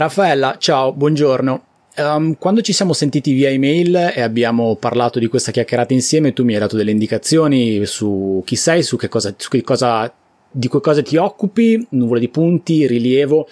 Raffaella, 0.00 0.56
ciao, 0.56 0.94
buongiorno. 0.94 1.64
Um, 1.98 2.34
quando 2.38 2.62
ci 2.62 2.72
siamo 2.72 2.94
sentiti 2.94 3.34
via 3.34 3.50
email 3.50 4.12
e 4.14 4.22
abbiamo 4.22 4.74
parlato 4.76 5.18
di 5.18 5.26
questa 5.26 5.50
chiacchierata 5.50 5.92
insieme, 5.92 6.32
tu 6.32 6.42
mi 6.42 6.54
hai 6.54 6.58
dato 6.58 6.74
delle 6.74 6.90
indicazioni 6.90 7.84
su 7.84 8.42
chi 8.46 8.56
sei, 8.56 8.82
su 8.82 8.96
che 8.96 9.08
cosa, 9.08 9.34
su 9.36 9.50
che 9.50 9.60
cosa 9.60 10.10
di 10.52 10.68
che 10.68 10.80
cosa 10.80 11.00
ti 11.00 11.16
occupi, 11.16 11.86
nuvole 11.90 12.18
di 12.18 12.28
punti, 12.28 12.86
rilievo 12.86 13.48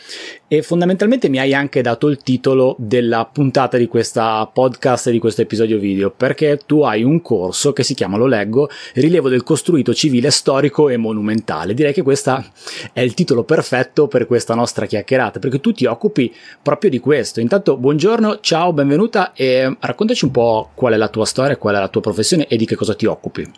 e 0.49 0.63
fondamentalmente 0.63 1.29
mi 1.29 1.39
hai 1.39 1.55
anche 1.55 1.81
dato 1.81 2.09
il 2.09 2.19
titolo 2.19 2.75
della 2.79 3.25
puntata 3.31 3.77
di 3.77 3.87
questa 3.87 4.49
podcast 4.53 5.11
di 5.11 5.21
questo 5.21 5.43
episodio 5.43 5.79
video 5.79 6.11
perché 6.11 6.61
tu 6.67 6.83
hai 6.83 7.05
un 7.05 7.23
corso 7.23 7.73
che 7.73 7.85
si 7.85 7.95
chiama, 7.95 8.17
lo 8.17 8.27
leggo, 8.27 8.69
Rilievo 8.95 9.29
del 9.29 9.45
costruito 9.45 9.95
civile 9.95 10.31
storico 10.31 10.89
e 10.89 10.97
monumentale. 10.97 11.75
Direi 11.75 11.93
che 11.93 12.03
questo 12.03 12.45
è 12.93 13.01
il 13.01 13.15
titolo 13.15 13.45
perfetto 13.45 14.09
per 14.09 14.27
questa 14.27 14.55
nostra 14.55 14.87
chiacchierata 14.87 15.39
perché 15.39 15.61
tu 15.61 15.73
ti 15.73 15.87
occupi 15.87 16.35
proprio 16.61 16.91
di 16.91 16.99
questo. 16.99 17.41
Intanto 17.41 17.77
buongiorno, 17.77 18.41
ciao, 18.41 18.73
benvenuta 18.73 19.33
e 19.35 19.77
raccontaci 19.79 20.25
un 20.25 20.31
po' 20.33 20.71
qual 20.75 20.95
è 20.95 20.97
la 20.97 21.09
tua 21.09 21.27
storia, 21.27 21.57
qual 21.57 21.77
è 21.77 21.79
la 21.79 21.89
tua 21.89 22.01
professione 22.01 22.47
e 22.49 22.57
di 22.57 22.67
che 22.67 22.75
cosa 22.75 22.95
ti 22.95 23.07
occupi. 23.07 23.49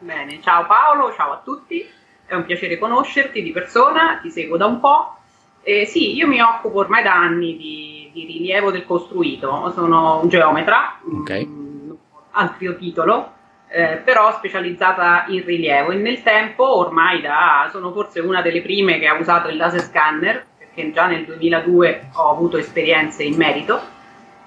Bene, 0.00 0.40
ciao 0.42 0.66
Paolo, 0.66 1.12
ciao 1.14 1.32
a 1.32 1.42
tutti 1.42 1.98
è 2.30 2.36
un 2.36 2.44
piacere 2.44 2.78
conoscerti 2.78 3.42
di 3.42 3.50
persona, 3.50 4.20
ti 4.22 4.30
seguo 4.30 4.56
da 4.56 4.66
un 4.66 4.78
po'. 4.78 5.16
Eh, 5.62 5.84
sì, 5.84 6.14
io 6.14 6.28
mi 6.28 6.40
occupo 6.40 6.78
ormai 6.78 7.02
da 7.02 7.12
anni 7.12 7.56
di, 7.56 8.08
di 8.12 8.24
rilievo 8.24 8.70
del 8.70 8.86
costruito, 8.86 9.72
sono 9.74 10.20
un 10.22 10.28
geometra, 10.28 11.00
okay. 11.04 11.42
un 11.42 11.96
altro 12.30 12.76
titolo, 12.76 13.32
eh, 13.68 14.00
però 14.04 14.32
specializzata 14.32 15.24
in 15.26 15.44
rilievo 15.44 15.90
e 15.90 15.96
nel 15.96 16.22
tempo 16.22 16.78
ormai 16.78 17.20
da, 17.20 17.68
sono 17.72 17.90
forse 17.90 18.20
una 18.20 18.42
delle 18.42 18.62
prime 18.62 19.00
che 19.00 19.08
ha 19.08 19.18
usato 19.18 19.48
il 19.48 19.56
laser 19.56 19.80
scanner, 19.80 20.46
perché 20.56 20.92
già 20.92 21.06
nel 21.06 21.24
2002 21.24 22.10
ho 22.14 22.30
avuto 22.30 22.58
esperienze 22.58 23.24
in 23.24 23.34
merito, 23.34 23.80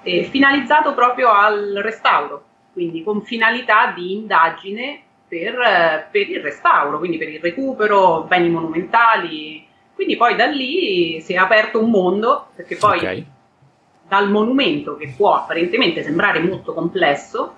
eh, 0.04 0.24
finalizzato 0.24 0.94
proprio 0.94 1.32
al 1.32 1.82
restauro, 1.84 2.44
quindi 2.72 3.04
con 3.04 3.22
finalità 3.24 3.91
di 3.94 4.13
indagine 4.13 5.02
per, 5.34 6.07
per, 6.12 6.29
il 6.29 6.41
restauro, 6.41 6.99
quindi 6.99 7.17
per 7.17 7.29
il 7.29 7.39
recupero, 7.39 8.23
beni 8.23 8.49
monumentali. 8.49 9.65
Quindi 9.95 10.15
poi 10.15 10.35
da 10.35 10.45
lì 10.45 11.20
si 11.21 11.34
è 11.34 11.37
aperto 11.37 11.81
un 11.81 11.89
mondo, 11.89 12.48
perché 12.55 12.76
poi 12.76 12.98
okay. 12.98 13.26
dal 14.07 14.29
monumento 14.29 14.95
che 14.95 15.13
può 15.15 15.34
apparentemente 15.35 16.04
sembrare 16.04 16.39
molto 16.39 16.73
complesso, 16.73 17.55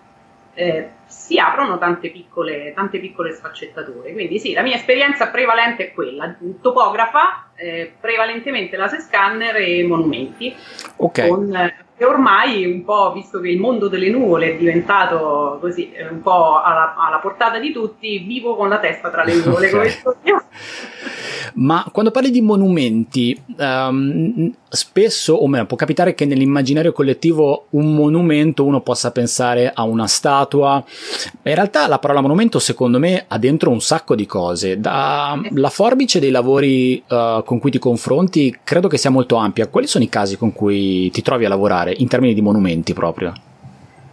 eh, 0.53 0.89
si 1.05 1.37
aprono 1.37 1.77
tante 1.77 2.09
piccole, 2.09 2.71
tante 2.73 2.99
piccole 2.99 3.33
sfaccettature. 3.33 4.13
Quindi 4.13 4.39
sì, 4.39 4.53
la 4.53 4.61
mia 4.61 4.75
esperienza 4.75 5.27
prevalente 5.27 5.87
è 5.87 5.93
quella, 5.93 6.33
topografa, 6.61 7.51
eh, 7.55 7.93
prevalentemente 7.99 8.77
laser 8.77 9.01
scanner 9.01 9.55
e 9.57 9.83
monumenti. 9.83 10.55
Ok. 10.97 11.27
Con, 11.27 11.53
eh, 11.55 11.84
e 11.97 12.03
ormai 12.03 12.65
un 12.65 12.83
po', 12.83 13.13
visto 13.13 13.39
che 13.39 13.49
il 13.49 13.59
mondo 13.59 13.88
delle 13.88 14.09
nuvole 14.09 14.53
è 14.53 14.57
diventato 14.57 15.57
così 15.61 15.91
un 16.09 16.21
po' 16.21 16.61
alla, 16.61 16.93
alla 16.97 17.19
portata 17.19 17.57
di 17.57 17.71
tutti, 17.71 18.19
vivo 18.19 18.55
con 18.55 18.67
la 18.67 18.79
testa 18.79 19.09
tra 19.09 19.23
le 19.23 19.35
nuvole, 19.43 19.71
okay. 19.71 19.93
Ma 21.55 21.85
quando 21.91 22.11
parli 22.11 22.31
di 22.31 22.41
monumenti, 22.41 23.39
um, 23.57 24.52
spesso, 24.67 25.35
o 25.35 25.47
meno, 25.47 25.65
può 25.65 25.77
capitare 25.77 26.13
che 26.13 26.25
nell'immaginario 26.25 26.91
collettivo 26.91 27.67
un 27.71 27.93
monumento 27.95 28.65
uno 28.65 28.81
possa 28.81 29.11
pensare 29.11 29.71
a 29.73 29.83
una 29.83 30.07
statua. 30.07 30.83
In 31.43 31.55
realtà 31.55 31.87
la 31.87 31.99
parola 31.99 32.19
monumento, 32.19 32.59
secondo 32.59 32.99
me, 32.99 33.23
ha 33.27 33.37
dentro 33.37 33.69
un 33.69 33.80
sacco 33.80 34.15
di 34.15 34.25
cose. 34.25 34.81
Da, 34.81 35.39
la 35.52 35.69
forbice 35.69 36.19
dei 36.19 36.31
lavori 36.31 37.02
uh, 37.07 37.41
con 37.45 37.59
cui 37.59 37.71
ti 37.71 37.80
confronti 37.80 38.59
credo 38.61 38.89
che 38.89 38.97
sia 38.97 39.09
molto 39.09 39.37
ampia. 39.37 39.67
Quali 39.67 39.87
sono 39.87 40.03
i 40.03 40.09
casi 40.09 40.37
con 40.37 40.52
cui 40.52 41.09
ti 41.11 41.21
trovi 41.21 41.45
a 41.45 41.49
lavorare 41.49 41.84
in 41.91 42.08
termini 42.08 42.33
di 42.33 42.41
monumenti 42.41 42.94
proprio? 42.94 43.33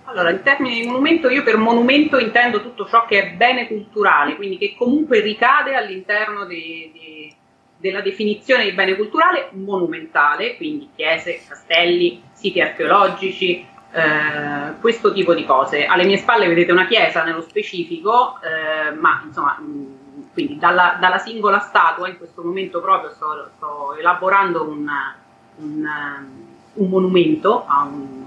Allora, 0.04 0.30
in 0.30 0.42
termini 0.42 0.80
di 0.80 0.86
monumento, 0.86 1.30
io 1.30 1.42
per 1.42 1.56
monumento 1.56 2.18
intendo 2.18 2.60
tutto 2.60 2.86
ciò 2.86 3.06
che 3.06 3.22
è 3.22 3.30
bene 3.32 3.66
culturale, 3.66 4.36
quindi 4.36 4.58
che 4.58 4.74
comunque 4.76 5.20
ricade 5.20 5.74
all'interno 5.74 6.44
di, 6.44 6.90
di, 6.92 7.34
della 7.78 8.02
definizione 8.02 8.64
di 8.64 8.72
bene 8.72 8.94
culturale 8.94 9.48
monumentale, 9.52 10.56
quindi 10.56 10.90
chiese, 10.94 11.40
castelli, 11.48 12.22
siti 12.32 12.60
archeologici, 12.60 13.66
eh, 13.92 14.80
questo 14.80 15.12
tipo 15.12 15.34
di 15.34 15.44
cose. 15.44 15.84
Alle 15.86 16.04
mie 16.04 16.16
spalle 16.16 16.48
vedete 16.48 16.72
una 16.72 16.86
chiesa 16.86 17.24
nello 17.24 17.42
specifico, 17.42 18.38
eh, 18.40 18.92
ma 18.92 19.22
insomma, 19.26 19.58
quindi 20.32 20.58
dalla, 20.58 20.96
dalla, 21.00 21.18
singola 21.18 21.58
statua, 21.58 22.08
in 22.08 22.16
questo 22.16 22.42
momento 22.42 22.80
proprio 22.80 23.10
sto, 23.10 23.50
sto 23.56 23.94
elaborando 23.94 24.62
un, 24.62 24.90
un, 25.56 25.88
un 26.74 26.88
monumento 26.88 27.64
a 27.66 27.82
un 27.82 28.22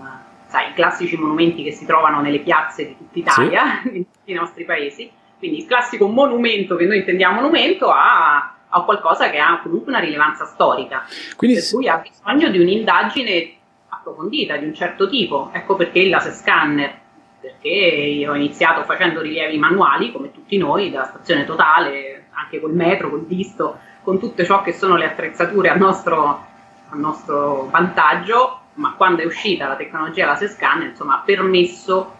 sai, 0.55 0.69
i 0.69 0.73
classici 0.73 1.17
monumenti 1.17 1.63
che 1.63 1.71
si 1.71 1.85
trovano 1.85 2.21
nelle 2.21 2.39
piazze 2.39 2.85
di 2.85 2.97
tutta 2.97 3.19
Italia, 3.19 3.81
sì. 3.83 3.97
in 3.97 4.11
tutti 4.11 4.31
i 4.31 4.33
nostri 4.33 4.63
paesi. 4.63 5.11
Quindi 5.37 5.59
il 5.59 5.65
classico 5.65 6.07
monumento 6.07 6.77
che 6.77 6.85
noi 6.85 6.99
intendiamo 6.99 7.41
monumento 7.41 7.89
ha, 7.89 8.55
ha 8.69 8.81
qualcosa 8.83 9.29
che 9.29 9.37
ha 9.37 9.59
comunque 9.61 9.91
una 9.91 10.01
rilevanza 10.01 10.45
storica, 10.45 11.05
Quindi, 11.35 11.57
per 11.57 11.69
cui 11.69 11.87
ha 11.89 11.97
bisogno 11.97 12.49
di 12.49 12.59
un'indagine 12.59 13.53
approfondita 13.89 14.55
di 14.55 14.65
un 14.65 14.73
certo 14.73 15.09
tipo. 15.09 15.49
Ecco 15.51 15.75
perché 15.75 15.99
il 15.99 16.09
laser 16.09 16.31
scanner, 16.31 16.99
perché 17.41 17.67
io 17.67 18.31
ho 18.31 18.35
iniziato 18.35 18.83
facendo 18.83 19.21
rilievi 19.21 19.57
manuali, 19.57 20.11
come 20.11 20.31
tutti 20.31 20.57
noi, 20.57 20.89
dalla 20.89 21.05
stazione 21.05 21.43
totale, 21.43 22.27
anche 22.31 22.61
col 22.61 22.73
metro, 22.73 23.09
col 23.09 23.25
disto, 23.25 23.77
con 24.03 24.19
tutte 24.19 24.45
ciò 24.45 24.61
che 24.61 24.71
sono 24.71 24.95
le 24.95 25.05
attrezzature 25.05 25.69
a 25.69 25.75
nostro, 25.75 26.53
a 26.95 26.99
nostro 26.99 27.67
vantaggio, 27.69 28.61
ma 28.75 28.93
quando 28.93 29.21
è 29.21 29.25
uscita 29.25 29.67
la 29.67 29.75
tecnologia 29.75 30.25
laser 30.25 30.49
scanner, 30.49 30.89
insomma, 30.89 31.15
ha 31.15 31.23
permesso 31.23 32.13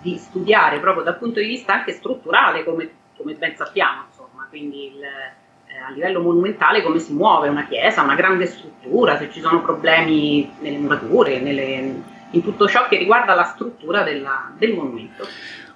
di 0.00 0.16
studiare 0.16 0.80
proprio 0.80 1.04
dal 1.04 1.18
punto 1.18 1.40
di 1.40 1.46
vista 1.46 1.74
anche 1.74 1.92
strutturale, 1.92 2.64
come, 2.64 2.90
come 3.16 3.34
ben 3.34 3.54
sappiamo, 3.54 4.04
insomma, 4.08 4.46
quindi 4.48 4.86
il, 4.86 5.02
eh, 5.02 5.78
a 5.78 5.90
livello 5.90 6.20
monumentale 6.20 6.82
come 6.82 6.98
si 6.98 7.12
muove 7.12 7.48
una 7.48 7.66
chiesa, 7.66 8.02
una 8.02 8.14
grande 8.14 8.46
struttura, 8.46 9.16
se 9.16 9.30
ci 9.30 9.40
sono 9.40 9.62
problemi 9.62 10.52
nelle 10.60 10.78
murature, 10.78 11.40
nelle, 11.40 12.02
in 12.30 12.42
tutto 12.42 12.66
ciò 12.66 12.88
che 12.88 12.96
riguarda 12.96 13.34
la 13.34 13.44
struttura 13.44 14.02
della, 14.02 14.50
del 14.56 14.74
monumento. 14.74 15.26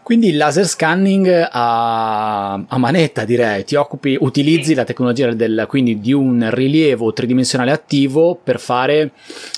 Quindi 0.06 0.28
il 0.28 0.36
laser 0.36 0.66
scanning 0.66 1.48
a, 1.50 2.52
a, 2.52 2.78
manetta 2.78 3.24
direi, 3.24 3.64
ti 3.64 3.74
occupi, 3.74 4.16
utilizzi 4.20 4.72
la 4.72 4.84
tecnologia 4.84 5.32
del, 5.32 5.64
quindi 5.66 5.98
di 5.98 6.12
un 6.12 6.48
rilievo 6.48 7.12
tridimensionale 7.12 7.72
attivo 7.72 8.38
per 8.40 8.60
fare 8.60 9.10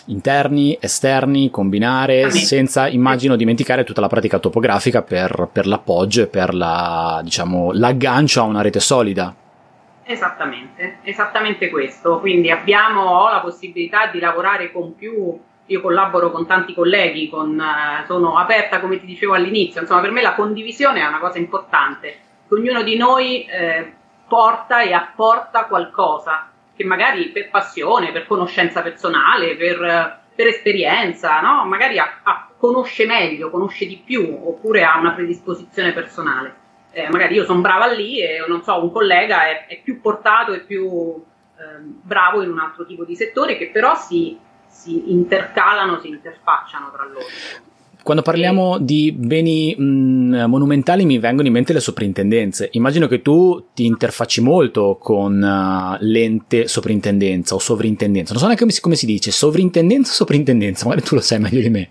interni, 0.07 0.75
esterni, 0.81 1.51
combinare, 1.51 2.31
senza 2.31 2.89
immagino 2.89 3.37
dimenticare 3.37 3.85
tutta 3.85 4.01
la 4.01 4.07
pratica 4.07 4.39
topografica 4.39 5.03
per, 5.03 5.51
per 5.53 5.67
l'appoggio 5.67 6.23
e 6.23 6.29
per 6.29 6.55
la, 6.55 7.21
diciamo, 7.23 7.73
l'aggancio 7.75 8.41
a 8.41 8.45
una 8.45 8.63
rete 8.63 8.81
solida. 8.81 9.35
Esattamente, 10.03 11.01
esattamente 11.03 11.69
questo. 11.69 12.21
Quindi 12.21 12.51
abbiamo 12.51 13.03
ho 13.03 13.31
la 13.31 13.41
possibilità 13.41 14.07
di 14.11 14.19
lavorare 14.19 14.73
con 14.73 14.97
più 14.97 15.39
io 15.69 15.81
collaboro 15.81 16.31
con 16.31 16.47
tanti 16.47 16.75
colleghi, 16.75 17.29
con, 17.29 17.59
uh, 17.59 18.07
sono 18.07 18.39
aperta 18.39 18.81
come 18.81 18.99
ti 18.99 19.07
dicevo 19.07 19.35
all'inizio, 19.35 19.81
insomma 19.81 20.01
per 20.01 20.11
me 20.11 20.23
la 20.23 20.35
condivisione 20.35 21.01
è 21.01 21.07
una 21.07 21.19
cosa 21.19 21.39
importante, 21.39 22.19
ognuno 22.49 22.83
di 22.83 22.97
noi 22.97 23.45
eh, 23.45 23.93
porta 24.27 24.81
e 24.83 24.93
apporta 24.93 25.65
qualcosa 25.65 26.51
che 26.75 26.85
magari 26.85 27.31
per 27.31 27.51
passione, 27.51 28.13
per 28.13 28.27
conoscenza 28.27 28.83
personale, 28.83 29.57
per, 29.57 30.21
per 30.35 30.47
esperienza, 30.47 31.41
no? 31.41 31.65
magari 31.65 31.99
ha, 31.99 32.21
ha, 32.23 32.49
conosce 32.57 33.05
meglio, 33.05 33.51
conosce 33.51 33.87
di 33.87 34.01
più 34.03 34.41
oppure 34.45 34.85
ha 34.85 34.97
una 34.99 35.13
predisposizione 35.13 35.93
personale. 35.93 36.67
Eh, 36.93 37.09
magari 37.11 37.35
io 37.35 37.45
sono 37.45 37.61
brava 37.61 37.87
lì 37.87 38.21
e 38.21 38.45
non 38.47 38.63
so, 38.63 38.83
un 38.83 38.93
collega 38.93 39.47
è, 39.47 39.67
è 39.67 39.81
più 39.83 40.01
portato 40.01 40.53
e 40.53 40.61
più 40.61 41.23
eh, 41.59 41.81
bravo 41.81 42.43
in 42.43 42.51
un 42.51 42.59
altro 42.61 42.87
tipo 42.87 43.05
di 43.05 43.17
settore 43.17 43.57
che 43.57 43.71
però 43.71 43.95
si 43.97 44.39
si 44.79 45.13
intercalano, 45.13 46.01
si 46.01 46.09
interfacciano 46.09 46.91
tra 46.93 47.05
loro. 47.05 47.27
Quando 48.01 48.23
parliamo 48.23 48.79
di 48.79 49.13
beni 49.13 49.75
mh, 49.77 50.45
monumentali 50.47 51.05
mi 51.05 51.19
vengono 51.19 51.49
in 51.49 51.53
mente 51.53 51.73
le 51.73 51.81
soprintendenze. 51.81 52.69
Immagino 52.73 53.07
che 53.07 53.21
tu 53.21 53.71
ti 53.75 53.85
interfacci 53.85 54.41
molto 54.41 54.97
con 55.01 55.35
uh, 55.35 55.97
l'ente 56.01 56.69
soprintendenza 56.69 57.55
o 57.55 57.59
sovrintendenza. 57.59 58.33
Non 58.33 58.41
so 58.41 58.47
neanche 58.47 58.63
come 58.63 58.75
si, 58.75 58.81
come 58.81 58.95
si 58.95 59.05
dice, 59.05 59.31
sovrintendenza 59.31 60.13
o 60.13 60.15
soprintendenza, 60.15 60.87
magari 60.87 61.05
tu 61.05 61.17
lo 61.17 61.21
sai 61.21 61.41
meglio 61.41 61.61
di 61.61 61.71
me. 61.71 61.89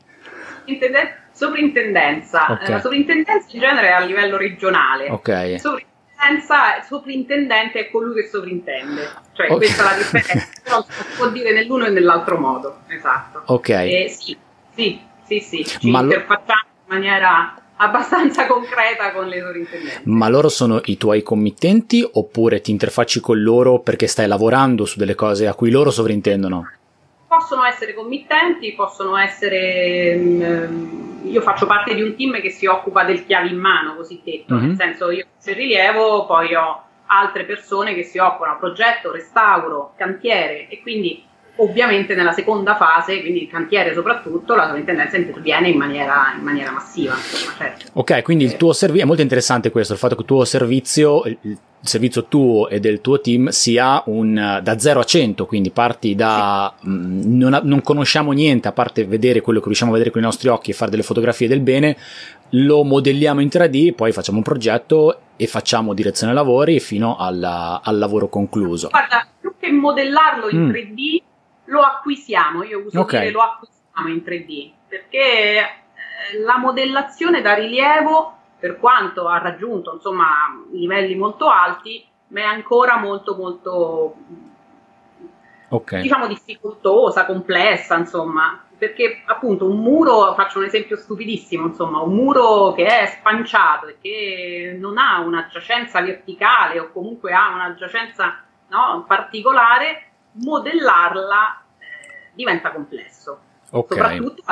Soprintendenza. 1.37 2.47
Okay. 2.49 2.69
La 2.69 2.79
soprintendenza 2.79 3.45
in 3.51 3.59
genere 3.59 3.89
è 3.89 3.91
a 3.91 3.99
livello 3.99 4.37
regionale. 4.37 5.09
Ok. 5.09 5.59
Soprintendenza 5.59 5.96
senza 6.17 6.81
sovrintendente 6.83 7.79
è 7.79 7.91
colui 7.91 8.15
che 8.15 8.27
sovrintende. 8.27 9.09
Cioè, 9.33 9.45
okay. 9.45 9.57
questa 9.57 9.83
è 9.83 9.85
la 9.85 9.97
differenza, 9.97 10.47
però 10.63 10.85
si 10.87 11.15
può 11.15 11.29
dire 11.29 11.53
nell'uno 11.53 11.85
e 11.85 11.89
nell'altro 11.89 12.37
modo. 12.37 12.79
Esatto. 12.87 13.43
Ok. 13.45 13.69
E 13.69 14.09
sì, 14.09 14.35
sì, 14.73 14.99
sì, 15.25 15.39
sì, 15.39 15.65
ci 15.65 15.89
Ma 15.89 16.01
interfacciamo 16.01 16.61
in 16.87 16.95
maniera 16.95 17.55
abbastanza 17.77 18.47
concreta 18.47 19.11
con 19.11 19.27
le 19.27 19.39
sovrintendenze. 19.39 20.01
Ma 20.05 20.27
loro 20.27 20.49
sono 20.49 20.81
i 20.85 20.97
tuoi 20.97 21.21
committenti 21.21 22.07
oppure 22.11 22.61
ti 22.61 22.71
interfacci 22.71 23.19
con 23.19 23.41
loro 23.41 23.79
perché 23.79 24.07
stai 24.07 24.27
lavorando 24.27 24.85
su 24.85 24.97
delle 24.97 25.15
cose 25.15 25.47
a 25.47 25.53
cui 25.53 25.69
loro 25.69 25.91
sovrintendono? 25.91 26.71
Possono 27.27 27.65
essere 27.65 27.93
committenti, 27.93 28.73
possono 28.73 29.17
essere... 29.17 30.15
Um, 30.15 31.19
io 31.23 31.41
faccio 31.41 31.65
parte 31.65 31.93
di 31.93 32.01
un 32.01 32.15
team 32.15 32.39
che 32.39 32.49
si 32.49 32.65
occupa 32.65 33.03
del 33.03 33.25
chiave 33.25 33.49
in 33.49 33.57
mano, 33.57 33.95
cosiddetto, 33.95 34.55
mm-hmm. 34.55 34.67
nel 34.67 34.75
senso 34.77 35.11
io 35.11 35.25
faccio 35.35 35.49
il 35.49 35.55
rilievo, 35.57 36.25
poi 36.25 36.55
ho 36.55 36.83
altre 37.07 37.43
persone 37.43 37.93
che 37.93 38.03
si 38.03 38.17
occupano 38.17 38.57
progetto, 38.57 39.11
restauro, 39.11 39.93
cantiere 39.97 40.67
e 40.69 40.81
quindi 40.81 41.23
ovviamente 41.57 42.15
nella 42.15 42.33
seconda 42.33 42.75
fase, 42.75 43.19
quindi 43.19 43.43
il 43.43 43.49
cantiere 43.49 43.93
soprattutto, 43.93 44.55
la 44.55 44.67
sovrintendenza 44.67 45.17
interviene 45.17 45.69
in 45.69 45.77
maniera, 45.77 46.33
in 46.37 46.43
maniera 46.43 46.71
massiva. 46.71 47.15
certo. 47.15 47.85
Ok, 47.93 48.21
quindi 48.21 48.43
il 48.43 48.57
tuo 48.57 48.73
servizio, 48.73 49.03
è 49.03 49.07
molto 49.07 49.21
interessante 49.21 49.71
questo, 49.71 49.93
il 49.93 49.99
fatto 49.99 50.15
che 50.15 50.21
il 50.21 50.27
tuo 50.27 50.45
servizio, 50.45 51.23
il 51.25 51.57
servizio 51.79 52.25
tuo 52.25 52.67
e 52.69 52.79
del 52.79 53.01
tuo 53.01 53.21
team 53.21 53.49
sia 53.49 54.01
un 54.07 54.59
da 54.61 54.79
0 54.79 54.99
a 54.99 55.03
100, 55.03 55.45
quindi 55.45 55.71
parti 55.71 56.15
da 56.15 56.73
sì. 56.79 56.87
mh, 56.87 56.91
mm, 56.91 57.37
non, 57.37 57.59
non, 57.63 57.81
conosciamo 57.81 58.31
niente 58.31 58.67
a 58.67 58.71
parte 58.71 59.05
vedere 59.05 59.41
quello 59.41 59.59
che 59.59 59.65
riusciamo 59.65 59.91
a 59.91 59.93
vedere 59.93 60.11
con 60.11 60.21
i 60.21 60.25
nostri 60.25 60.49
occhi 60.49 60.71
e 60.71 60.73
fare 60.73 60.91
delle 60.91 61.03
fotografie 61.03 61.47
del 61.47 61.61
bene, 61.61 61.97
lo 62.51 62.83
modelliamo 62.83 63.41
in 63.41 63.47
3D, 63.47 63.93
poi 63.93 64.11
facciamo 64.11 64.37
un 64.37 64.43
progetto 64.43 65.19
e 65.35 65.47
facciamo 65.47 65.93
direzione 65.93 66.33
lavori 66.33 66.79
fino 66.79 67.15
alla, 67.17 67.81
al 67.83 67.97
lavoro 67.97 68.27
concluso. 68.27 68.89
Guarda, 68.89 69.27
più 69.39 69.53
che 69.59 69.71
modellarlo 69.71 70.49
in 70.49 70.65
mm. 70.65 70.69
3D, 70.69 71.21
lo 71.65 71.81
acquisiamo, 71.81 72.63
io 72.63 72.83
uso 72.85 73.01
okay. 73.01 73.21
dire 73.21 73.31
lo 73.31 73.41
acquisiamo 73.41 74.09
in 74.09 74.23
3D, 74.25 74.71
perché 74.87 75.59
eh, 75.59 76.39
la 76.43 76.57
modellazione 76.57 77.41
da 77.41 77.53
rilievo, 77.53 78.36
per 78.59 78.77
quanto 78.77 79.27
ha 79.27 79.37
raggiunto 79.37 79.93
insomma 79.93 80.27
livelli 80.71 81.15
molto 81.15 81.49
alti, 81.49 82.05
ma 82.29 82.41
è 82.41 82.43
ancora 82.43 82.97
molto 82.97 83.35
molto 83.35 84.15
okay. 85.69 86.01
diciamo 86.01 86.27
difficoltosa, 86.27 87.25
complessa, 87.25 87.97
insomma, 87.97 88.61
perché 88.77 89.23
appunto 89.25 89.65
un 89.69 89.79
muro, 89.79 90.33
faccio 90.35 90.59
un 90.59 90.65
esempio 90.65 90.97
stupidissimo, 90.97 91.67
insomma, 91.67 91.99
un 92.01 92.13
muro 92.13 92.73
che 92.73 92.85
è 92.85 93.05
spanciato 93.07 93.87
e 93.87 93.97
che 94.01 94.77
non 94.79 94.97
ha 94.97 95.19
una 95.19 95.47
giacenza 95.51 96.01
verticale 96.01 96.79
o 96.79 96.91
comunque 96.91 97.33
ha 97.33 97.53
una 97.53 97.75
giacenza 97.75 98.43
no, 98.69 99.03
particolare, 99.07 100.03
modellarla 100.33 101.61
eh, 101.79 102.31
diventa 102.33 102.71
complesso, 102.71 103.39
okay. 103.71 103.97
soprattutto 103.97 104.43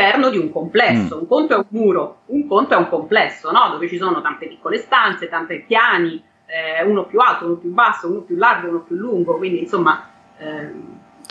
all'interno 0.00 0.30
di 0.30 0.38
un 0.38 0.50
complesso. 0.50 1.16
Mm. 1.16 1.20
Un 1.20 1.26
conto 1.26 1.54
è 1.54 1.56
un 1.56 1.66
muro, 1.68 2.20
un 2.26 2.46
conto 2.46 2.74
è 2.74 2.76
un 2.76 2.88
complesso, 2.88 3.50
no? 3.50 3.68
dove 3.70 3.88
ci 3.88 3.98
sono 3.98 4.20
tante 4.20 4.46
piccole 4.46 4.78
stanze, 4.78 5.28
tanti 5.28 5.64
piani, 5.66 6.22
eh, 6.46 6.84
uno 6.84 7.04
più 7.04 7.18
alto, 7.20 7.46
uno 7.46 7.56
più 7.56 7.70
basso, 7.70 8.08
uno 8.08 8.20
più 8.20 8.36
largo, 8.36 8.68
uno 8.68 8.80
più 8.80 8.96
lungo, 8.96 9.36
quindi 9.36 9.60
insomma... 9.60 10.08
Eh, 10.38 10.72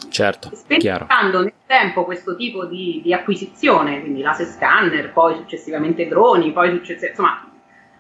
certo, 0.09 0.51
sperimentando 0.53 1.41
nel 1.41 1.53
tempo 1.65 2.05
questo 2.05 2.35
tipo 2.35 2.65
di, 2.65 3.01
di, 3.03 3.13
acquisizione, 3.13 3.99
quindi 4.01 4.21
laser 4.21 4.45
scanner, 4.45 5.11
poi 5.11 5.35
successivamente 5.35 6.07
droni, 6.07 6.51
poi 6.51 6.69
successivamente, 6.69 7.21
insomma, 7.21 7.47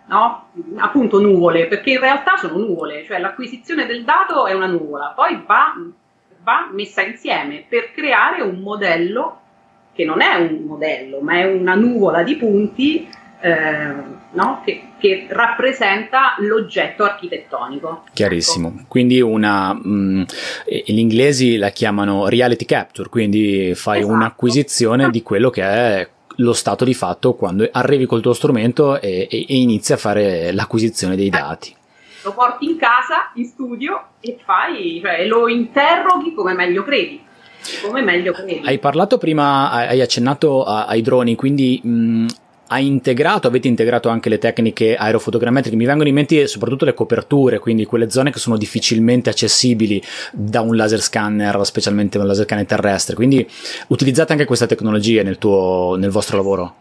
no? 0.05 0.49
appunto 0.77 1.19
nuvole, 1.19 1.67
perché 1.67 1.91
in 1.91 1.99
realtà 1.99 2.37
sono 2.37 2.57
nuvole, 2.57 3.03
cioè 3.05 3.19
l'acquisizione 3.19 3.85
del 3.85 4.03
dato 4.03 4.45
è 4.45 4.53
una 4.53 4.67
nuvola, 4.67 5.13
poi 5.15 5.43
va, 5.45 5.73
va 6.43 6.69
messa 6.71 7.01
insieme 7.01 7.65
per 7.67 7.91
creare 7.91 8.41
un 8.41 8.59
modello 8.59 9.39
che 9.99 10.05
non 10.05 10.21
è 10.21 10.33
un 10.35 10.63
modello, 10.65 11.19
ma 11.19 11.39
è 11.39 11.43
una 11.43 11.75
nuvola 11.75 12.23
di 12.23 12.37
punti 12.37 13.05
eh, 13.41 13.93
no? 14.31 14.61
che, 14.63 14.91
che, 14.97 15.27
rappresenta 15.27 16.35
l'oggetto 16.37 17.03
architettonico. 17.03 18.03
Chiarissimo, 18.13 18.69
ecco. 18.69 18.85
quindi 18.87 19.19
una, 19.19 19.73
mh, 19.73 19.81
mm, 19.85 20.21
gli 20.85 20.99
inglesi 20.99 21.57
la 21.57 21.71
chiamano 21.71 22.29
reality 22.29 22.63
capture, 22.63 23.09
quindi 23.09 23.73
fai 23.75 23.99
esatto. 23.99 24.13
un'acquisizione 24.13 25.09
di 25.09 25.21
quello 25.21 25.49
che 25.49 25.63
è 25.63 26.09
lo 26.37 26.53
stato 26.53 26.85
di 26.85 26.93
fatto 26.93 27.33
quando 27.33 27.67
arrivi 27.69 28.05
col 28.05 28.21
tuo 28.21 28.31
strumento 28.31 29.01
e, 29.01 29.27
e, 29.29 29.45
e 29.49 29.57
inizi 29.57 29.91
a 29.91 29.97
fare 29.97 30.53
l'acquisizione 30.53 31.17
dei 31.17 31.29
dati. 31.29 31.75
Lo 32.23 32.33
porti 32.33 32.69
in 32.69 32.77
casa, 32.77 33.31
in 33.35 33.43
studio 33.43 34.11
e 34.21 34.37
fai, 34.45 35.01
cioè, 35.03 35.25
lo 35.25 35.49
interroghi 35.49 36.33
come 36.33 36.53
meglio 36.53 36.83
credi. 36.83 37.27
Come 37.81 38.01
meglio 38.01 38.33
credi. 38.33 38.61
Hai 38.63 38.79
parlato 38.79 39.17
prima, 39.17 39.71
hai 39.71 40.01
accennato 40.01 40.63
ai 40.63 41.01
droni, 41.01 41.35
quindi 41.35 41.79
mh, 41.83 42.25
ha 42.71 42.79
integrato, 42.79 43.47
avete 43.47 43.67
integrato 43.67 44.09
anche 44.09 44.29
le 44.29 44.37
tecniche 44.37 44.95
aerofotogrammetriche, 44.95 45.75
mi 45.75 45.85
vengono 45.85 46.07
in 46.07 46.13
mente 46.13 46.47
soprattutto 46.47 46.85
le 46.85 46.93
coperture, 46.93 47.59
quindi 47.59 47.85
quelle 47.85 48.09
zone 48.09 48.31
che 48.31 48.39
sono 48.39 48.57
difficilmente 48.57 49.29
accessibili 49.29 50.01
da 50.31 50.61
un 50.61 50.75
laser 50.75 51.01
scanner, 51.01 51.65
specialmente 51.65 52.17
un 52.17 52.27
laser 52.27 52.45
scanner 52.45 52.65
terrestre, 52.65 53.15
quindi 53.15 53.47
utilizzate 53.87 54.33
anche 54.33 54.45
questa 54.45 54.67
tecnologia 54.67 55.23
nel, 55.23 55.37
tuo, 55.37 55.95
nel 55.97 56.11
vostro 56.11 56.37
lavoro? 56.37 56.75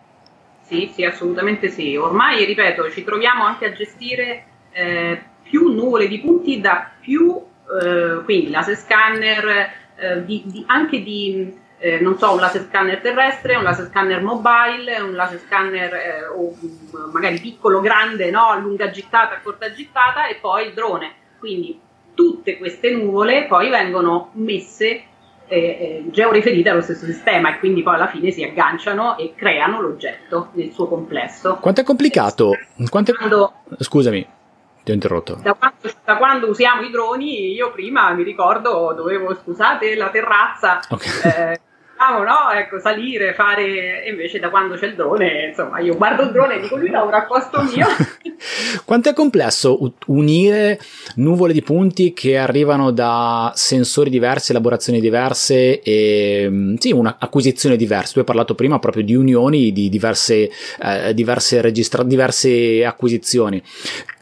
Sì, 0.66 0.90
sì, 0.92 1.04
assolutamente 1.04 1.70
sì. 1.70 1.96
Ormai, 1.96 2.44
ripeto, 2.44 2.90
ci 2.90 3.02
troviamo 3.02 3.44
anche 3.44 3.64
a 3.64 3.72
gestire 3.72 4.44
eh, 4.72 5.22
più 5.42 5.72
nuvole 5.72 6.06
di 6.08 6.18
punti 6.20 6.60
da 6.60 6.90
più, 7.00 7.34
eh, 7.82 8.22
quindi 8.24 8.50
laser 8.50 8.76
scanner, 8.76 9.70
eh, 9.98 10.24
di, 10.24 10.42
di, 10.46 10.64
anche 10.66 11.02
di 11.02 11.66
eh, 11.78 12.00
non 12.00 12.18
so, 12.18 12.32
un 12.32 12.40
laser 12.40 12.66
scanner 12.68 13.00
terrestre, 13.00 13.56
un 13.56 13.62
laser 13.62 13.86
scanner 13.86 14.22
mobile, 14.22 14.98
un 15.00 15.14
laser 15.14 15.40
scanner 15.46 15.94
eh, 15.94 16.26
o 16.26 16.54
mm, 16.54 17.10
magari 17.12 17.38
piccolo, 17.38 17.80
grande, 17.80 18.30
no? 18.30 18.46
a 18.46 18.56
lunga 18.56 18.90
gittata, 18.90 19.36
a 19.36 19.40
corta 19.40 19.72
gittata 19.72 20.26
e 20.26 20.36
poi 20.36 20.66
il 20.66 20.74
drone. 20.74 21.12
Quindi 21.38 21.80
tutte 22.14 22.58
queste 22.58 22.90
nuvole 22.90 23.46
poi 23.46 23.70
vengono 23.70 24.30
messe 24.32 24.86
eh, 24.86 25.56
eh, 25.56 26.04
georeferite 26.10 26.68
allo 26.68 26.80
stesso 26.80 27.06
sistema 27.06 27.54
e 27.54 27.58
quindi 27.58 27.82
poi 27.82 27.94
alla 27.94 28.08
fine 28.08 28.32
si 28.32 28.42
agganciano 28.42 29.16
e 29.16 29.34
creano 29.36 29.80
l'oggetto 29.80 30.48
nel 30.54 30.72
suo 30.72 30.88
complesso. 30.88 31.58
Quanto 31.60 31.80
è 31.80 31.84
complicato? 31.84 32.56
Quanto 32.88 33.12
è... 33.12 33.14
Quando... 33.14 33.52
Scusami. 33.78 34.36
Da 35.42 35.54
quando, 35.54 35.76
da 36.04 36.16
quando, 36.16 36.48
usiamo 36.48 36.82
i 36.82 36.90
droni, 36.90 37.52
io 37.52 37.70
prima 37.70 38.10
mi 38.12 38.22
ricordo, 38.22 38.92
dovevo, 38.94 39.34
scusate, 39.34 39.94
la 39.94 40.08
terrazza. 40.10 40.80
Okay. 40.88 41.52
Eh, 41.52 41.60
diciamo, 41.98 42.22
no? 42.22 42.50
Ecco, 42.56 42.78
salire, 42.78 43.34
fare, 43.34 44.04
e 44.04 44.10
invece 44.10 44.38
da 44.38 44.50
quando 44.50 44.76
c'è 44.76 44.86
il 44.86 44.94
drone, 44.94 45.48
insomma, 45.48 45.80
io 45.80 45.96
guardo 45.96 46.22
il 46.22 46.30
drone 46.30 46.56
e 46.56 46.60
dico 46.60 46.76
lui 46.76 46.90
lavora 46.90 47.18
a 47.18 47.26
posto 47.26 47.60
mio. 47.62 47.86
Quanto 48.84 49.08
è 49.08 49.12
complesso 49.12 49.94
unire 50.06 50.78
nuvole 51.16 51.52
di 51.52 51.62
punti 51.62 52.12
che 52.12 52.36
arrivano 52.36 52.92
da 52.92 53.52
sensori 53.54 54.10
diversi, 54.10 54.52
elaborazioni 54.52 55.00
diverse 55.00 55.80
e 55.82 56.46
mm, 56.48 56.74
sì, 56.76 56.92
un'acquisizione 56.92 57.76
diversa. 57.76 58.12
Tu 58.12 58.18
hai 58.20 58.24
parlato 58.24 58.54
prima 58.54 58.78
proprio 58.78 59.02
di 59.02 59.16
unioni 59.16 59.72
di 59.72 59.88
diverse, 59.88 60.50
eh, 60.80 61.12
diverse, 61.14 61.60
registra- 61.60 62.04
diverse 62.04 62.84
acquisizioni. 62.84 63.60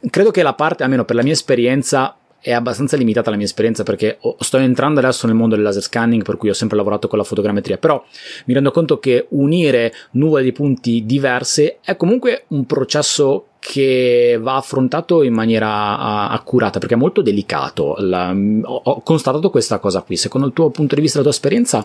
Credo 0.08 0.30
che 0.30 0.42
la 0.42 0.54
parte, 0.54 0.82
almeno 0.82 1.04
per 1.04 1.16
la 1.16 1.22
mia 1.22 1.32
esperienza, 1.32 2.16
è 2.46 2.52
abbastanza 2.52 2.96
limitata 2.96 3.30
la 3.30 3.34
mia 3.34 3.44
esperienza 3.44 3.82
perché 3.82 4.18
sto 4.38 4.58
entrando 4.58 5.00
adesso 5.00 5.26
nel 5.26 5.34
mondo 5.34 5.56
del 5.56 5.64
laser 5.64 5.82
scanning 5.82 6.22
per 6.22 6.36
cui 6.36 6.48
ho 6.48 6.52
sempre 6.52 6.76
lavorato 6.76 7.08
con 7.08 7.18
la 7.18 7.24
fotogrammetria 7.24 7.76
però 7.76 8.00
mi 8.44 8.54
rendo 8.54 8.70
conto 8.70 9.00
che 9.00 9.26
unire 9.30 9.92
nuvole 10.12 10.44
di 10.44 10.52
punti 10.52 11.04
diverse 11.04 11.78
è 11.82 11.96
comunque 11.96 12.44
un 12.48 12.64
processo 12.64 13.46
che 13.58 14.38
va 14.40 14.54
affrontato 14.54 15.24
in 15.24 15.34
maniera 15.34 16.28
accurata 16.28 16.78
perché 16.78 16.94
è 16.94 16.98
molto 16.98 17.20
delicato 17.20 17.96
la, 17.98 18.32
ho, 18.62 19.02
constatato 19.02 19.50
questa 19.50 19.80
cosa 19.80 20.02
qui 20.02 20.16
secondo 20.16 20.46
il 20.46 20.52
tuo 20.52 20.70
punto 20.70 20.94
di 20.94 21.00
vista 21.00 21.16
la 21.16 21.24
tua 21.24 21.32
esperienza 21.32 21.84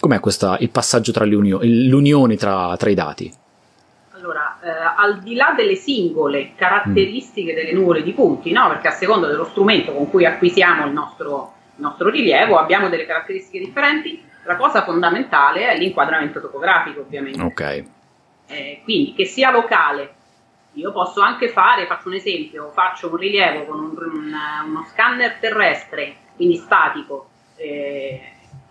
com'è 0.00 0.18
questa, 0.18 0.56
il 0.58 0.70
passaggio 0.70 1.12
tra 1.12 1.24
le 1.24 1.36
unioni, 1.36 1.86
l'unione 1.86 2.34
tra, 2.34 2.74
tra 2.76 2.90
i 2.90 2.94
dati? 2.94 3.32
Allora, 4.20 4.58
eh, 4.62 4.68
al 4.96 5.20
di 5.20 5.34
là 5.34 5.54
delle 5.56 5.76
singole 5.76 6.52
caratteristiche 6.54 7.54
delle 7.54 7.72
nuvole 7.72 8.02
di 8.02 8.12
punti, 8.12 8.52
no? 8.52 8.68
perché 8.68 8.88
a 8.88 8.92
seconda 8.92 9.26
dello 9.26 9.44
strumento 9.44 9.92
con 9.92 10.10
cui 10.10 10.26
acquisiamo 10.26 10.84
il 10.84 10.92
nostro, 10.92 11.54
il 11.76 11.82
nostro 11.82 12.10
rilievo 12.10 12.58
abbiamo 12.58 12.90
delle 12.90 13.06
caratteristiche 13.06 13.64
differenti, 13.64 14.22
la 14.44 14.56
cosa 14.56 14.84
fondamentale 14.84 15.70
è 15.70 15.78
l'inquadramento 15.78 16.38
topografico 16.38 17.00
ovviamente. 17.00 17.40
Ok. 17.40 17.84
Eh, 18.46 18.80
quindi 18.84 19.14
che 19.14 19.24
sia 19.24 19.50
locale, 19.50 20.14
io 20.74 20.92
posso 20.92 21.22
anche 21.22 21.48
fare, 21.48 21.86
faccio 21.86 22.08
un 22.08 22.14
esempio, 22.14 22.70
faccio 22.72 23.08
un 23.08 23.16
rilievo 23.16 23.64
con 23.64 23.80
un, 23.80 23.96
un, 23.96 24.34
uno 24.66 24.86
scanner 24.90 25.38
terrestre, 25.40 26.16
quindi 26.36 26.56
statico, 26.56 27.30
eh, 27.56 28.20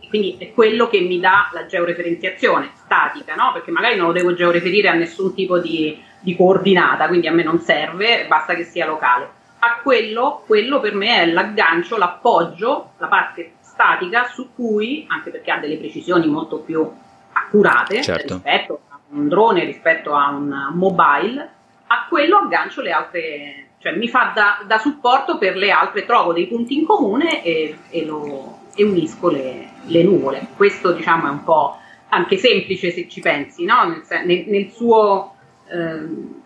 quindi 0.10 0.38
è 0.38 0.54
quello 0.54 0.88
che 0.88 1.00
mi 1.00 1.20
dà 1.20 1.50
la 1.54 1.66
georeferenziazione 1.66 2.72
statica, 2.90 3.36
no? 3.36 3.52
perché 3.54 3.70
magari 3.70 3.96
non 3.96 4.08
lo 4.08 4.14
devo 4.14 4.34
georeferire 4.34 4.90
a 4.90 4.94
nessun 4.94 5.36
tipo 5.36 5.60
di, 5.60 6.02
di, 6.20 6.36
coordinata, 6.36 7.08
quindi 7.08 7.28
a 7.28 7.32
me 7.32 7.44
non 7.44 7.60
serve, 7.60 8.26
basta 8.28 8.56
che 8.56 8.64
sia 8.64 8.88
locale. 8.88 9.38
A 9.60 9.80
quello, 9.84 10.42
quello 10.48 10.80
per 10.80 10.96
me 10.96 11.22
è 11.22 11.26
l'aggancio, 11.28 11.98
l'appoggio, 11.98 12.94
la 12.98 13.08
parte 13.08 13.54
statica 13.62 14.26
su 14.26 14.54
cui, 14.56 15.06
anche 15.08 15.30
perché 15.30 15.52
ha 15.52 15.60
delle 15.60 15.78
precisioni 15.78 16.28
molto 16.28 16.58
più 16.58 16.90
accurate 17.32 18.02
certo. 18.02 18.34
rispetto 18.34 18.80
a 18.90 19.00
un 19.10 19.28
drone, 19.28 19.66
rispetto 19.66 20.16
a 20.16 20.30
un 20.30 20.72
mobile, 20.74 21.50
a 21.88 22.06
quello 22.08 22.38
aggancio 22.38 22.82
le 22.82 22.92
altre, 22.92 23.68
cioè 23.80 23.96
mi 23.96 24.08
fa 24.08 24.32
da, 24.34 24.60
da 24.66 24.78
supporto 24.80 25.38
per 25.38 25.56
le 25.56 25.72
altre, 25.72 26.06
trovo 26.06 26.34
dei 26.34 26.48
punti 26.48 26.78
in 26.78 26.86
comune 26.86 27.44
e, 27.44 27.78
e 27.90 28.06
lo, 28.06 28.60
e 28.76 28.84
unisco 28.84 29.30
le, 29.30 29.70
le, 29.86 30.04
nuvole. 30.04 30.48
Questo 30.56 30.92
diciamo 30.92 31.28
è 31.28 31.30
un 31.30 31.44
po' 31.44 31.78
anche 32.10 32.38
semplice 32.38 32.92
se 32.92 33.08
ci 33.08 33.22
pensi, 33.22 33.66
no? 33.66 33.84
nel, 33.86 34.26
nel, 34.26 34.46
nel, 34.48 34.72
suo... 34.72 35.36
Eh, 35.68 36.38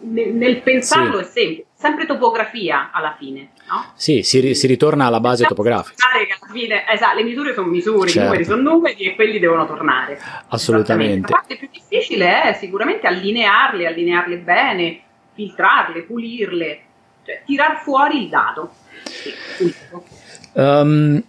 nel, 0.00 0.32
nel, 0.32 0.62
pensarlo 0.62 1.18
sì. 1.18 1.22
è 1.22 1.24
semplice, 1.24 1.66
sempre 1.74 2.06
topografia 2.06 2.90
alla 2.92 3.14
fine. 3.18 3.50
No? 3.68 3.92
Sì, 3.94 4.22
si, 4.22 4.54
si, 4.54 4.66
ritorna 4.66 5.06
alla 5.06 5.20
base 5.20 5.44
topografica. 5.44 6.04
Alla 6.12 6.52
fine, 6.52 6.84
esatto, 6.88 7.16
le 7.16 7.24
misure 7.24 7.54
sono 7.54 7.68
misure, 7.68 8.08
certo. 8.08 8.20
i 8.20 8.24
numeri 8.24 8.44
sono 8.44 8.62
numeri 8.62 9.04
e 9.04 9.14
quelli 9.14 9.38
devono 9.38 9.66
tornare. 9.66 10.20
Assolutamente. 10.48 11.30
La 11.30 11.38
parte 11.38 11.56
più 11.56 11.68
difficile 11.70 12.42
è 12.42 12.52
sicuramente 12.54 13.06
allinearle, 13.06 13.86
allinearle 13.86 14.38
bene, 14.38 15.00
filtrarle, 15.34 16.02
pulirle, 16.02 16.80
cioè 17.24 17.42
tirar 17.44 17.80
fuori 17.82 18.22
il 18.22 18.28
dato. 18.28 18.72
Sì, 19.04 19.32
um, 20.54 21.22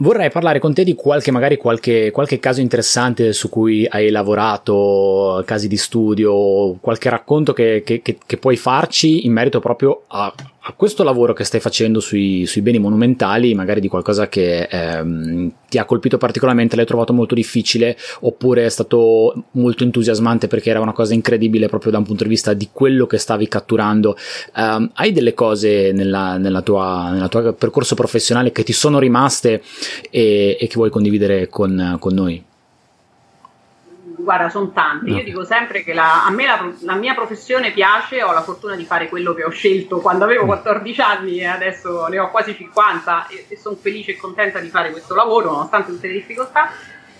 Vorrei 0.00 0.30
parlare 0.30 0.60
con 0.60 0.72
te 0.72 0.84
di 0.84 0.94
qualche, 0.94 1.32
magari 1.32 1.56
qualche, 1.56 2.12
qualche, 2.12 2.38
caso 2.38 2.60
interessante 2.60 3.32
su 3.32 3.48
cui 3.48 3.84
hai 3.84 4.10
lavorato, 4.10 5.42
casi 5.44 5.66
di 5.66 5.76
studio, 5.76 6.74
qualche 6.74 7.10
racconto 7.10 7.52
che, 7.52 7.82
che, 7.84 8.00
che, 8.00 8.36
puoi 8.36 8.56
farci 8.56 9.26
in 9.26 9.32
merito 9.32 9.58
proprio 9.58 10.04
a, 10.06 10.32
a 10.68 10.74
questo 10.76 11.02
lavoro 11.02 11.32
che 11.32 11.44
stai 11.44 11.60
facendo 11.60 11.98
sui, 11.98 12.44
sui, 12.44 12.60
beni 12.60 12.78
monumentali, 12.78 13.54
magari 13.54 13.80
di 13.80 13.88
qualcosa 13.88 14.28
che 14.28 14.68
ehm, 14.70 15.50
ti 15.66 15.78
ha 15.78 15.86
colpito 15.86 16.18
particolarmente, 16.18 16.76
l'hai 16.76 16.84
trovato 16.84 17.14
molto 17.14 17.34
difficile, 17.34 17.96
oppure 18.20 18.66
è 18.66 18.68
stato 18.68 19.46
molto 19.52 19.84
entusiasmante 19.84 20.46
perché 20.46 20.68
era 20.68 20.80
una 20.80 20.92
cosa 20.92 21.14
incredibile 21.14 21.68
proprio 21.68 21.90
da 21.90 21.98
un 21.98 22.04
punto 22.04 22.24
di 22.24 22.28
vista 22.28 22.52
di 22.52 22.68
quello 22.70 23.06
che 23.06 23.16
stavi 23.16 23.48
catturando. 23.48 24.14
Um, 24.56 24.90
hai 24.92 25.12
delle 25.12 25.32
cose 25.32 25.92
nella, 25.92 26.36
nella, 26.36 26.60
tua, 26.60 27.12
nella 27.12 27.28
tua 27.28 27.54
percorso 27.54 27.94
professionale 27.94 28.52
che 28.52 28.62
ti 28.62 28.74
sono 28.74 28.98
rimaste 28.98 29.62
e, 30.10 30.58
e 30.60 30.66
che 30.66 30.74
vuoi 30.74 30.90
condividere 30.90 31.48
con, 31.48 31.96
con 31.98 32.12
noi? 32.12 32.44
Guarda, 34.28 34.50
sono 34.50 34.72
tante. 34.72 35.08
Io 35.08 35.24
dico 35.24 35.42
sempre 35.42 35.82
che 35.82 35.94
la, 35.94 36.26
a 36.26 36.30
me 36.30 36.44
la, 36.44 36.70
la, 36.80 36.94
mia 36.96 37.14
professione 37.14 37.72
piace, 37.72 38.22
ho 38.22 38.32
la 38.32 38.42
fortuna 38.42 38.76
di 38.76 38.84
fare 38.84 39.08
quello 39.08 39.32
che 39.32 39.42
ho 39.42 39.48
scelto 39.48 40.00
quando 40.00 40.24
avevo 40.24 40.44
14 40.44 41.00
mm. 41.00 41.04
anni 41.04 41.38
e 41.38 41.46
adesso 41.46 42.06
ne 42.08 42.18
ho 42.18 42.30
quasi 42.30 42.54
50 42.54 43.28
e, 43.28 43.46
e 43.48 43.56
sono 43.56 43.76
felice 43.76 44.10
e 44.10 44.16
contenta 44.18 44.58
di 44.58 44.68
fare 44.68 44.90
questo 44.90 45.14
lavoro 45.14 45.50
nonostante 45.50 45.92
tutte 45.92 46.08
le 46.08 46.12
difficoltà. 46.12 46.70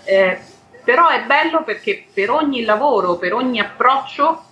Eh, 0.03 0.39
però 0.83 1.07
è 1.07 1.23
bello 1.23 1.63
perché 1.63 2.05
per 2.13 2.29
ogni 2.29 2.63
lavoro, 2.63 3.17
per 3.17 3.33
ogni 3.33 3.59
approccio, 3.59 4.43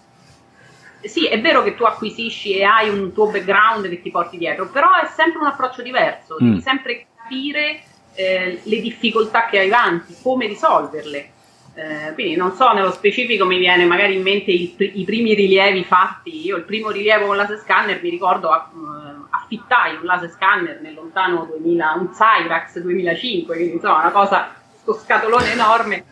sì, 1.02 1.28
è 1.28 1.40
vero 1.40 1.62
che 1.62 1.76
tu 1.76 1.84
acquisisci 1.84 2.58
e 2.58 2.64
hai 2.64 2.90
un 2.90 3.14
tuo 3.14 3.28
background 3.28 3.88
che 3.88 4.02
ti 4.02 4.10
porti 4.10 4.40
dietro, 4.40 4.68
però 4.68 4.96
è 4.96 5.06
sempre 5.16 5.42
un 5.42 5.46
approccio 5.46 5.84
diverso, 5.84 6.38
mm. 6.42 6.48
devi 6.50 6.62
sempre 6.62 7.06
capire 7.16 7.84
eh, 8.16 8.62
le 8.64 8.80
difficoltà 8.82 9.46
che 9.46 9.60
hai 9.60 9.72
avanti, 9.72 10.16
come 10.24 10.48
risolverle. 10.48 11.36
Eh, 11.78 12.14
quindi 12.16 12.36
non 12.36 12.54
so, 12.54 12.74
nello 12.74 12.90
specifico 12.90 13.46
mi 13.46 13.60
viene 13.60 13.86
magari 13.86 14.16
in 14.16 14.24
mente 14.24 14.50
il, 14.50 14.76
i 14.80 15.04
primi 15.04 15.36
rilievi 15.36 15.84
fatti. 15.84 16.44
Io 16.44 16.58
il 16.58 16.64
primo 16.64 16.90
rilievo 16.90 17.28
con 17.28 17.36
laser 17.36 17.60
scanner 17.60 18.02
mi 18.02 18.10
ricordo 18.10 18.50
uh, 18.50 19.28
affittai 19.30 19.98
un 19.98 20.06
laser 20.06 20.32
scanner 20.32 20.82
nel 20.82 20.96
lontano 20.96 21.46
2000, 21.46 21.94
un 22.00 22.10
Cyrax 22.10 22.80
2005, 22.80 23.56
quindi 23.56 23.74
insomma 23.76 24.00
una 24.00 24.12
cosa, 24.12 24.56
questo 24.72 25.04
scatolone 25.06 25.52
enorme. 25.52 26.06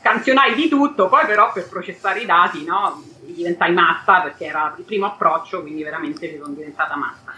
Scansionai 0.00 0.56
di 0.56 0.68
tutto, 0.68 1.08
poi 1.08 1.26
però 1.26 1.52
per 1.52 1.68
processare 1.68 2.20
i 2.20 2.26
dati 2.26 2.64
no, 2.64 3.04
diventai 3.20 3.72
matta 3.72 4.20
perché 4.20 4.46
era 4.46 4.74
il 4.76 4.82
primo 4.82 5.06
approccio, 5.06 5.60
quindi 5.60 5.84
veramente 5.84 6.36
sono 6.36 6.54
diventata 6.54 6.96
matta. 6.96 7.32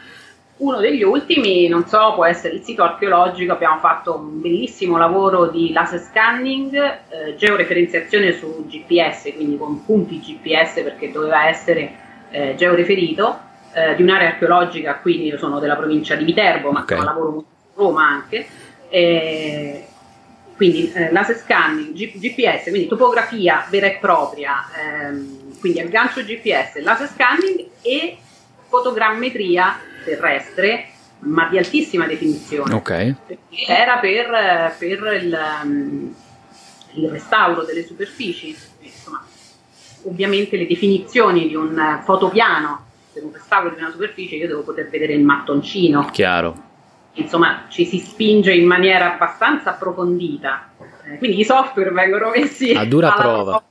Uno 0.59 0.79
degli 0.79 1.03
ultimi, 1.03 1.69
non 1.69 1.87
so, 1.87 2.15
può 2.15 2.25
essere 2.25 2.55
il 2.55 2.63
sito 2.63 2.83
archeologico, 2.83 3.53
abbiamo 3.53 3.79
fatto 3.79 4.17
un 4.17 4.41
bellissimo 4.41 4.97
lavoro 4.97 5.49
di 5.49 5.71
laser 5.71 6.01
scanning, 6.01 6.75
eh, 6.75 7.37
georeferenziazione 7.37 8.33
su 8.33 8.65
GPS, 8.67 9.35
quindi 9.35 9.59
con 9.59 9.85
punti 9.85 10.19
GPS 10.19 10.81
perché 10.83 11.13
doveva 11.13 11.47
essere 11.49 11.93
eh, 12.31 12.55
georeferito, 12.57 13.39
eh, 13.75 13.97
di 13.97 14.03
un'area 14.03 14.29
archeologica, 14.29 14.97
quindi 14.97 15.27
io 15.27 15.37
sono 15.37 15.59
della 15.59 15.77
provincia 15.77 16.15
di 16.15 16.25
Viterbo, 16.25 16.71
ma 16.71 16.81
okay. 16.81 17.05
lavoro 17.05 17.31
molto 17.31 17.49
a 17.51 17.79
Roma 17.79 18.07
anche. 18.07 18.47
quindi 20.57 20.91
eh, 20.95 21.13
laser 21.13 21.37
scanning, 21.37 21.93
G- 21.93 22.19
GPS, 22.19 22.71
quindi 22.71 22.87
topografia 22.87 23.67
vera 23.69 23.89
e 23.89 23.99
propria, 24.01 24.65
ehm, 24.75 25.59
quindi 25.61 25.81
aggancio 25.81 26.23
GPS, 26.23 26.81
laser 26.83 27.09
scanning 27.09 27.67
e 27.83 28.17
fotogrammetria 28.69 29.95
terrestre, 30.07 30.89
ma 31.21 31.49
di 31.49 31.59
altissima 31.59 32.07
definizione. 32.07 32.75
Ok. 32.75 33.15
Era 33.67 33.99
per, 33.99 34.75
per 34.79 35.21
il, 35.23 35.39
um, 35.65 36.15
il, 36.93 37.09
restauro 37.11 37.65
delle 37.65 37.85
superfici. 37.85 38.57
Insomma, 38.81 39.25
ovviamente 40.05 40.57
le 40.57 40.67
definizioni 40.67 41.49
di 41.49 41.55
un 41.55 42.01
fotopiano 42.05 42.85
per 43.17 43.25
un 43.25 43.33
restauro 43.33 43.71
di 43.71 43.81
una 43.81 43.91
superficie 43.91 44.37
io 44.37 44.47
devo 44.47 44.63
poter 44.63 44.91
vedere 44.91 45.15
il 45.15 45.25
mattoncino. 45.25 46.05
Chiaro. 46.13 46.65
Insomma, 47.15 47.65
ci 47.69 47.87
si 47.87 47.99
spinge 47.99 48.53
in 48.53 48.67
maniera 48.67 49.15
abbastanza 49.15 49.71
approfondita. 49.71 50.69
Eh, 51.05 51.17
quindi 51.17 51.41
i 51.41 51.45
software 51.45 51.91
vengono 51.93 52.29
messi 52.29 52.73
a 52.73 52.85
dura 52.85 53.13
prova. 53.13 53.43
prova. 53.43 53.65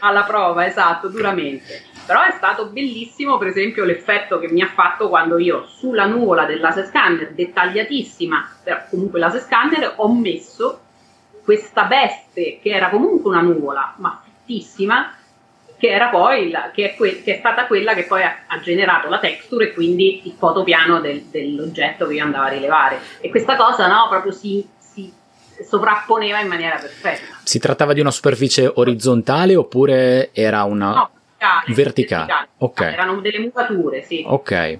Alla 0.00 0.22
prova, 0.22 0.66
esatto, 0.66 1.08
duramente. 1.08 1.82
Però 2.08 2.22
è 2.22 2.32
stato 2.34 2.68
bellissimo, 2.68 3.36
per 3.36 3.48
esempio, 3.48 3.84
l'effetto 3.84 4.38
che 4.38 4.48
mi 4.48 4.62
ha 4.62 4.68
fatto 4.68 5.10
quando 5.10 5.36
io 5.36 5.66
sulla 5.66 6.06
nuvola 6.06 6.46
del 6.46 6.58
laser 6.58 6.86
scanner, 6.86 7.34
dettagliatissima, 7.34 8.52
però 8.64 8.78
comunque 8.88 9.18
laser 9.18 9.42
scanner, 9.42 9.92
ho 9.96 10.10
messo 10.14 10.80
questa 11.44 11.84
veste 11.84 12.60
che 12.62 12.70
era 12.70 12.88
comunque 12.88 13.28
una 13.28 13.42
nuvola, 13.42 13.92
ma 13.98 14.22
fittissima, 14.24 15.12
che, 15.76 15.88
era 15.88 16.08
poi 16.08 16.50
la, 16.50 16.70
che, 16.72 16.92
è 16.92 16.96
que- 16.96 17.22
che, 17.22 17.34
è 17.34 17.38
stata 17.40 17.66
quella 17.66 17.92
che 17.92 18.04
poi 18.04 18.22
ha, 18.22 18.38
ha, 18.46 18.58
generato 18.60 19.10
la 19.10 19.18
texture 19.18 19.66
e 19.66 19.74
quindi 19.74 20.26
il 20.26 20.32
fotopiano 20.32 21.00
del, 21.00 21.24
dell'oggetto 21.24 22.06
che 22.06 22.14
io 22.14 22.24
andavo 22.24 22.46
a 22.46 22.48
rilevare. 22.48 23.00
E 23.20 23.28
questa 23.28 23.54
cosa 23.56 23.86
no, 23.86 24.06
proprio 24.08 24.32
si, 24.32 24.66
si 24.78 25.12
sovrapponeva 25.62 26.40
in 26.40 26.48
maniera 26.48 26.78
perfetta. 26.78 27.36
Si 27.44 27.58
trattava 27.58 27.92
di 27.92 28.00
una 28.00 28.10
superficie 28.10 28.72
orizzontale 28.74 29.54
oppure 29.56 30.30
era 30.32 30.64
una... 30.64 30.92
No, 30.92 31.10
verticali. 31.38 31.74
Verticali, 31.74 32.48
ok. 32.58 32.80
Erano 32.80 33.20
delle 33.20 33.38
murature, 33.38 34.02
sì. 34.02 34.24
Ok. 34.26 34.78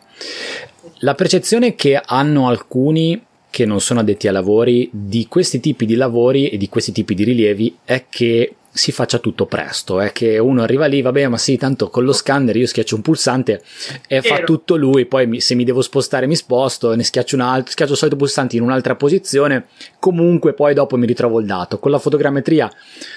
La 1.01 1.15
percezione 1.15 1.75
che 1.75 2.01
hanno 2.05 2.49
alcuni 2.49 3.25
che 3.51 3.65
non 3.65 3.81
sono 3.81 4.01
addetti 4.01 4.27
ai 4.27 4.33
lavori 4.33 4.89
di 4.93 5.27
questi 5.27 5.59
tipi 5.61 5.87
di 5.87 5.95
lavori 5.95 6.49
e 6.49 6.57
di 6.57 6.69
questi 6.69 6.93
tipi 6.93 7.15
di 7.15 7.25
rilievi 7.25 7.79
è 7.85 8.05
che 8.09 8.55
si 8.79 8.93
faccia 8.93 9.19
tutto 9.19 9.47
presto, 9.47 10.01
è 10.01 10.13
che 10.13 10.39
uno 10.39 10.63
arriva 10.63 10.87
lì, 10.87 11.03
vabbè, 11.03 11.27
ma 11.27 11.37
sì, 11.37 11.57
tanto 11.57 11.91
con 11.91 12.05
lo 12.05 12.13
scanner 12.13 12.55
io 12.57 12.67
schiaccio 12.67 12.95
un 12.95 13.03
pulsante 13.03 13.61
e 14.07 14.23
fa 14.23 14.39
tutto 14.45 14.77
lui, 14.77 15.05
poi 15.05 15.27
mi, 15.27 15.41
se 15.41 15.57
mi 15.57 15.65
devo 15.65 15.83
spostare 15.83 16.29
mi 16.29 16.37
sposto, 16.37 16.95
ne 16.95 17.03
schiaccio 17.03 17.35
un 17.35 17.43
altro, 17.43 17.73
schiaccio 17.73 17.93
il 17.93 17.99
solito 17.99 18.17
pulsante 18.17 18.55
in 18.55 18.63
un'altra 18.63 18.95
posizione, 18.95 19.67
comunque 19.99 20.55
poi 20.55 20.75
dopo 20.75 20.97
mi 20.97 21.07
ritrovo 21.07 21.41
il 21.41 21.47
dato. 21.47 21.81
Con 21.81 21.91
la 21.91 21.99
fotogrammetria, 21.99 22.71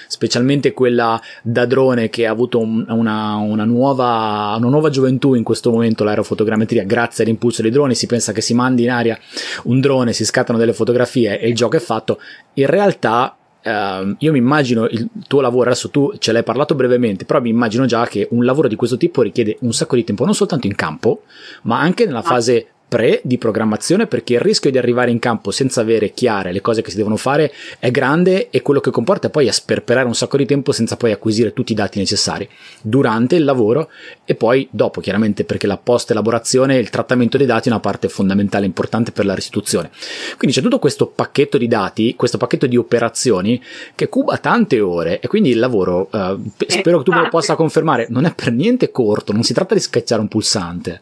specialmente 0.08 0.72
quella 0.72 1.20
da 1.42 1.64
drone 1.64 2.10
che 2.10 2.26
ha 2.26 2.32
avuto 2.32 2.58
un, 2.58 2.84
una, 2.88 3.36
una, 3.36 3.64
nuova, 3.64 4.56
una 4.58 4.68
nuova 4.68 4.90
gioventù 4.90 5.34
in 5.34 5.44
questo 5.44 5.70
momento, 5.70 6.02
l'aerofotogrammetria, 6.02 6.82
grazie 6.82 7.22
all'impulso 7.22 7.62
dei 7.62 7.70
droni, 7.70 7.94
si 7.94 8.06
pensa 8.06 8.32
che 8.32 8.40
si 8.40 8.52
mandi 8.52 8.82
in 8.82 8.90
aria 8.90 9.16
un 9.64 9.80
drone, 9.80 10.12
si 10.12 10.24
scattano 10.24 10.58
delle 10.58 10.72
fotografie 10.72 11.38
e 11.38 11.46
il 11.46 11.54
gioco 11.54 11.76
è 11.76 11.80
fatto, 11.80 12.18
in 12.54 12.66
realtà 12.66 13.36
Uh, 13.64 14.16
io 14.18 14.32
mi 14.32 14.38
immagino 14.38 14.86
il 14.86 15.08
tuo 15.28 15.40
lavoro, 15.40 15.70
adesso 15.70 15.88
tu 15.88 16.14
ce 16.18 16.32
l'hai 16.32 16.42
parlato 16.42 16.74
brevemente, 16.74 17.24
però 17.24 17.40
mi 17.40 17.50
immagino 17.50 17.86
già 17.86 18.04
che 18.06 18.26
un 18.30 18.44
lavoro 18.44 18.66
di 18.66 18.74
questo 18.74 18.96
tipo 18.96 19.22
richiede 19.22 19.56
un 19.60 19.72
sacco 19.72 19.94
di 19.94 20.02
tempo, 20.02 20.24
non 20.24 20.34
soltanto 20.34 20.66
in 20.66 20.74
campo, 20.74 21.22
ma 21.62 21.78
anche 21.78 22.04
nella 22.04 22.22
fase 22.22 22.71
pre 22.92 23.22
di 23.24 23.38
programmazione 23.38 24.06
perché 24.06 24.34
il 24.34 24.40
rischio 24.40 24.70
di 24.70 24.76
arrivare 24.76 25.10
in 25.10 25.18
campo 25.18 25.50
senza 25.50 25.80
avere 25.80 26.12
chiare 26.12 26.52
le 26.52 26.60
cose 26.60 26.82
che 26.82 26.90
si 26.90 26.98
devono 26.98 27.16
fare 27.16 27.50
è 27.78 27.90
grande 27.90 28.50
e 28.50 28.60
quello 28.60 28.80
che 28.80 28.90
comporta 28.90 29.30
poi 29.30 29.46
è 29.46 29.50
sperperare 29.50 30.06
un 30.06 30.14
sacco 30.14 30.36
di 30.36 30.44
tempo 30.44 30.72
senza 30.72 30.98
poi 30.98 31.10
acquisire 31.10 31.54
tutti 31.54 31.72
i 31.72 31.74
dati 31.74 31.98
necessari 31.98 32.46
durante 32.82 33.36
il 33.36 33.44
lavoro 33.44 33.88
e 34.26 34.34
poi 34.34 34.68
dopo 34.70 35.00
chiaramente 35.00 35.44
perché 35.44 35.66
la 35.66 35.78
post 35.78 36.10
elaborazione 36.10 36.76
il 36.76 36.90
trattamento 36.90 37.38
dei 37.38 37.46
dati 37.46 37.70
è 37.70 37.72
una 37.72 37.80
parte 37.80 38.10
fondamentale 38.10 38.66
importante 38.66 39.10
per 39.10 39.24
la 39.24 39.34
restituzione. 39.34 39.90
Quindi 40.36 40.54
c'è 40.54 40.62
tutto 40.62 40.78
questo 40.78 41.06
pacchetto 41.06 41.56
di 41.56 41.68
dati 41.68 42.14
questo 42.14 42.36
pacchetto 42.36 42.66
di 42.66 42.76
operazioni 42.76 43.58
che 43.94 44.10
cuba 44.10 44.36
tante 44.36 44.80
ore 44.80 45.18
e 45.20 45.28
quindi 45.28 45.48
il 45.48 45.58
lavoro 45.58 46.10
eh, 46.12 46.36
spero 46.66 46.98
che 46.98 47.04
tu 47.04 47.12
me 47.12 47.22
lo 47.22 47.30
possa 47.30 47.54
confermare 47.54 48.08
non 48.10 48.26
è 48.26 48.34
per 48.34 48.52
niente 48.52 48.90
corto 48.90 49.32
non 49.32 49.44
si 49.44 49.54
tratta 49.54 49.72
di 49.72 49.80
schiacciare 49.80 50.20
un 50.20 50.28
pulsante. 50.28 51.00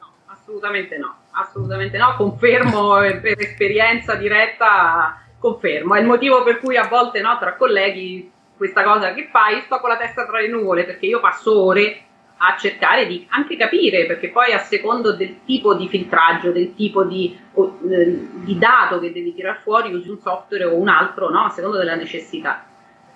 No 0.00 0.12
assolutamente 0.26 0.98
no 0.98 1.19
assolutamente 1.40 1.98
no, 1.98 2.14
confermo 2.16 2.96
per 2.98 3.36
esperienza 3.38 4.14
diretta, 4.14 5.22
confermo. 5.38 5.94
È 5.94 6.00
il 6.00 6.06
motivo 6.06 6.42
per 6.42 6.58
cui 6.58 6.76
a 6.76 6.86
volte 6.86 7.20
no, 7.20 7.38
tra 7.38 7.56
colleghi 7.56 8.30
questa 8.56 8.82
cosa 8.82 9.14
che 9.14 9.28
fai, 9.30 9.60
sto 9.62 9.78
con 9.78 9.88
la 9.88 9.96
testa 9.96 10.26
tra 10.26 10.40
le 10.40 10.48
nuvole 10.48 10.84
perché 10.84 11.06
io 11.06 11.20
passo 11.20 11.64
ore 11.64 12.02
a 12.42 12.56
cercare 12.56 13.06
di 13.06 13.26
anche 13.30 13.56
capire, 13.56 14.06
perché 14.06 14.30
poi 14.30 14.52
a 14.52 14.58
secondo 14.58 15.12
del 15.12 15.44
tipo 15.44 15.74
di 15.74 15.88
filtraggio, 15.88 16.52
del 16.52 16.74
tipo 16.74 17.04
di, 17.04 17.38
eh, 17.54 18.28
di 18.32 18.58
dato 18.58 18.98
che 18.98 19.12
devi 19.12 19.34
tirare 19.34 19.60
fuori, 19.62 19.92
usi 19.92 20.08
un 20.08 20.18
software 20.18 20.64
o 20.64 20.74
un 20.76 20.88
altro, 20.88 21.28
no? 21.28 21.44
a 21.44 21.50
secondo 21.50 21.76
della 21.76 21.96
necessità. 21.96 22.64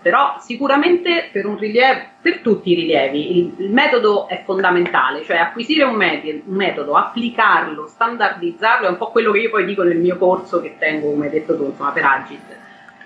Però 0.04 0.36
sicuramente 0.38 1.30
per, 1.32 1.46
rilievo, 1.46 2.00
per 2.20 2.40
tutti 2.40 2.72
i 2.72 2.74
rilievi 2.74 3.38
il, 3.38 3.54
il, 3.56 3.70
metodo 3.70 4.28
è 4.28 4.42
fondamentale, 4.44 5.24
cioè 5.24 5.38
acquisire 5.38 5.84
un, 5.84 5.94
med- 5.94 6.42
un, 6.44 6.54
metodo, 6.54 6.94
applicarlo, 6.94 7.86
standardizzarlo, 7.86 8.86
è 8.86 8.90
un 8.90 8.98
po' 8.98 9.10
quello 9.10 9.32
che 9.32 9.38
io 9.38 9.48
poi 9.48 9.64
dico 9.64 9.82
nel 9.82 9.96
mio 9.96 10.18
corso 10.18 10.60
che 10.60 10.76
tengo, 10.78 11.10
come 11.10 11.24
hai 11.24 11.32
detto 11.32 11.56
tu, 11.56 11.64
insomma, 11.64 11.92
per 11.92 12.04
Agit. 12.04 12.56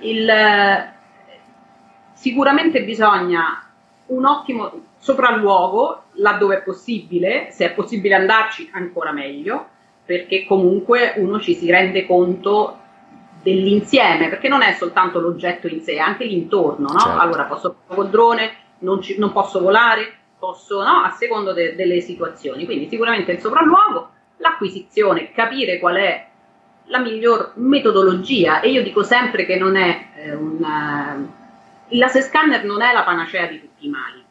Il, 0.01 0.29
sicuramente 2.15 2.83
bisogna 2.83 3.65
un 4.07 4.25
ottimo 4.25 4.73
sopralluogo 4.99 6.03
laddove 6.15 6.57
è 6.57 6.63
possibile, 6.63 7.53
se 7.53 7.67
è 7.67 7.75
possibile 7.75 8.17
andarci 8.17 8.71
ancora 8.73 9.13
meglio, 9.13 9.69
perché 10.05 10.45
comunque 10.45 11.13
uno 11.19 11.39
ci 11.39 11.55
si 11.55 11.71
rende 11.71 12.07
conto 12.07 12.87
dell'insieme, 13.49 14.29
perché 14.29 14.49
non 14.49 14.63
è 14.63 14.75
soltanto 14.75 15.21
l'oggetto 15.21 15.67
in 15.67 15.81
sé, 15.81 15.95
è 15.95 15.99
anche 15.99 16.25
l'intorno, 16.25 16.89
no? 16.93 16.99
Certo. 16.99 17.19
Allora 17.19 17.45
posso 17.45 17.77
col 17.87 18.11
drone, 18.11 18.53
non, 18.81 19.01
ci, 19.01 19.19
non, 19.19 19.33
posso 19.33 19.61
volare, 19.61 20.13
posso, 20.39 20.83
no? 20.83 21.03
A 21.03 21.11
secondo 21.11 21.53
de, 21.53 21.75
delle 21.75 22.01
situazioni. 22.01 22.65
Quindi 22.67 22.89
sicuramente 22.89 23.33
il 23.33 23.41
sopralluogo, 23.41 24.11
l'acquisizione, 24.37 25.33
capire 25.33 25.79
qual 25.79 25.97
è 25.97 26.27
la 26.85 26.99
miglior 26.99 27.53
metodologia 27.57 28.61
e 28.61 28.71
io 28.71 28.83
dico 28.83 29.03
sempre 29.03 29.45
che 29.45 29.57
non 29.57 29.77
è 29.77 30.09
eh, 30.17 30.35
un... 30.35 30.57
Uh, 30.59 31.97
l'asse 31.97 32.21
scanner 32.21 32.65
non 32.65 32.83
è 32.83 32.93
la 32.93 33.03
panacea 33.03 33.47
di 33.47 33.61
tutti 33.61 33.87
i 33.87 33.91
mali. 33.91 34.25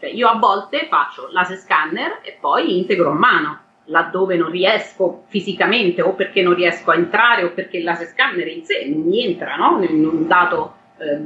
Cioè 0.00 0.10
io 0.10 0.28
a 0.28 0.36
volte 0.36 0.86
faccio 0.88 1.28
l'asse 1.30 1.56
scanner 1.56 2.18
e 2.22 2.36
poi 2.40 2.78
integro 2.78 3.10
a 3.10 3.14
mano, 3.14 3.58
laddove 3.86 4.36
non 4.36 4.50
riesco 4.50 5.24
fisicamente 5.26 6.02
o 6.02 6.14
perché 6.14 6.42
non 6.42 6.54
riesco 6.54 6.90
a 6.90 6.94
entrare 6.94 7.44
o 7.44 7.52
perché 7.52 7.82
l'asse 7.82 8.06
scanner 8.06 8.46
in 8.46 8.64
sé 8.64 8.86
non 8.86 9.02
mi 9.02 9.24
entra 9.24 9.56
no? 9.56 9.82
in 9.82 10.06
un 10.06 10.26
dato 10.26 10.74
eh, 10.98 11.20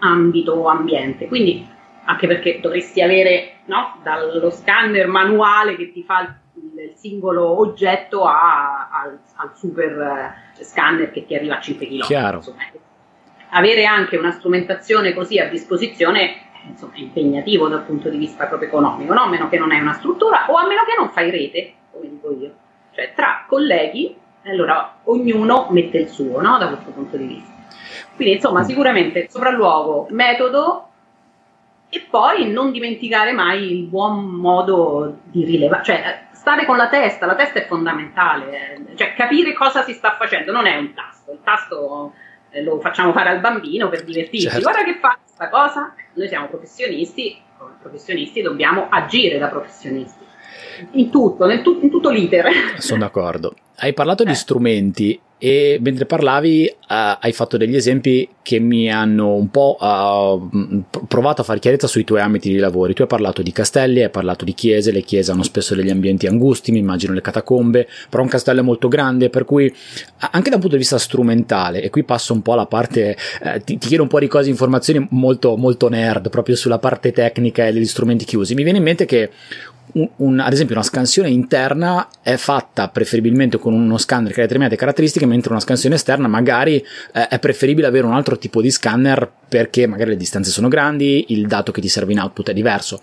ambito 0.00 0.52
o 0.52 0.68
ambiente. 0.68 1.26
Quindi 1.26 1.66
anche 2.04 2.26
perché 2.26 2.60
dovresti 2.60 3.00
avere 3.00 3.60
no? 3.66 3.98
dallo 4.02 4.50
scanner 4.50 5.06
manuale 5.06 5.76
che 5.76 5.92
ti 5.92 6.02
fa 6.02 6.20
il, 6.20 6.34
il 6.78 6.92
singolo 6.94 7.58
oggetto 7.58 8.24
a, 8.24 8.90
al, 8.90 9.18
al, 9.36 9.56
super 9.56 10.36
eh, 10.58 10.64
scanner 10.64 11.10
che 11.10 11.24
ti 11.24 11.34
arriva 11.34 11.56
a 11.56 11.60
5 11.60 11.86
km. 11.86 12.04
Avere 13.50 13.84
anche 13.84 14.16
una 14.16 14.32
strumentazione 14.32 15.14
così 15.14 15.38
a 15.38 15.48
disposizione 15.48 16.42
insomma, 16.68 16.94
è 16.94 17.00
impegnativo 17.00 17.68
dal 17.68 17.84
punto 17.84 18.08
di 18.08 18.18
vista 18.18 18.46
proprio 18.46 18.68
economico, 18.68 19.14
no? 19.14 19.22
a 19.22 19.28
meno 19.28 19.48
che 19.48 19.58
non 19.58 19.70
hai 19.70 19.80
una 19.80 19.92
struttura 19.92 20.46
o 20.48 20.56
a 20.56 20.66
meno 20.66 20.82
che 20.84 20.94
non 20.98 21.10
fai 21.10 21.30
rete, 21.30 21.72
come 21.94 22.08
dico 22.08 22.32
io, 22.32 22.52
cioè 22.92 23.12
tra 23.14 23.44
colleghi, 23.48 24.16
allora 24.44 24.96
ognuno 25.04 25.68
mette 25.70 25.98
il 25.98 26.08
suo 26.08 26.40
no? 26.40 26.58
da 26.58 26.68
questo 26.68 26.90
punto 26.90 27.16
di 27.16 27.26
vista. 27.26 27.52
Quindi 28.14 28.34
insomma 28.34 28.62
sicuramente 28.62 29.28
sopralluogo, 29.28 30.08
metodo 30.10 30.88
e 31.88 32.06
poi 32.10 32.50
non 32.50 32.72
dimenticare 32.72 33.32
mai 33.32 33.72
il 33.72 33.84
buon 33.84 34.24
modo 34.24 35.18
di 35.24 35.44
rilevare, 35.44 35.84
cioè 35.84 36.26
stare 36.32 36.66
con 36.66 36.76
la 36.76 36.88
testa, 36.88 37.26
la 37.26 37.36
testa 37.36 37.60
è 37.60 37.66
fondamentale, 37.66 38.74
eh. 38.90 38.96
cioè 38.96 39.14
capire 39.14 39.54
cosa 39.54 39.82
si 39.82 39.92
sta 39.94 40.16
facendo, 40.16 40.52
non 40.52 40.66
è 40.66 40.76
un 40.76 40.92
tasto, 40.92 41.32
il 41.32 41.38
tasto 41.42 42.12
eh, 42.50 42.62
lo 42.62 42.78
facciamo 42.80 43.12
fare 43.12 43.30
al 43.30 43.40
bambino 43.40 43.88
per 43.88 44.04
divertirsi. 44.04 44.48
Certo. 44.48 44.62
Guarda 44.62 44.84
che 44.84 44.98
fa 44.98 45.18
questa 45.20 45.48
cosa. 45.48 45.94
Noi 46.14 46.28
siamo 46.28 46.46
professionisti, 46.46 47.40
come 47.58 47.72
professionisti 47.80 48.42
dobbiamo 48.42 48.86
agire 48.88 49.38
da 49.38 49.48
professionisti. 49.48 50.23
In 50.92 51.10
tutto, 51.10 51.46
nel 51.46 51.62
tu- 51.62 51.78
in 51.82 51.90
tutto 51.90 52.10
l'iter. 52.10 52.46
Sono 52.78 53.00
d'accordo. 53.00 53.54
Hai 53.76 53.92
parlato 53.92 54.22
eh. 54.22 54.26
di 54.26 54.34
strumenti 54.34 55.20
e 55.44 55.78
mentre 55.78 56.06
parlavi 56.06 56.74
uh, 56.74 57.18
hai 57.20 57.32
fatto 57.32 57.58
degli 57.58 57.76
esempi 57.76 58.26
che 58.40 58.60
mi 58.60 58.90
hanno 58.90 59.34
un 59.34 59.50
po' 59.50 59.76
uh, 59.78 60.84
provato 61.06 61.42
a 61.42 61.44
fare 61.44 61.58
chiarezza 61.58 61.86
sui 61.86 62.04
tuoi 62.04 62.20
ambiti 62.20 62.48
di 62.48 62.56
lavoro. 62.56 62.92
Tu 62.94 63.02
hai 63.02 63.08
parlato 63.08 63.42
di 63.42 63.52
castelli, 63.52 64.02
hai 64.02 64.08
parlato 64.08 64.46
di 64.46 64.54
chiese, 64.54 64.90
le 64.90 65.02
chiese 65.02 65.32
hanno 65.32 65.42
spesso 65.42 65.74
degli 65.74 65.90
ambienti 65.90 66.26
angusti, 66.26 66.72
mi 66.72 66.78
immagino 66.78 67.12
le 67.12 67.20
catacombe, 67.20 67.86
però 68.08 68.22
un 68.22 68.28
castello 68.30 68.60
è 68.60 68.62
molto 68.62 68.88
grande, 68.88 69.28
per 69.28 69.44
cui 69.44 69.70
anche 70.18 70.48
da 70.48 70.54
un 70.54 70.62
punto 70.62 70.76
di 70.76 70.82
vista 70.82 70.96
strumentale, 70.96 71.82
e 71.82 71.90
qui 71.90 72.04
passo 72.04 72.32
un 72.32 72.40
po' 72.40 72.54
alla 72.54 72.66
parte, 72.66 73.16
eh, 73.42 73.60
ti, 73.64 73.76
ti, 73.76 73.88
chiedo 73.88 74.02
un 74.02 74.08
po' 74.08 74.20
di 74.20 74.28
cose, 74.28 74.48
informazioni 74.48 75.06
molto, 75.10 75.56
molto 75.56 75.90
nerd, 75.90 76.30
proprio 76.30 76.56
sulla 76.56 76.78
parte 76.78 77.12
tecnica 77.12 77.66
e 77.66 77.72
degli 77.72 77.84
strumenti 77.84 78.24
chiusi. 78.24 78.54
Mi 78.54 78.62
viene 78.62 78.78
in 78.78 78.84
mente 78.84 79.04
che 79.04 79.30
un, 79.92 80.08
un, 80.16 80.40
ad 80.40 80.52
esempio 80.52 80.74
una 80.74 80.84
scansione 80.84 81.28
interna 81.28 82.08
è 82.22 82.36
fatta 82.36 82.88
preferibilmente 82.88 83.58
con 83.58 83.74
uno 83.74 83.98
scanner 83.98 84.32
che 84.32 84.40
ha 84.40 84.42
determinate 84.44 84.76
caratteristiche, 84.76 85.26
mentre 85.26 85.50
una 85.50 85.60
scansione 85.60 85.94
esterna 85.94 86.26
magari 86.26 86.84
eh, 87.12 87.28
è 87.28 87.38
preferibile 87.38 87.86
avere 87.86 88.06
un 88.06 88.14
altro 88.14 88.38
tipo 88.38 88.60
di 88.60 88.70
scanner 88.70 89.30
perché 89.48 89.86
magari 89.86 90.10
le 90.10 90.16
distanze 90.16 90.50
sono 90.50 90.68
grandi, 90.68 91.26
il 91.28 91.46
dato 91.46 91.70
che 91.70 91.80
ti 91.80 91.88
serve 91.88 92.12
in 92.12 92.20
output 92.20 92.50
è 92.50 92.54
diverso 92.54 93.00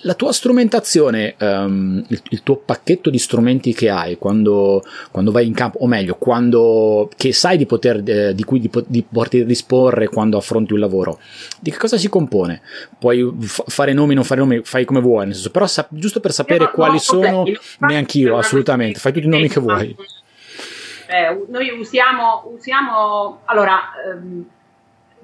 la 0.00 0.14
tua 0.14 0.32
strumentazione, 0.32 1.34
um, 1.38 2.04
il, 2.08 2.22
il, 2.30 2.42
tuo 2.42 2.56
pacchetto 2.56 3.10
di 3.10 3.18
strumenti 3.18 3.72
che 3.72 3.88
hai 3.88 4.18
quando, 4.18 4.84
quando, 5.10 5.30
vai 5.32 5.46
in 5.46 5.54
campo, 5.54 5.78
o 5.78 5.86
meglio, 5.86 6.16
quando, 6.16 7.10
che 7.16 7.32
sai 7.32 7.56
di, 7.56 7.66
poter, 7.66 8.02
eh, 8.04 8.34
di 8.34 8.44
cui 8.44 8.60
di, 8.60 8.70
di 8.86 9.02
poter 9.02 9.44
disporre 9.44 10.08
quando 10.08 10.36
affronti 10.36 10.72
un 10.72 10.80
lavoro, 10.80 11.18
di 11.60 11.70
che 11.70 11.78
cosa 11.78 11.96
si 11.96 12.08
compone? 12.08 12.60
Puoi 12.98 13.34
f- 13.40 13.64
fare 13.66 13.92
nomi, 13.92 14.14
non 14.14 14.24
fare 14.24 14.40
nomi, 14.40 14.60
fai 14.62 14.84
come 14.84 15.00
vuoi, 15.00 15.26
nel 15.26 15.34
senso, 15.34 15.50
però 15.50 15.66
sa- 15.66 15.86
giusto 15.90 16.20
per 16.20 16.32
sapere 16.32 16.64
no, 16.64 16.70
quali 16.70 16.94
no, 16.94 16.98
sono, 16.98 17.44
neanch'io, 17.80 18.36
assolutamente, 18.36 18.98
fai 18.98 19.12
tutti 19.12 19.26
i 19.26 19.30
nomi 19.30 19.48
che 19.48 19.60
vuoi. 19.60 19.96
Eh, 21.08 21.44
noi 21.48 21.70
usiamo, 21.70 22.50
usiamo 22.52 23.40
allora, 23.44 23.92
ehm, 24.10 24.44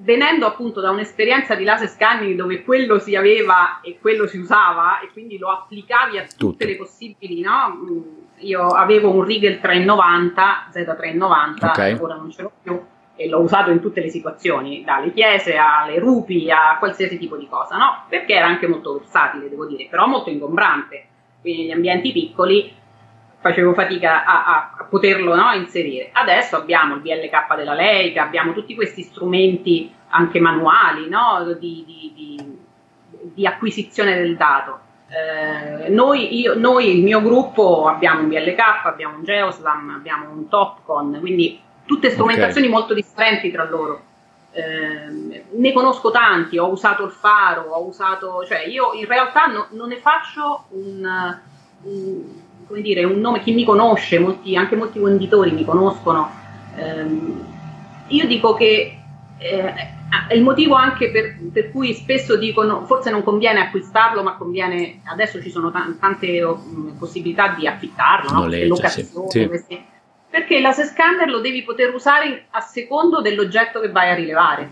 venendo 0.03 0.47
appunto 0.47 0.81
da 0.81 0.91
un'esperienza 0.91 1.55
di 1.55 1.65
laser 1.65 1.89
scanning 1.89 2.37
dove 2.37 2.63
quello 2.63 2.99
si 2.99 3.15
aveva 3.15 3.81
e 3.83 3.99
quello 4.01 4.27
si 4.27 4.39
usava 4.39 5.01
e 5.01 5.11
quindi 5.13 5.39
lo 5.39 5.49
applicavi 5.49 6.19
a 6.19 6.23
tutte 6.23 6.37
Tutto. 6.37 6.65
le 6.65 6.77
possibili, 6.77 7.41
no? 7.41 7.69
Mm, 7.75 8.01
io 8.39 8.67
avevo 8.67 9.11
un 9.15 9.23
Rigel 9.23 9.61
390, 9.61 10.69
Z390, 10.73 11.65
okay. 11.65 11.97
ora 12.01 12.17
non 12.17 12.31
ce 12.31 12.43
l'ho 12.43 12.53
più 12.63 12.81
e 13.15 13.29
l'ho 13.29 13.41
usato 13.41 13.71
in 13.71 13.81
tutte 13.81 14.01
le 14.01 14.09
situazioni, 14.09 14.83
dalle 14.85 15.13
chiese 15.13 15.57
alle 15.57 15.99
rupi 15.99 16.51
a 16.51 16.77
qualsiasi 16.79 17.19
tipo 17.19 17.37
di 17.37 17.47
cosa, 17.49 17.77
no? 17.77 18.05
Perché 18.09 18.35
era 18.35 18.47
anche 18.47 18.67
molto 18.67 18.95
versatile, 18.95 19.49
devo 19.49 19.67
dire, 19.67 19.87
però 19.89 20.07
molto 20.07 20.31
ingombrante. 20.31 21.07
Quindi 21.41 21.63
negli 21.63 21.73
ambienti 21.73 22.13
piccoli 22.13 22.73
facevo 23.43 23.75
fatica 23.75 24.25
a, 24.25 24.45
a 24.79 24.85
poterlo 24.89 25.35
no, 25.35 25.53
inserire. 25.53 26.11
Adesso 26.13 26.57
abbiamo 26.57 26.95
il 26.95 27.01
BLK 27.01 27.57
della 27.57 27.75
Leica, 27.75 28.23
abbiamo 28.23 28.53
tutti 28.53 28.75
questi 28.75 29.03
strumenti 29.03 29.93
anche 30.11 30.39
manuali 30.41 31.09
no, 31.09 31.45
di, 31.59 31.83
di, 31.85 32.13
di, 32.15 32.59
di, 33.35 33.47
acquisizione 33.47 34.15
del 34.15 34.37
dato. 34.37 34.79
Eh, 35.09 35.89
noi, 35.89 36.41
io, 36.41 36.57
noi, 36.57 36.97
il 36.97 37.03
mio 37.03 37.21
gruppo, 37.21 37.89
abbiamo 37.89 38.21
un 38.21 38.29
BLK, 38.29 38.61
abbiamo 38.85 39.17
un 39.17 39.25
Geoslam, 39.25 39.91
abbiamo 39.91 40.31
un 40.31 40.49
Topcon, 40.49 41.19
quindi 41.19 41.61
tutte 41.85 42.11
strumentazioni 42.11 42.69
okay. 42.69 42.79
molto 42.79 42.95
differenti 42.95 43.51
tra 43.51 43.65
loro. 43.65 44.11
Eh, 44.53 45.45
ne 45.51 45.73
conosco 45.73 46.13
tanti, 46.13 46.59
ho 46.59 46.71
usato 46.71 47.05
il 47.05 47.11
faro, 47.11 47.71
ho 47.71 47.87
usato, 47.87 48.45
cioè 48.47 48.67
io 48.67 48.93
in 48.93 49.07
realtà 49.07 49.47
no, 49.47 49.67
non 49.71 49.89
ne 49.89 49.97
faccio 49.97 50.67
un, 50.69 51.39
un 51.83 52.42
come 52.73 52.81
dire, 52.81 53.05
un 53.05 53.21
nome, 53.21 53.43
chi 53.43 53.53
mi 53.53 53.65
conosce, 53.65 54.19
molti, 54.19 54.57
anche 54.57 54.77
molti 54.77 54.99
venditori 54.99 55.51
mi 55.51 55.63
conoscono. 55.63 56.31
Ehm, 56.77 57.45
io 58.07 58.27
dico 58.27 58.55
che 58.55 58.97
eh, 59.37 59.75
è 60.27 60.33
il 60.33 60.43
motivo 60.43 60.75
anche 60.75 61.11
per, 61.11 61.37
per, 61.53 61.71
cui 61.71 61.93
spesso 61.93 62.37
dicono 62.37 62.87
forse 62.87 63.11
non 63.11 63.23
conviene 63.23 63.61
acquistarlo, 63.61 64.23
ma 64.23 64.37
conviene, 64.37 65.03
adesso 65.05 65.43
ci 65.43 65.51
sono 65.51 65.71
t- 65.71 65.99
tante 65.99 66.43
possibilità 66.99 67.49
di 67.49 67.67
affittarlo, 67.67 68.31
no? 68.31 68.41
Noleggia, 68.41 68.89
sì. 68.89 69.07
Sì. 69.29 69.85
perché 70.31 70.59
l'ase 70.59 70.85
scanner 70.85 71.29
lo 71.29 71.41
devi 71.41 71.63
poter 71.65 71.93
usare 71.93 72.47
a 72.53 72.61
secondo 72.61 73.21
dell'oggetto 73.21 73.81
che 73.81 73.91
vai 73.91 74.09
a 74.09 74.15
rilevare. 74.15 74.71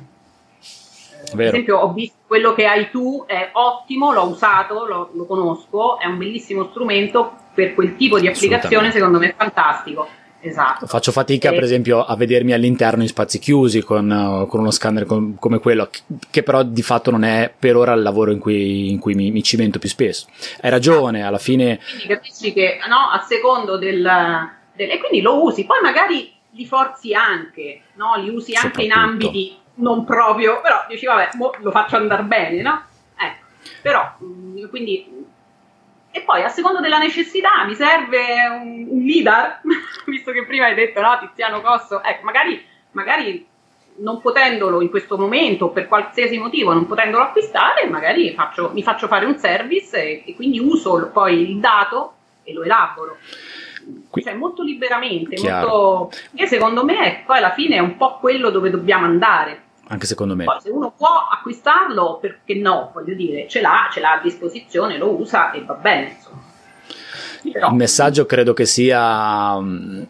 Eh, 1.23 1.37
per 1.37 1.49
esempio, 1.49 1.77
ho 1.77 1.93
visto 1.93 2.17
quello 2.27 2.55
che 2.55 2.65
hai 2.65 2.89
tu, 2.91 3.25
è 3.27 3.51
ottimo, 3.53 4.11
l'ho 4.11 4.27
usato, 4.27 4.87
lo, 4.87 5.11
lo 5.13 5.27
conosco, 5.27 5.99
è 5.99 6.07
un 6.07 6.17
bellissimo 6.17 6.69
strumento, 6.71 7.40
per 7.53 7.75
quel 7.75 7.97
tipo 7.97 8.19
di 8.19 8.29
applicazione 8.29 8.91
secondo 8.91 9.19
me 9.19 9.31
è 9.31 9.35
fantastico. 9.37 10.09
Esatto. 10.43 10.87
Faccio 10.87 11.13
fatica, 11.13 11.51
e... 11.51 11.55
per 11.55 11.63
esempio, 11.63 12.03
a 12.03 12.17
vedermi 12.17 12.53
all'interno 12.53 13.03
in 13.03 13.09
spazi 13.09 13.39
chiusi 13.39 13.83
con, 13.83 14.11
uh, 14.11 14.47
con 14.47 14.61
uno 14.61 14.71
scanner 14.71 15.05
com- 15.05 15.37
come 15.39 15.59
quello, 15.59 15.89
che, 15.91 16.01
che, 16.31 16.43
però 16.43 16.63
di 16.63 16.83
fatto 16.83 17.11
non 17.11 17.25
è 17.25 17.53
per 17.57 17.77
ora 17.77 17.93
il 17.93 18.03
lavoro 18.03 18.33
in 18.33 18.39
cui, 18.39 18.91
in 18.91 18.99
cui 18.99 19.15
mi, 19.15 19.31
mi, 19.31 19.43
cimento 19.43 19.79
più 19.79 19.89
spesso. 19.89 20.27
Hai 20.63 20.71
ragione, 20.71 21.23
alla 21.23 21.39
fine. 21.39 21.79
Quindi 21.79 22.07
capisci 22.07 22.53
che 22.53 22.79
no, 22.89 23.11
a 23.13 23.23
secondo 23.29 23.77
del, 23.77 24.09
del, 24.75 24.91
E 24.91 24.99
quindi 24.99 25.21
lo 25.21 25.43
usi, 25.45 25.67
poi 25.67 25.81
magari 25.83 26.33
li 26.53 26.67
forzi 26.67 27.13
anche, 27.13 27.83
no? 27.95 28.17
li 28.17 28.31
usi 28.31 28.55
anche 28.55 28.83
in 28.83 28.93
ambiti 28.93 29.57
non 29.75 30.05
proprio, 30.05 30.61
però 30.61 30.85
dici, 30.89 31.07
vabbè, 31.07 31.31
lo 31.61 31.71
faccio 31.71 31.97
andare 31.97 32.23
bene, 32.23 32.63
no? 32.63 32.83
Ecco. 33.17 33.47
Però, 33.83 34.17
mm, 34.23 34.65
quindi 34.69 35.20
e 36.13 36.23
poi 36.23 36.43
a 36.43 36.49
seconda 36.49 36.81
della 36.81 36.99
necessità 36.99 37.65
mi 37.67 37.75
serve 37.75 38.19
un, 38.61 38.87
un 38.89 39.03
leader, 39.03 39.61
visto 40.07 40.33
che 40.33 40.45
prima 40.45 40.67
hai 40.67 40.75
detto 40.75 41.01
no, 41.01 41.19
Tiziano 41.21 41.61
Cosso, 41.61 42.03
ecco, 42.03 42.25
magari, 42.25 42.65
magari 42.93 43.47
non 44.01 44.21
potendolo 44.21 44.81
in 44.81 44.91
questo 44.91 45.17
momento, 45.17 45.69
per 45.69 45.87
qualsiasi 45.87 46.39
motivo, 46.39 46.73
non 46.73 46.87
potendolo 46.87 47.23
acquistare, 47.23 47.87
magari 47.89 48.33
faccio, 48.35 48.71
mi 48.73 48.83
faccio 48.83 49.07
fare 49.07 49.27
un 49.27 49.37
service 49.37 49.97
e, 49.97 50.23
e, 50.27 50.35
quindi 50.35 50.59
uso 50.59 51.11
poi 51.13 51.51
il 51.51 51.61
dato 51.61 52.15
e 52.43 52.53
lo 52.53 52.63
elaboro. 52.63 53.19
Qui. 54.09 54.23
Cioè 54.23 54.35
molto 54.35 54.63
liberamente, 54.63 55.41
molto... 55.41 56.11
che 56.35 56.47
secondo 56.47 56.85
me 56.85 57.23
poi 57.25 57.39
alla 57.39 57.53
fine 57.53 57.77
è 57.77 57.81
un 57.81 57.97
po' 57.97 58.19
quello 58.19 58.51
dove 58.51 58.71
dobbiamo 58.71 59.07
andare. 59.07 59.69
Anche 59.91 60.07
secondo 60.07 60.37
me. 60.37 60.45
Poi 60.45 60.61
se 60.61 60.71
uno 60.71 60.93
può 60.97 61.27
acquistarlo, 61.33 62.19
perché 62.21 62.55
no? 62.55 62.91
Voglio 62.95 63.15
dire, 63.15 63.49
ce 63.49 63.61
l'ha, 63.61 63.89
ce 63.93 63.99
l'ha 63.99 64.13
a 64.13 64.21
disposizione, 64.23 64.97
lo 64.97 65.19
usa 65.21 65.51
e 65.51 65.65
va 65.65 65.75
bene. 65.75 66.17
Però... 67.53 67.69
Il 67.69 67.75
messaggio 67.75 68.25
credo 68.25 68.53
che 68.53 68.67
sia... 68.67 69.55
Um, 69.55 70.07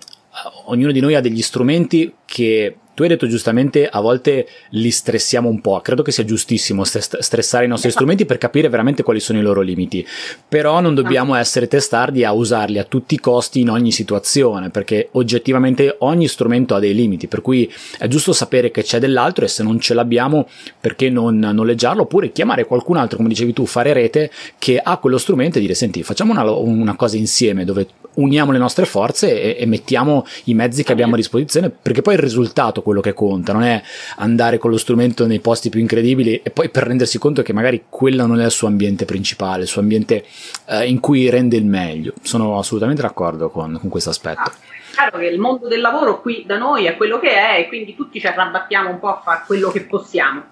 ognuno 0.67 0.93
di 0.93 1.01
noi 1.01 1.15
ha 1.15 1.21
degli 1.21 1.41
strumenti 1.41 2.15
che 2.27 2.77
tu 3.01 3.07
hai 3.07 3.13
detto 3.13 3.29
giustamente, 3.29 3.89
a 3.89 3.99
volte 4.01 4.47
li 4.73 4.91
stressiamo 4.91 5.49
un 5.49 5.63
po', 5.63 5.81
credo 5.81 6.03
che 6.03 6.13
sia 6.13 6.23
giustissimo 6.23 6.85
stressare 6.85 7.65
i 7.65 7.69
nostri 7.69 7.89
esatto. 7.89 8.05
strumenti 8.05 8.27
per 8.27 8.37
capire 8.37 8.69
veramente 8.69 9.03
quali 9.03 9.21
sono 9.21 9.39
i 9.39 9.43
loro 9.43 9.63
limiti, 9.63 10.07
però 10.47 10.81
non 10.81 10.95
dobbiamo 10.95 11.35
essere 11.35 11.67
testardi 11.67 12.25
a 12.25 12.33
usarli 12.33 12.79
a 12.79 12.85
tutti 12.85 13.15
i 13.15 13.19
costi 13.19 13.61
in 13.61 13.71
ogni 13.71 13.91
situazione, 13.91 14.69
perché 14.69 15.09
oggettivamente 15.13 15.97
ogni 16.01 16.29
strumento 16.29 16.75
ha 16.75 16.79
dei 16.79 16.95
limiti, 16.95 17.27
per 17.27 17.41
cui 17.41 17.73
è 17.97 18.07
giusto 18.07 18.35
sapere 18.35 18.71
che 18.71 18.83
c'è 18.83 18.99
dell'altro 18.99 19.47
e 19.47 19.49
se 19.49 19.63
non 19.63 19.81
ce 19.81 19.95
l'abbiamo 19.95 20.47
perché 20.79 21.09
non 21.09 21.39
noleggiarlo? 21.39 22.03
Oppure 22.03 22.33
chiamare 22.33 22.67
qualcun 22.67 22.99
altro, 22.99 23.17
come 23.17 23.31
dicevi 23.31 23.55
tu, 23.55 23.65
fare 23.65 23.95
rete 23.95 24.31
che 24.59 24.79
ha 24.79 24.99
quello 24.99 25.17
strumento 25.17 25.57
e 25.57 25.63
dire 25.63 25.73
senti 25.73 26.03
facciamo 26.03 26.33
una, 26.33 26.51
una 26.51 26.97
cosa 26.97 27.17
insieme 27.17 27.65
dove 27.65 27.87
uniamo 28.15 28.53
le 28.53 28.59
nostre 28.59 28.85
forze 28.85 29.41
e, 29.41 29.63
e 29.63 29.67
mettiamo 29.67 30.27
i 30.45 30.55
mezzi 30.55 30.83
che 30.83 30.93
abbiamo 30.93 31.15
a 31.15 31.17
disposizione 31.17 31.71
perché 31.71 32.03
poi 32.03 32.15
il 32.15 32.21
risultato 32.21 32.83
quello 32.83 33.01
che 33.01 33.13
conta, 33.13 33.53
non 33.53 33.63
è 33.63 33.83
andare 34.17 34.59
con 34.59 34.71
lo 34.71 34.77
strumento 34.77 35.27
nei 35.27 35.41
posti 35.41 35.69
più 35.69 35.81
incredibili 35.81 36.41
e 36.43 36.51
poi 36.51 36.69
per 36.71 36.85
rendersi 36.85 37.19
conto 37.19 37.43
che 37.43 37.53
magari 37.53 37.85
quello 37.89 38.27
non 38.27 38.41
è 38.41 38.45
il 38.45 38.51
suo 38.51 38.69
ambiente 38.69 39.05
principale, 39.05 39.63
il 39.63 39.69
suo 39.69 39.81
ambiente 39.81 40.25
eh, 40.67 40.87
in 40.87 41.01
cui 41.01 41.29
rende 41.31 41.57
il 41.57 41.67
meglio. 41.67 42.13
Sono 42.23 42.59
assolutamente 42.59 43.03
d'accordo 43.03 43.51
con, 43.51 43.79
con 43.81 43.89
questo 43.91 44.11
aspetto. 44.11 44.41
Ah, 44.41 44.53
è 44.53 44.93
chiaro 44.93 45.19
che 45.19 45.27
il 45.27 45.39
mondo 45.39 45.69
del 45.69 45.81
lavoro 45.81 46.21
qui 46.21 46.45
da 46.47 46.59
noi 46.59 46.87
è 46.87 46.97
quello 46.97 47.19
che 47.19 47.33
è 47.35 47.61
e 47.61 47.69
quindi 47.69 47.95
tutti 47.95 48.21
ci 48.21 48.27
arrabattiamo 48.27 48.91
un 48.91 48.99
po' 48.99 49.09
a 49.09 49.21
fare 49.23 49.43
quello 49.47 49.71
che 49.71 49.83
possiamo. 49.83 50.43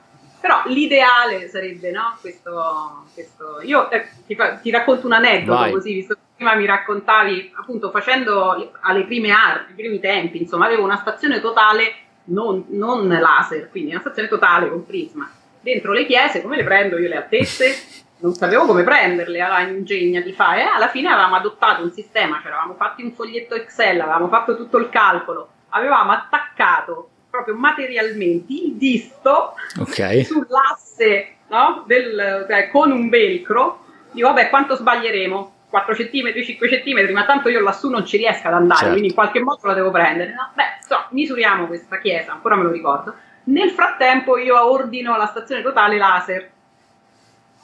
Però 0.40 0.62
l'ideale 0.66 1.49
sarebbe, 1.49 1.90
no? 1.90 2.16
Questo, 2.21 3.05
questo... 3.12 3.61
Io 3.64 3.90
eh, 3.90 4.09
ti, 4.25 4.37
fa, 4.37 4.55
ti, 4.57 4.71
racconto 4.71 5.07
un 5.07 5.12
aneddoto 5.12 5.59
Vai. 5.59 5.73
così, 5.73 5.94
visto 5.94 6.14
che 6.14 6.21
prima 6.38 6.55
mi 6.55 6.66
raccontavi, 6.66 7.55
appunto, 7.59 7.90
facendo 7.90 8.72
alle 8.81 9.05
prime 9.05 9.33
arti, 9.33 9.72
i 9.72 9.74
primi 9.74 9.98
tempi, 9.98 10.40
insomma, 10.40 10.66
avevo 10.66 10.85
una 10.85 10.98
stazione 10.98 11.40
totale 11.40 11.94
non, 12.27 12.64
non 12.68 13.09
laser, 13.09 13.68
quindi 13.70 13.90
una 13.90 14.01
stazione 14.01 14.29
totale 14.29 14.70
con 14.70 14.87
prisma. 14.87 15.29
Dentro 15.61 15.92
le 15.92 16.07
chiese, 16.07 16.40
come 16.40 16.55
le 16.55 16.62
prendo 16.62 16.96
io 16.96 17.09
le 17.09 17.16
altezze? 17.16 18.07
Non 18.20 18.35
sapevo 18.35 18.66
come 18.66 18.85
prenderle 18.85 19.40
alla 19.40 19.62
ingegna 19.62 20.20
di 20.20 20.33
fare. 20.33 20.62
Eh, 20.62 20.68
alla 20.72 20.88
fine 20.88 21.09
avevamo 21.09 21.35
adottato 21.35 21.83
un 21.83 21.90
sistema, 21.90 22.38
ci 22.40 22.46
eravamo 22.46 22.74
fatti 22.74 23.03
un 23.03 23.12
foglietto 23.12 23.57
Excel, 23.57 24.01
avevamo 24.01 24.29
fatto 24.29 24.57
tutto 24.57 24.79
il 24.79 24.88
calcolo, 24.90 25.48
avevamo 25.70 26.12
attaccato 26.12 27.09
proprio 27.29 27.57
materialmente 27.57 28.53
il 28.53 28.74
disto 28.77 29.55
okay. 29.81 30.22
sull'asse 30.24 31.35
no? 31.48 31.83
Del, 31.87 32.46
cioè, 32.48 32.70
con 32.70 32.92
un 32.92 33.09
velcro. 33.09 33.85
Dico, 34.12 34.29
vabbè, 34.29 34.48
quanto 34.48 34.77
sbaglieremo? 34.77 35.53
4 35.70 35.94
cm, 35.94 36.42
5 36.42 36.68
cm, 36.68 37.12
ma 37.12 37.24
tanto 37.24 37.48
io 37.48 37.61
lassù 37.61 37.90
non 37.90 38.07
ci 38.07 38.16
riesco 38.16 38.46
ad 38.46 38.54
andare, 38.54 38.78
certo. 38.78 38.92
quindi 38.92 39.09
in 39.09 39.14
qualche 39.14 39.40
modo 39.40 39.61
la 39.66 39.74
devo 39.74 39.90
prendere. 39.90 40.33
No? 40.33 40.50
Beh, 40.54 40.78
so, 40.87 41.04
misuriamo 41.11 41.66
questa 41.66 41.98
chiesa, 41.98 42.33
ancora 42.33 42.57
me 42.57 42.62
lo 42.62 42.70
ricordo. 42.70 43.14
Nel 43.44 43.70
frattempo 43.70 44.38
io 44.38 44.70
ordino 44.70 45.16
la 45.16 45.26
stazione 45.26 45.62
totale 45.62 45.96
laser. 45.96 46.50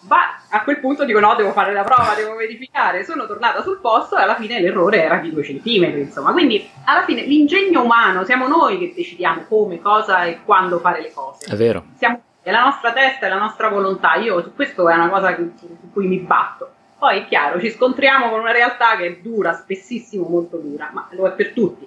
Ma 0.06 0.18
a 0.50 0.62
quel 0.62 0.80
punto 0.80 1.04
dico 1.04 1.18
no, 1.18 1.34
devo 1.34 1.52
fare 1.52 1.72
la 1.72 1.82
prova, 1.82 2.12
devo 2.14 2.34
verificare. 2.36 3.04
Sono 3.04 3.26
tornata 3.26 3.62
sul 3.62 3.78
posto 3.80 4.18
e 4.18 4.22
alla 4.22 4.34
fine 4.36 4.60
l'errore 4.60 5.02
era 5.02 5.16
di 5.16 5.30
2 5.32 5.42
cm, 5.42 5.98
insomma. 5.98 6.32
Quindi 6.32 6.68
alla 6.84 7.04
fine 7.04 7.22
l'ingegno 7.22 7.82
umano, 7.82 8.24
siamo 8.24 8.46
noi 8.46 8.78
che 8.78 8.92
decidiamo 8.94 9.44
come, 9.48 9.80
cosa 9.80 10.24
e 10.24 10.40
quando 10.44 10.78
fare 10.78 11.00
le 11.00 11.12
cose. 11.12 11.50
È 11.50 11.56
vero. 11.56 11.84
Siamo, 11.96 12.20
è 12.42 12.50
la 12.50 12.64
nostra 12.64 12.92
testa, 12.92 13.24
è 13.24 13.28
la 13.30 13.38
nostra 13.38 13.68
volontà. 13.68 14.16
Io 14.16 14.42
su 14.42 14.54
questo 14.54 14.90
è 14.90 14.94
una 14.94 15.08
cosa 15.08 15.34
su 15.34 15.90
cui 15.90 16.06
mi 16.06 16.18
batto 16.18 16.72
poi 17.04 17.18
è 17.18 17.26
chiaro, 17.26 17.60
ci 17.60 17.70
scontriamo 17.70 18.30
con 18.30 18.40
una 18.40 18.50
realtà 18.50 18.96
che 18.96 19.06
è 19.06 19.16
dura, 19.20 19.52
spessissimo 19.52 20.26
molto 20.26 20.56
dura, 20.56 20.88
ma 20.90 21.06
lo 21.10 21.26
è 21.26 21.32
per 21.32 21.52
tutti. 21.52 21.86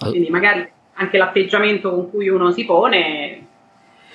Quindi 0.00 0.30
magari 0.30 0.68
anche 0.94 1.16
l'atteggiamento 1.16 1.92
con 1.92 2.10
cui 2.10 2.28
uno 2.28 2.50
si 2.50 2.64
pone 2.64 3.46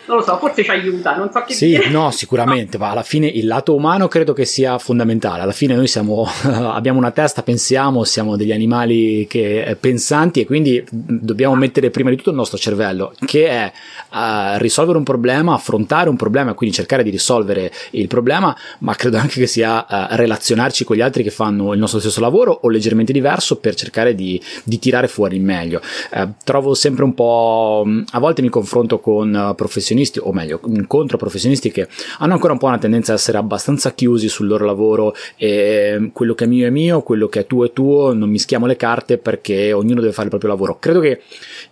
non 0.06 0.18
lo 0.18 0.24
so, 0.24 0.38
forse 0.38 0.63
ci 0.63 0.70
aiuta, 0.70 1.16
non 1.16 1.32
so 1.32 1.44
che 1.44 1.54
sì, 1.54 1.68
dire. 1.68 1.89
no, 1.89 2.12
sicuramente, 2.12 2.78
ma 2.78 2.89
alla 2.89 3.04
fine 3.04 3.28
il 3.28 3.48
lato 3.48 3.74
umano 3.74 4.08
credo 4.08 4.34
che 4.34 4.46
sia 4.46 4.78
fondamentale. 4.78 5.42
Alla 5.42 5.54
fine 5.54 5.76
noi 5.76 5.88
siamo, 5.88 6.28
abbiamo 6.44 6.98
una 6.98 7.12
testa, 7.12 7.42
pensiamo, 7.42 8.04
siamo 8.04 8.36
degli 8.36 8.52
animali 8.52 9.26
che, 9.28 9.63
eh, 9.63 9.76
pensanti 9.76 10.42
e 10.42 10.46
quindi 10.46 10.84
dobbiamo 10.89 11.56
mettere 11.56 11.89
prima 11.89 12.10
di 12.10 12.18
tutto 12.18 12.32
il 12.32 12.36
nostro 12.36 12.58
cervello, 12.58 13.13
che 13.26 13.48
è 13.48 13.72
uh, 14.12 14.58
risolvere 14.58 14.98
un 14.98 15.04
problema, 15.04 15.54
affrontare 15.54 16.10
un 16.10 16.18
problema 16.18 16.54
quindi 16.54 16.76
cercare 16.76 17.04
di 17.04 17.10
risolvere 17.10 17.72
il 17.92 18.08
problema, 18.08 18.56
ma 18.80 18.96
credo 18.96 19.18
anche 19.18 19.39
che 19.39 19.48
sia 19.48 19.86
uh, 19.88 20.16
relazionarci 20.16 20.84
con 20.84 20.98
gli 20.98 21.02
altri 21.02 21.24
che 21.24 21.32
fanno 21.32 21.74
il 21.74 21.80
nostro 21.80 22.00
stesso 22.00 22.20
lavoro 22.20 22.52
o 22.63 22.70
leggermente 22.70 23.13
diverso 23.13 23.58
per 23.58 23.76
cercare 23.76 24.16
di, 24.16 24.42
di 24.63 24.80
tirare 24.80 25.08
fuori 25.08 25.38
il 25.38 25.44
meglio. 25.44 25.82
Uh, 26.12 26.34
trovo 26.44 26.74
sempre 26.74 27.06
un 27.06 27.13
po', 27.13 27.86
a 28.12 28.20
volte 28.20 28.42
mi 28.42 28.50
confronto 28.50 29.00
con 29.00 29.54
professionisti 29.56 29.92
professionisti, 29.93 30.19
o 30.19 30.34
meglio, 30.34 30.60
incontro 30.67 31.17
professionisti 31.17 31.71
che 31.71 31.88
hanno 32.19 32.34
ancora 32.34 32.53
un 32.53 32.60
po' 32.60 32.67
una 32.67 32.77
tendenza 32.77 33.12
a 33.12 33.15
essere 33.15 33.38
abbastanza 33.38 33.93
chiusi 33.93 34.27
sul 34.27 34.47
loro 34.47 34.65
lavoro 34.65 35.13
e 35.38 36.10
quello 36.12 36.34
che 36.34 36.45
è 36.45 36.47
mio 36.47 36.67
è 36.67 36.69
mio, 36.69 37.01
quello 37.01 37.27
che 37.27 37.41
è 37.41 37.47
tuo 37.47 37.65
è 37.65 37.71
tuo, 37.71 38.13
non 38.13 38.29
mischiamo 38.29 38.65
le 38.65 38.75
carte 38.75 39.17
perché 39.17 39.71
ognuno 39.71 40.01
deve 40.01 40.13
fare 40.13 40.23
il 40.23 40.29
proprio 40.29 40.49
lavoro. 40.49 40.77
Credo 40.79 40.99
che 40.99 41.21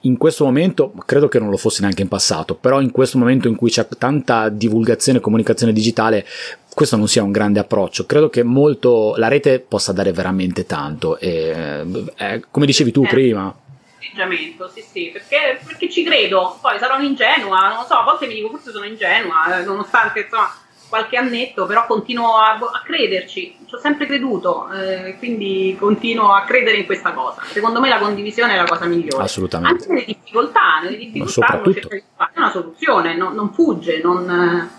in 0.02 0.18
questo 0.18 0.46
momento, 0.46 0.94
credo 1.06 1.28
che 1.28 1.40
non 1.40 1.50
lo 1.50 1.58
fosse 1.58 1.82
neanche 1.82 2.02
in 2.02 2.08
passato, 2.08 2.56
però 2.56 2.80
in 2.80 2.92
questo 2.92 3.18
momento 3.18 3.48
in 3.48 3.56
cui 3.56 3.70
c'è 3.70 3.88
tanta 3.98 4.50
divulgazione 4.50 5.18
e 5.18 5.22
comunicazione 5.22 5.74
digitale, 5.74 6.26
questo 6.74 6.96
non 6.96 7.08
sia 7.08 7.24
un 7.24 7.32
grande 7.32 7.60
approccio. 7.60 8.06
Credo 8.06 8.30
che 8.30 8.44
molto 8.44 9.16
la 9.18 9.28
rete 9.28 9.60
possa 9.60 9.92
dare 9.92 10.14
veramente 10.14 10.66
tanto. 10.66 11.20
E, 11.20 11.84
eh, 12.16 12.44
come 12.50 12.66
dicevi 12.66 12.92
tu 12.92 13.04
eh. 13.04 13.08
prima, 13.08 13.54
atteggiamento, 14.02 14.68
sì, 14.70 14.82
sì, 14.82 15.10
perché, 15.12 15.62
perché, 15.64 15.90
ci 15.90 16.04
credo. 16.04 16.58
Poi 16.60 16.80
sarò 16.80 17.00
ingenua, 17.00 17.68
non 17.70 17.78
lo 17.78 17.86
so, 17.86 17.96
a 17.96 18.04
volte 18.04 18.28
mi 18.28 18.34
dico 18.34 18.50
forse 18.50 18.72
sono 18.72 18.86
ingenua, 18.86 19.60
eh, 19.60 19.64
nonostante 19.64 20.22
insomma 20.22 20.54
qualche 20.90 21.16
annetto, 21.16 21.66
però 21.66 21.86
continuo 21.86 22.36
a, 22.36 22.56
a 22.56 22.82
crederci, 22.84 23.56
ci 23.66 23.76
ho 23.76 23.80
sempre 23.80 24.06
creduto, 24.06 24.70
eh, 24.74 25.16
quindi 25.20 25.78
continuo 25.80 26.34
a 26.34 26.42
credere 26.42 26.78
in 26.78 26.86
questa 26.86 27.14
cosa. 27.14 27.42
Secondo 27.44 27.80
me 27.80 27.88
la 27.88 27.98
condivisione 27.98 28.54
è 28.54 28.58
la 28.58 28.66
cosa 28.66 28.86
migliore. 28.86 29.24
Assolutamente. 29.24 29.84
Anche 29.84 29.94
nelle 29.94 30.06
difficoltà, 30.06 30.82
nelle 30.84 30.98
difficoltà 30.98 31.62
uno 31.64 31.74
cerca 31.74 31.96
di 31.96 32.04
fare 32.14 32.32
una 32.36 32.52
soluzione, 32.52 33.16
no, 33.16 33.32
non 33.32 33.54
fugge, 33.54 34.02
non 34.04 34.70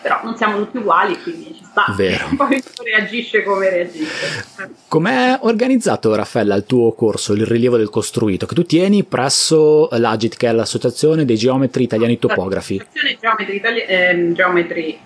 però 0.00 0.20
non 0.22 0.36
siamo 0.36 0.56
tutti 0.56 0.78
uguali, 0.78 1.20
quindi 1.20 1.59
ci 1.70 1.80
sta. 1.80 1.84
Vero. 1.96 2.28
Poi 2.36 2.62
reagisce 2.84 3.42
come 3.42 3.70
reagisce. 3.70 4.48
Com'è 4.88 5.38
organizzato, 5.42 6.14
Raffaella, 6.14 6.54
il 6.54 6.64
tuo 6.64 6.92
corso, 6.92 7.32
il 7.32 7.46
rilievo 7.46 7.76
del 7.76 7.90
costruito, 7.90 8.46
che 8.46 8.54
tu 8.54 8.64
tieni 8.64 9.04
presso 9.04 9.88
l'AGIT, 9.92 10.36
che 10.36 10.48
è 10.48 10.52
l'Associazione 10.52 11.24
dei 11.24 11.36
Geometri 11.36 11.84
Italiani 11.84 12.18
Topografi? 12.18 12.78
Associazione 12.80 13.18
Geometri, 13.20 13.56
Itali- 13.56 13.84
eh, 13.84 14.32
Geometri, 14.32 14.98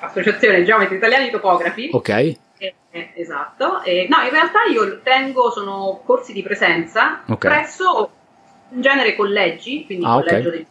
Associazione 0.00 0.64
Geometri 0.64 0.96
Italiani 0.96 1.30
Topografi. 1.30 1.90
Ok. 1.92 2.08
Eh, 2.08 2.36
eh, 2.90 3.10
esatto. 3.16 3.82
Eh, 3.82 4.06
no, 4.08 4.22
in 4.22 4.30
realtà 4.30 4.64
io 4.70 5.00
tengo, 5.02 5.50
sono 5.50 6.02
corsi 6.04 6.32
di 6.32 6.42
presenza 6.42 7.22
okay. 7.26 7.50
presso 7.50 8.10
in 8.70 8.80
genere 8.80 9.16
collegi, 9.16 9.84
quindi 9.84 10.04
ah, 10.04 10.14
collegio 10.14 10.48
okay. 10.48 10.50
dei 10.50 10.66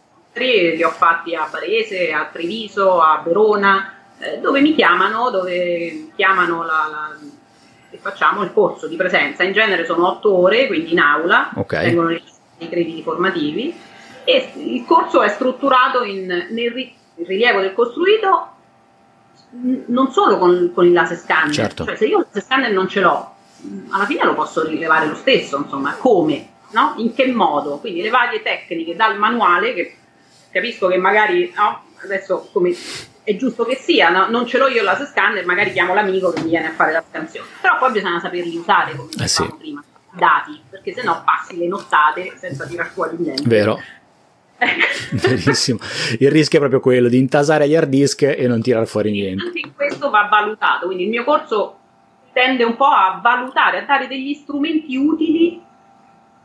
li 0.76 0.82
ho 0.82 0.88
fatti 0.88 1.34
a 1.34 1.46
Varese, 1.50 2.10
a 2.10 2.28
Treviso, 2.32 3.00
a 3.02 3.20
Verona, 3.22 4.01
eh, 4.22 4.38
dove 4.38 4.60
mi 4.60 4.74
chiamano, 4.74 5.30
dove 5.30 6.10
chiamano 6.14 6.62
la, 6.62 6.88
la, 6.88 7.18
e 7.90 7.98
facciamo 7.98 8.42
il 8.44 8.52
corso 8.52 8.86
di 8.86 8.94
presenza. 8.94 9.42
In 9.42 9.52
genere 9.52 9.84
sono 9.84 10.06
otto 10.06 10.32
ore, 10.32 10.68
quindi 10.68 10.92
in 10.92 11.00
aula, 11.00 11.50
okay. 11.54 11.86
vengono 11.86 12.12
i 12.12 12.68
crediti 12.68 13.02
formativi 13.02 13.76
e 14.22 14.52
il 14.54 14.84
corso 14.86 15.22
è 15.22 15.28
strutturato 15.28 16.04
in, 16.04 16.26
nel 16.26 16.70
ri, 16.70 16.94
rilievo 17.16 17.60
del 17.60 17.74
costruito 17.74 18.50
non 19.86 20.12
solo 20.12 20.38
con, 20.38 20.70
con 20.72 20.86
il 20.86 20.92
laser 20.92 21.18
scanner, 21.18 21.52
certo. 21.52 21.84
cioè 21.84 21.96
se 21.96 22.06
io 22.06 22.18
il 22.18 22.26
laser 22.26 22.42
scanner 22.42 22.72
non 22.72 22.88
ce 22.88 23.00
l'ho, 23.00 23.34
alla 23.90 24.06
fine 24.06 24.24
lo 24.24 24.34
posso 24.34 24.64
rilevare 24.64 25.06
lo 25.06 25.16
stesso, 25.16 25.58
insomma, 25.58 25.94
come? 25.96 26.50
No? 26.70 26.94
In 26.98 27.12
che 27.12 27.26
modo? 27.26 27.78
Quindi 27.78 28.00
le 28.02 28.08
varie 28.08 28.40
tecniche 28.40 28.94
dal 28.94 29.18
manuale 29.18 29.74
che 29.74 29.96
capisco 30.50 30.86
che 30.86 30.96
magari 30.96 31.52
no, 31.54 31.82
adesso 32.02 32.48
come 32.52 32.74
è 33.24 33.36
giusto 33.36 33.64
che 33.64 33.76
sia, 33.76 34.10
no? 34.10 34.28
non 34.28 34.46
ce 34.46 34.58
l'ho 34.58 34.68
io 34.68 34.82
la 34.82 34.96
scanner, 34.96 35.44
magari 35.44 35.72
chiamo 35.72 35.94
l'amico 35.94 36.32
che 36.32 36.42
mi 36.42 36.50
viene 36.50 36.68
a 36.68 36.72
fare 36.72 36.92
la 36.92 37.04
scansione, 37.08 37.46
però 37.60 37.78
poi 37.78 37.92
bisogna 37.92 38.20
saperli 38.20 38.56
usare 38.56 38.96
come 38.96 39.10
eh 39.20 39.28
sì. 39.28 39.54
prima, 39.58 39.82
dati, 40.12 40.60
perché 40.68 40.92
sennò 40.92 41.22
passi 41.24 41.56
le 41.56 41.68
nottate 41.68 42.32
senza 42.36 42.66
tirar 42.66 42.88
fuori 42.88 43.16
niente. 43.18 43.42
Vero. 43.46 43.80
Verissimo. 45.12 45.78
Il 46.18 46.30
rischio 46.30 46.58
è 46.58 46.60
proprio 46.60 46.80
quello 46.80 47.08
di 47.08 47.18
intasare 47.18 47.68
gli 47.68 47.74
hard 47.74 47.88
disk 47.88 48.22
e 48.22 48.46
non 48.46 48.60
tirare 48.60 48.86
fuori 48.86 49.10
niente. 49.10 49.44
Anche 49.44 49.72
questo 49.74 50.10
va 50.10 50.28
valutato, 50.30 50.86
quindi 50.86 51.04
il 51.04 51.10
mio 51.10 51.24
corso 51.24 51.78
tende 52.32 52.64
un 52.64 52.76
po' 52.76 52.86
a 52.86 53.20
valutare, 53.22 53.78
a 53.78 53.84
dare 53.84 54.06
degli 54.06 54.34
strumenti 54.34 54.96
utili 54.96 55.60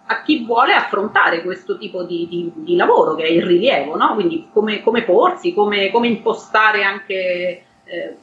a 0.10 0.22
chi 0.22 0.46
vuole 0.46 0.74
affrontare 0.74 1.42
questo 1.42 1.78
tipo 1.78 2.04
di, 2.04 2.28
di, 2.30 2.52
di 2.56 2.76
lavoro 2.76 3.16
che 3.16 3.24
è 3.24 3.30
il 3.30 3.44
rilievo, 3.44 3.98
no? 3.98 4.14
quindi 4.14 4.48
come, 4.52 4.82
come 4.82 5.04
porsi, 5.04 5.54
come, 5.54 5.92
come, 5.92 6.08
impostare 6.08 6.84
anche, 6.84 7.64
eh, 7.84 8.16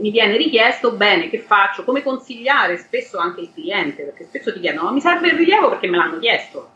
mi 0.00 0.10
viene 0.10 0.36
richiesto, 0.36 0.92
bene, 0.92 1.30
che 1.30 1.38
faccio, 1.38 1.84
come 1.84 2.02
consigliare 2.02 2.76
spesso 2.76 3.18
anche 3.18 3.42
il 3.42 3.52
cliente, 3.54 4.02
perché 4.02 4.24
spesso 4.24 4.52
ti 4.52 4.58
chiedono, 4.58 4.92
mi 4.92 5.00
serve 5.00 5.28
il 5.28 5.36
rilievo 5.36 5.68
perché 5.68 5.88
me 5.88 5.96
l'hanno 5.96 6.18
chiesto, 6.18 6.70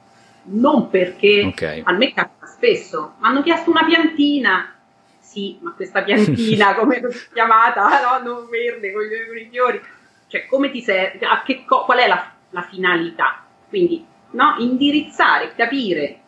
non 0.45 0.89
perché 0.89 1.45
okay. 1.47 1.83
a 1.85 1.93
me 1.93 2.13
capita 2.13 2.47
spesso, 2.47 3.15
mi 3.19 3.27
hanno 3.27 3.43
chiesto 3.43 3.69
una 3.69 3.85
piantina, 3.85 4.77
sì, 5.19 5.59
ma 5.61 5.73
questa 5.73 6.03
piantina 6.03 6.75
come 6.79 6.99
è 6.99 7.03
chiamata, 7.33 8.21
no? 8.21 8.31
non 8.31 8.49
verde 8.49 8.93
con 8.93 9.03
i 9.03 9.49
fiori, 9.51 9.81
cioè 10.29 10.47
come 10.47 10.71
ti 10.71 10.81
serve, 10.81 11.19
qual 11.67 11.99
è 11.99 12.07
la, 12.07 12.33
la 12.51 12.63
finalità? 12.63 13.45
Quindi 13.69 14.11
no? 14.33 14.57
indirizzare, 14.59 15.53
capire 15.57 16.19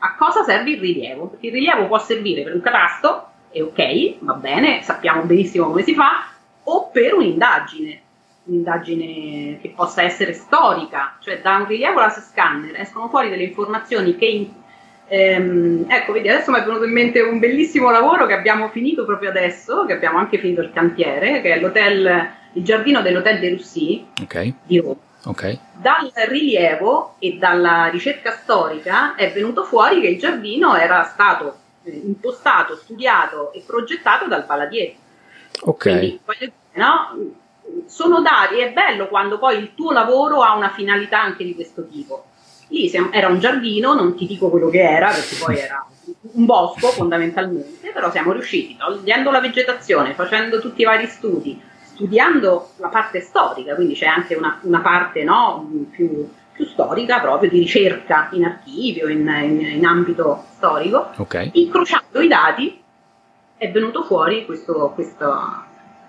a 0.00 0.14
cosa 0.16 0.42
serve 0.42 0.70
il 0.70 0.80
rilievo, 0.80 1.26
perché 1.26 1.48
il 1.48 1.52
rilievo 1.52 1.86
può 1.86 1.98
servire 1.98 2.42
per 2.42 2.54
un 2.54 2.60
catasto, 2.60 3.26
e 3.50 3.62
ok, 3.62 4.16
va 4.20 4.34
bene, 4.34 4.82
sappiamo 4.82 5.22
benissimo 5.22 5.66
come 5.66 5.82
si 5.82 5.94
fa, 5.94 6.26
o 6.64 6.88
per 6.90 7.14
un'indagine, 7.14 8.00
un'indagine 8.44 9.58
che 9.60 9.72
possa 9.74 10.02
essere 10.02 10.32
storica, 10.32 11.16
cioè 11.20 11.40
da 11.40 11.56
un 11.56 11.66
rilievo 11.66 12.00
alla 12.00 12.10
scanner 12.10 12.80
escono 12.80 13.08
fuori 13.08 13.28
delle 13.28 13.42
informazioni 13.42 14.16
che 14.16 14.48
ehm, 15.08 15.84
ecco, 15.88 16.12
vedi, 16.12 16.28
adesso 16.28 16.50
mi 16.50 16.58
è 16.58 16.64
venuto 16.64 16.84
in 16.84 16.92
mente 16.92 17.20
un 17.20 17.38
bellissimo 17.38 17.90
lavoro 17.90 18.26
che 18.26 18.34
abbiamo 18.34 18.68
finito 18.68 19.04
proprio 19.04 19.28
adesso, 19.28 19.84
che 19.84 19.92
abbiamo 19.92 20.18
anche 20.18 20.38
finito 20.38 20.62
il 20.62 20.72
cantiere, 20.72 21.42
che 21.42 21.54
è 21.54 21.60
l'hotel, 21.60 22.28
il 22.54 22.64
giardino 22.64 23.02
dell'Hotel 23.02 23.38
de 23.38 23.50
Russie 23.50 24.04
okay. 24.22 24.54
di 24.64 24.78
Roma 24.78 25.08
Okay. 25.24 25.58
Dal 25.74 26.10
rilievo 26.28 27.16
e 27.18 27.36
dalla 27.36 27.88
ricerca 27.88 28.32
storica 28.32 29.14
è 29.14 29.32
venuto 29.32 29.64
fuori 29.64 30.00
che 30.00 30.08
il 30.08 30.18
giardino 30.18 30.74
era 30.76 31.04
stato 31.04 31.58
eh, 31.84 31.90
impostato, 32.04 32.76
studiato 32.76 33.52
e 33.52 33.62
progettato 33.66 34.26
dal 34.26 34.46
Palladier. 34.46 34.94
Ok. 35.62 35.82
Quindi, 36.24 36.52
no? 36.74 37.34
Sono 37.86 38.20
dati, 38.20 38.58
è 38.58 38.72
bello 38.72 39.08
quando 39.08 39.38
poi 39.38 39.58
il 39.58 39.74
tuo 39.74 39.92
lavoro 39.92 40.42
ha 40.42 40.56
una 40.56 40.70
finalità 40.70 41.20
anche 41.20 41.44
di 41.44 41.54
questo 41.54 41.86
tipo. 41.86 42.24
Lì 42.68 42.90
era 43.10 43.28
un 43.28 43.40
giardino, 43.40 43.94
non 43.94 44.16
ti 44.16 44.26
dico 44.26 44.48
quello 44.48 44.70
che 44.70 44.80
era, 44.80 45.10
perché 45.10 45.36
poi 45.36 45.58
era 45.58 45.84
un 46.32 46.44
bosco 46.44 46.88
fondamentalmente, 46.88 47.90
però 47.90 48.10
siamo 48.10 48.32
riusciti, 48.32 48.76
togliendo 48.76 49.30
la 49.30 49.40
vegetazione, 49.40 50.14
facendo 50.14 50.60
tutti 50.60 50.82
i 50.82 50.84
vari 50.84 51.06
studi, 51.06 51.60
studiando 52.00 52.70
la 52.76 52.88
parte 52.88 53.20
storica, 53.20 53.74
quindi 53.74 53.92
c'è 53.92 54.06
anche 54.06 54.34
una, 54.34 54.58
una 54.62 54.80
parte 54.80 55.22
no, 55.22 55.70
più, 55.90 56.30
più, 56.50 56.64
storica 56.64 57.20
proprio 57.20 57.50
di 57.50 57.58
ricerca 57.58 58.30
in 58.32 58.44
archivio, 58.44 59.06
in, 59.08 59.28
in, 59.28 59.60
in 59.60 59.84
ambito 59.84 60.44
storico, 60.56 61.10
okay. 61.16 61.50
incrociando 61.52 62.20
i 62.20 62.28
dati 62.28 62.82
è 63.58 63.70
venuto 63.70 64.02
fuori 64.04 64.46
questo, 64.46 64.92
questo, 64.94 65.64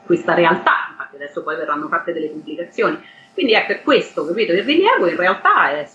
questa 0.06 0.34
realtà, 0.34 0.88
infatti 0.91 1.15
adesso 1.17 1.43
poi 1.43 1.58
verranno 1.58 1.89
fatte 1.89 2.13
delle 2.13 2.30
pubblicazioni. 2.30 2.97
Quindi 3.34 3.51
è 3.54 3.65
per 3.65 3.84
questo, 3.84 4.25
capito, 4.25 4.54
il 4.54 4.63
rilievo 4.63 5.08
in 5.08 5.17
realtà 5.17 5.71
è 5.71 5.89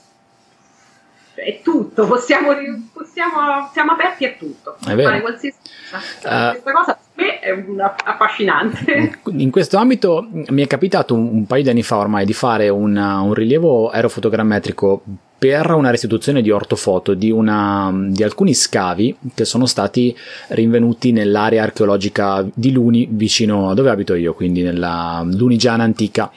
è 1.42 1.60
tutto, 1.62 2.06
possiamo, 2.06 2.50
possiamo, 2.92 3.68
siamo 3.72 3.92
aperti 3.92 4.24
a 4.24 4.32
tutto, 4.38 4.76
è 4.86 4.94
vero. 4.94 5.08
fare 5.08 5.20
qualsiasi 5.20 5.58
cosa. 5.90 6.48
Uh, 6.48 6.50
Questa 6.52 6.72
cosa 6.72 6.98
per 7.14 7.24
me 7.24 7.40
è 7.40 7.64
affascinante. 8.04 9.20
In 9.24 9.50
questo 9.50 9.76
ambito 9.76 10.26
mi 10.30 10.62
è 10.62 10.66
capitato 10.66 11.14
un, 11.14 11.28
un 11.32 11.46
paio 11.46 11.62
di 11.62 11.70
anni 11.70 11.82
fa 11.82 11.96
ormai 11.96 12.24
di 12.24 12.32
fare 12.32 12.68
una, 12.68 13.20
un 13.20 13.34
rilievo 13.34 13.90
aerofotogrammetrico 13.90 15.02
per 15.38 15.70
una 15.72 15.90
restituzione 15.90 16.40
di 16.40 16.50
ortofoto 16.50 17.12
di, 17.14 17.30
una, 17.30 17.92
di, 18.08 18.22
alcuni 18.22 18.54
scavi 18.54 19.16
che 19.34 19.44
sono 19.44 19.66
stati 19.66 20.16
rinvenuti 20.48 21.12
nell'area 21.12 21.62
archeologica 21.62 22.46
di 22.54 22.72
Luni 22.72 23.06
vicino 23.10 23.68
a 23.68 23.74
dove 23.74 23.90
abito 23.90 24.14
io, 24.14 24.32
quindi 24.32 24.62
nella 24.62 25.22
Lunigiana 25.26 25.84
antica. 25.84 26.30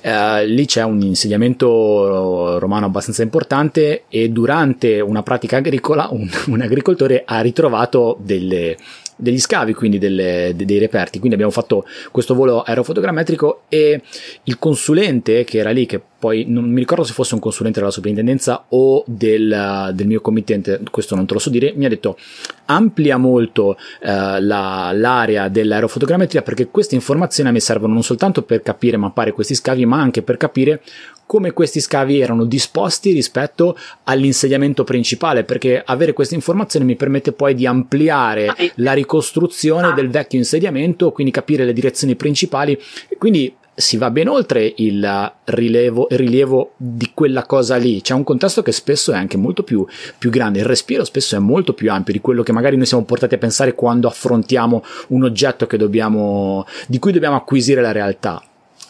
Eh, 0.00 0.46
lì 0.46 0.64
c'è 0.64 0.82
un 0.82 1.00
insediamento 1.02 2.58
romano 2.58 2.86
abbastanza 2.86 3.22
importante 3.22 4.04
e 4.08 4.30
durante 4.30 5.00
una 5.00 5.22
pratica 5.22 5.58
agricola 5.58 6.08
un, 6.10 6.28
un 6.48 6.60
agricoltore 6.62 7.22
ha 7.26 7.40
ritrovato 7.40 8.16
delle, 8.20 8.76
degli 9.18 9.40
scavi, 9.40 9.74
quindi 9.74 9.98
delle, 9.98 10.54
dei 10.56 10.78
reperti. 10.78 11.18
Quindi 11.18 11.34
abbiamo 11.34 11.52
fatto 11.52 11.84
questo 12.10 12.34
volo 12.34 12.62
aerofotogrammetrico 12.62 13.62
e 13.68 14.00
il 14.44 14.58
consulente 14.58 15.44
che 15.44 15.58
era 15.58 15.70
lì, 15.70 15.84
che 15.86 16.00
poi 16.18 16.44
non 16.48 16.68
mi 16.68 16.80
ricordo 16.80 17.04
se 17.04 17.12
fosse 17.12 17.34
un 17.34 17.40
consulente 17.40 17.78
della 17.78 17.92
soprintendenza 17.92 18.64
o 18.70 19.04
del, 19.06 19.92
del 19.94 20.06
mio 20.06 20.20
committente, 20.20 20.80
questo 20.90 21.14
non 21.14 21.26
te 21.26 21.34
lo 21.34 21.38
so 21.38 21.48
dire, 21.48 21.72
mi 21.76 21.84
ha 21.84 21.88
detto 21.88 22.18
amplia 22.66 23.16
molto 23.16 23.76
eh, 24.00 24.40
la, 24.40 24.90
l'area 24.92 25.48
dell'aerofotogrammetria 25.48 26.42
perché 26.42 26.68
queste 26.68 26.96
informazioni 26.96 27.48
a 27.48 27.52
me 27.52 27.60
servono 27.60 27.92
non 27.92 28.02
soltanto 28.02 28.42
per 28.42 28.62
capire 28.62 28.96
mappare 28.96 29.32
questi 29.32 29.54
scavi, 29.54 29.86
ma 29.86 30.00
anche 30.00 30.22
per 30.22 30.36
capire 30.36 30.82
come 31.28 31.52
questi 31.52 31.80
scavi 31.80 32.20
erano 32.20 32.46
disposti 32.46 33.12
rispetto 33.12 33.76
all'insediamento 34.04 34.82
principale, 34.82 35.44
perché 35.44 35.82
avere 35.84 36.14
queste 36.14 36.34
informazioni 36.34 36.86
mi 36.86 36.96
permette 36.96 37.32
poi 37.32 37.54
di 37.54 37.66
ampliare 37.66 38.50
la 38.76 38.94
ricostruzione 38.94 39.92
del 39.92 40.08
vecchio 40.08 40.38
insediamento, 40.38 41.12
quindi 41.12 41.30
capire 41.30 41.66
le 41.66 41.74
direzioni 41.74 42.16
principali. 42.16 42.80
Quindi 43.18 43.54
si 43.78 43.96
va 43.96 44.10
ben 44.10 44.28
oltre 44.28 44.74
il 44.76 45.32
rilevo, 45.44 46.08
rilievo 46.10 46.72
di 46.76 47.12
quella 47.14 47.44
cosa 47.44 47.76
lì. 47.76 48.00
C'è 48.00 48.12
un 48.12 48.24
contesto 48.24 48.62
che 48.62 48.72
spesso 48.72 49.12
è 49.12 49.16
anche 49.16 49.36
molto 49.36 49.62
più, 49.62 49.86
più, 50.18 50.30
grande. 50.30 50.58
Il 50.58 50.64
respiro 50.64 51.04
spesso 51.04 51.36
è 51.36 51.38
molto 51.38 51.74
più 51.74 51.90
ampio 51.92 52.12
di 52.12 52.20
quello 52.20 52.42
che 52.42 52.52
magari 52.52 52.76
noi 52.76 52.86
siamo 52.86 53.04
portati 53.04 53.36
a 53.36 53.38
pensare 53.38 53.74
quando 53.74 54.08
affrontiamo 54.08 54.84
un 55.08 55.22
oggetto 55.22 55.66
dobbiamo, 55.76 56.66
di 56.88 56.98
cui 56.98 57.12
dobbiamo 57.12 57.36
acquisire 57.36 57.80
la 57.80 57.92
realtà 57.92 58.42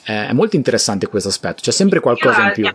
è 0.02 0.32
molto 0.32 0.56
interessante 0.56 1.06
questo 1.06 1.28
aspetto, 1.28 1.60
c'è 1.60 1.70
sempre 1.70 2.00
qualcosa 2.00 2.46
in 2.46 2.52
più. 2.52 2.66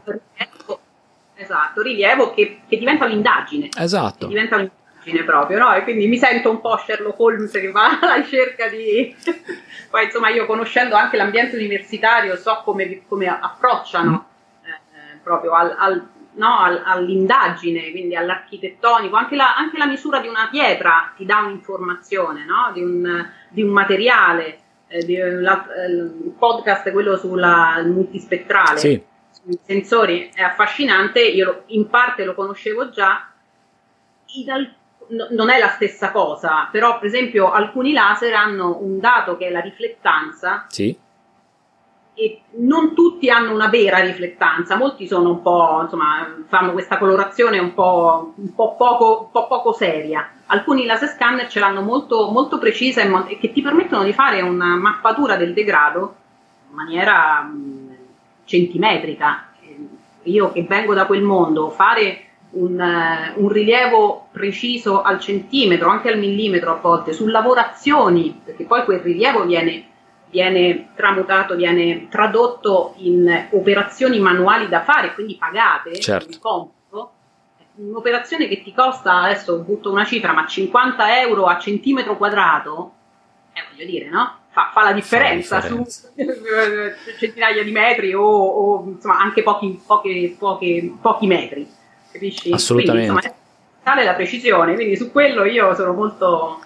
Esatto, 1.36 1.82
rilievo 1.82 2.32
che, 2.34 2.60
che 2.68 2.78
diventa 2.78 3.06
un'indagine. 3.06 3.70
Esatto. 3.76 4.28
Che 4.28 4.34
diventa 4.34 4.56
un'indagine 4.56 4.83
proprio, 5.26 5.60
no? 5.60 5.74
E 5.74 5.84
quindi 5.84 6.08
mi 6.08 6.18
sento 6.18 6.50
un 6.50 6.62
po' 6.62 6.78
Sherlock 6.78 7.20
Holmes 7.20 7.52
che 7.52 7.72
va 7.72 8.00
alla 8.02 8.16
ricerca 8.16 8.68
di... 8.68 9.16
Poi 9.90 10.06
insomma 10.06 10.30
io 10.30 10.46
conoscendo 10.46 10.96
anche 10.96 11.18
l'ambiente 11.18 11.56
universitario 11.56 12.36
so 12.36 12.62
come, 12.64 13.04
come 13.08 13.28
approcciano 13.28 14.12
mm. 14.12 14.68
eh, 14.68 15.20
proprio 15.22 15.52
al, 15.52 15.76
al, 15.78 16.08
no, 16.34 16.60
al, 16.60 16.82
all'indagine, 16.86 17.92
quindi 17.92 18.16
all'architettonico, 18.16 19.16
anche 19.16 19.36
la, 19.36 19.56
anche 19.56 19.78
la, 19.78 19.86
misura 19.86 20.20
di 20.20 20.28
una 20.28 20.48
pietra 20.50 21.14
ti 21.16 21.26
dà 21.26 21.40
un'informazione, 21.40 22.46
no? 22.46 22.72
di, 22.74 22.82
un, 22.82 23.30
di 23.50 23.62
un 23.62 23.70
materiale 23.70 24.58
eh, 24.88 25.00
eh, 25.00 25.28
il 25.88 26.36
podcast, 26.38 26.92
quello 26.92 27.18
sulla 27.18 27.82
multispettrale, 27.84 28.78
sì. 28.78 29.02
sui 29.32 29.60
sensori, 29.64 30.32
è 30.34 30.42
affascinante, 30.42 31.20
io 31.20 31.64
in 31.68 31.90
parte 31.90 32.24
lo 32.24 32.36
conoscevo 32.36 32.90
già, 32.90 33.28
al, 34.50 34.74
no, 35.10 35.28
non 35.32 35.50
è 35.50 35.60
la 35.60 35.70
stessa 35.70 36.12
cosa, 36.12 36.68
però 36.72 37.00
per 37.00 37.08
esempio 37.08 37.52
alcuni 37.52 37.94
laser 37.94 38.34
hanno 38.34 38.78
un 38.82 39.00
dato 39.00 39.38
che 39.38 39.48
è 39.48 39.52
la 39.52 39.62
riflettanza, 39.62 40.66
sì 40.70 40.98
e 42.16 42.42
non 42.58 42.94
tutti 42.94 43.30
hanno 43.30 43.54
una 43.54 43.70
vera 43.70 44.00
riflettanza, 44.00 44.78
molti 44.78 45.08
sono 45.08 45.32
un 45.32 45.42
po', 45.42 45.80
insomma, 45.82 46.28
fanno 46.48 46.72
questa 46.72 47.00
colorazione 47.00 47.58
un 47.58 47.74
po', 47.74 48.34
un 48.36 48.54
po, 48.54 48.76
poco, 48.76 49.22
un 49.22 49.32
po 49.32 49.48
poco, 49.48 49.74
seria. 49.74 50.30
Alcuni 50.48 50.86
laser 50.86 51.10
scanner 51.10 51.48
ce 51.48 51.60
l'hanno 51.60 51.82
molto, 51.82 52.30
molto 52.30 52.60
precisa 52.60 53.02
e, 53.02 53.08
mo- 53.08 53.26
che 53.26 53.52
ti 53.52 53.62
permettono 53.62 54.04
di 54.04 54.14
fare 54.14 54.42
una 54.42 54.76
mappatura 54.76 55.38
del 55.38 55.54
degrado 55.54 56.16
in 56.70 56.76
maniera 56.76 57.42
mh, 57.42 57.96
centimetrica. 58.46 59.48
Io 60.24 60.52
che 60.52 60.64
vengo 60.64 60.94
da 60.94 61.08
quel 61.08 61.24
mondo, 61.24 61.70
fare 61.72 62.26
un, 62.54 62.80
uh, 62.80 63.42
un, 63.42 63.50
rilievo 63.50 64.28
preciso 64.32 65.02
al 65.02 65.20
centimetro, 65.20 65.90
anche 65.90 66.10
al 66.10 66.18
millimetro 66.18 66.72
a 66.72 66.80
volte, 66.80 67.14
su 67.14 67.28
lavorazioni, 67.28 68.42
perché 68.44 68.66
poi 68.66 68.84
quel 68.84 69.00
rilievo 69.00 69.46
viene 69.46 69.88
viene 70.34 70.90
tramutato, 70.96 71.56
viene 71.56 72.08
tradotto 72.10 72.96
in 72.98 73.50
operazioni 73.52 74.20
manuali 74.20 74.68
da 74.68 74.82
fare, 74.82 75.14
quindi 75.14 75.36
pagate, 75.36 76.00
certo. 76.00 76.40
compito, 76.40 77.12
un'operazione 77.76 78.48
che 78.48 78.64
ti 78.64 78.74
costa, 78.74 79.22
adesso 79.22 79.60
butto 79.60 79.92
una 79.92 80.06
cifra, 80.06 80.34
ma 80.34 80.48
50 80.48 81.22
euro 81.22 81.46
a 81.46 81.60
centimetro 81.60 82.18
quadrato, 82.18 82.94
voglio 83.72 83.86
dire, 83.86 84.10
no? 84.10 84.38
Fa, 84.50 84.72
fa, 84.74 84.84
la 84.84 84.94
differenza, 84.94 85.62
fa 85.62 85.70
la 85.70 85.82
differenza. 85.84 86.98
su 87.06 87.18
centinaia 87.18 87.64
di 87.64 87.72
metri 87.72 88.14
o, 88.14 88.24
o 88.24 88.84
insomma, 88.88 89.20
anche 89.20 89.44
pochi, 89.44 89.82
poche, 89.86 90.36
poche, 90.38 90.96
pochi 91.00 91.28
metri, 91.28 91.68
capisci? 92.14 92.52
Assolutamente. 92.52 93.12
Quindi, 93.12 93.28
insomma, 93.28 93.42
tale 93.84 94.04
la 94.06 94.14
precisione, 94.14 94.76
quindi 94.76 94.96
su 94.96 95.12
quello 95.12 95.44
io 95.44 95.74
sono 95.76 95.94
molto 95.94 96.62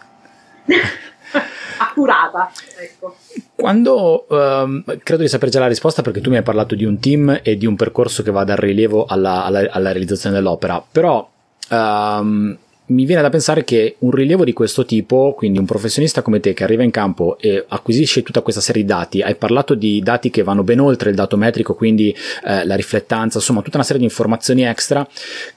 accurata. 1.79 2.51
Ecco. 2.79 3.15
Quando 3.55 4.25
um, 4.29 4.83
credo 5.03 5.23
di 5.23 5.27
sapere 5.27 5.49
già 5.49 5.59
la 5.59 5.67
risposta 5.67 6.01
perché 6.01 6.21
tu 6.21 6.29
mi 6.29 6.37
hai 6.37 6.43
parlato 6.43 6.75
di 6.75 6.85
un 6.85 6.99
team 6.99 7.39
e 7.41 7.57
di 7.57 7.65
un 7.65 7.75
percorso 7.75 8.21
che 8.21 8.31
va 8.31 8.43
dal 8.43 8.57
rilievo 8.57 9.05
alla, 9.05 9.43
alla, 9.43 9.65
alla 9.71 9.91
realizzazione 9.91 10.35
dell'opera, 10.35 10.83
però 10.89 11.27
um, 11.69 12.57
mi 12.87 13.05
viene 13.05 13.21
da 13.21 13.29
pensare 13.29 13.63
che 13.63 13.95
un 13.99 14.11
rilievo 14.11 14.43
di 14.43 14.53
questo 14.53 14.85
tipo, 14.85 15.33
quindi 15.35 15.59
un 15.59 15.65
professionista 15.65 16.21
come 16.21 16.39
te 16.39 16.53
che 16.53 16.63
arriva 16.63 16.83
in 16.83 16.91
campo 16.91 17.37
e 17.39 17.65
acquisisce 17.67 18.23
tutta 18.23 18.41
questa 18.41 18.61
serie 18.61 18.83
di 18.83 18.87
dati, 18.87 19.21
hai 19.21 19.35
parlato 19.35 19.73
di 19.73 20.01
dati 20.01 20.29
che 20.29 20.43
vanno 20.43 20.63
ben 20.63 20.79
oltre 20.79 21.09
il 21.09 21.15
dato 21.15 21.35
metrico, 21.35 21.73
quindi 21.73 22.15
eh, 22.45 22.65
la 22.65 22.75
riflettanza, 22.75 23.39
insomma 23.39 23.61
tutta 23.61 23.77
una 23.77 23.85
serie 23.85 24.01
di 24.01 24.07
informazioni 24.07 24.63
extra, 24.63 25.07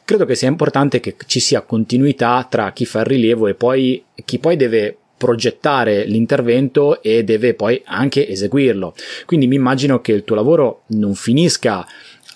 credo 0.05 0.25
che 0.25 0.35
sia 0.35 0.49
importante 0.49 0.99
che 0.99 1.15
ci 1.27 1.39
sia 1.39 1.61
continuità 1.61 2.47
tra 2.51 2.73
chi 2.73 2.85
fa 2.85 3.01
il 3.01 3.07
rilievo 3.07 3.47
e 3.47 3.55
poi 3.55 4.03
chi 4.25 4.39
poi 4.39 4.57
deve 4.57 4.97
progettare 5.21 6.07
l'intervento 6.07 7.03
e 7.03 7.25
deve 7.25 7.53
poi 7.53 7.83
anche 7.85 8.27
eseguirlo. 8.27 8.95
Quindi 9.27 9.47
mi 9.47 9.57
immagino 9.57 10.01
che 10.01 10.13
il 10.13 10.25
tuo 10.25 10.35
lavoro 10.35 10.85
non 10.87 11.15
finisca 11.15 11.87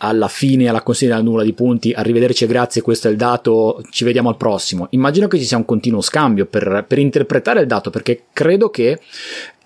alla 0.06 0.28
fine, 0.28 0.68
alla 0.68 0.82
consegna 0.82 1.16
della 1.16 1.28
nulla 1.28 1.42
di 1.42 1.52
punti, 1.52 1.92
arrivederci, 1.92 2.46
grazie, 2.46 2.82
questo 2.82 3.08
è 3.08 3.10
il 3.10 3.16
dato, 3.16 3.82
ci 3.90 4.04
vediamo 4.04 4.28
al 4.28 4.36
prossimo. 4.36 4.86
Immagino 4.90 5.28
che 5.28 5.38
ci 5.38 5.44
sia 5.44 5.56
un 5.56 5.64
continuo 5.64 6.00
scambio 6.00 6.46
per, 6.46 6.84
per 6.86 6.98
interpretare 6.98 7.60
il 7.60 7.66
dato, 7.66 7.90
perché 7.90 8.24
credo 8.32 8.70
che 8.70 9.00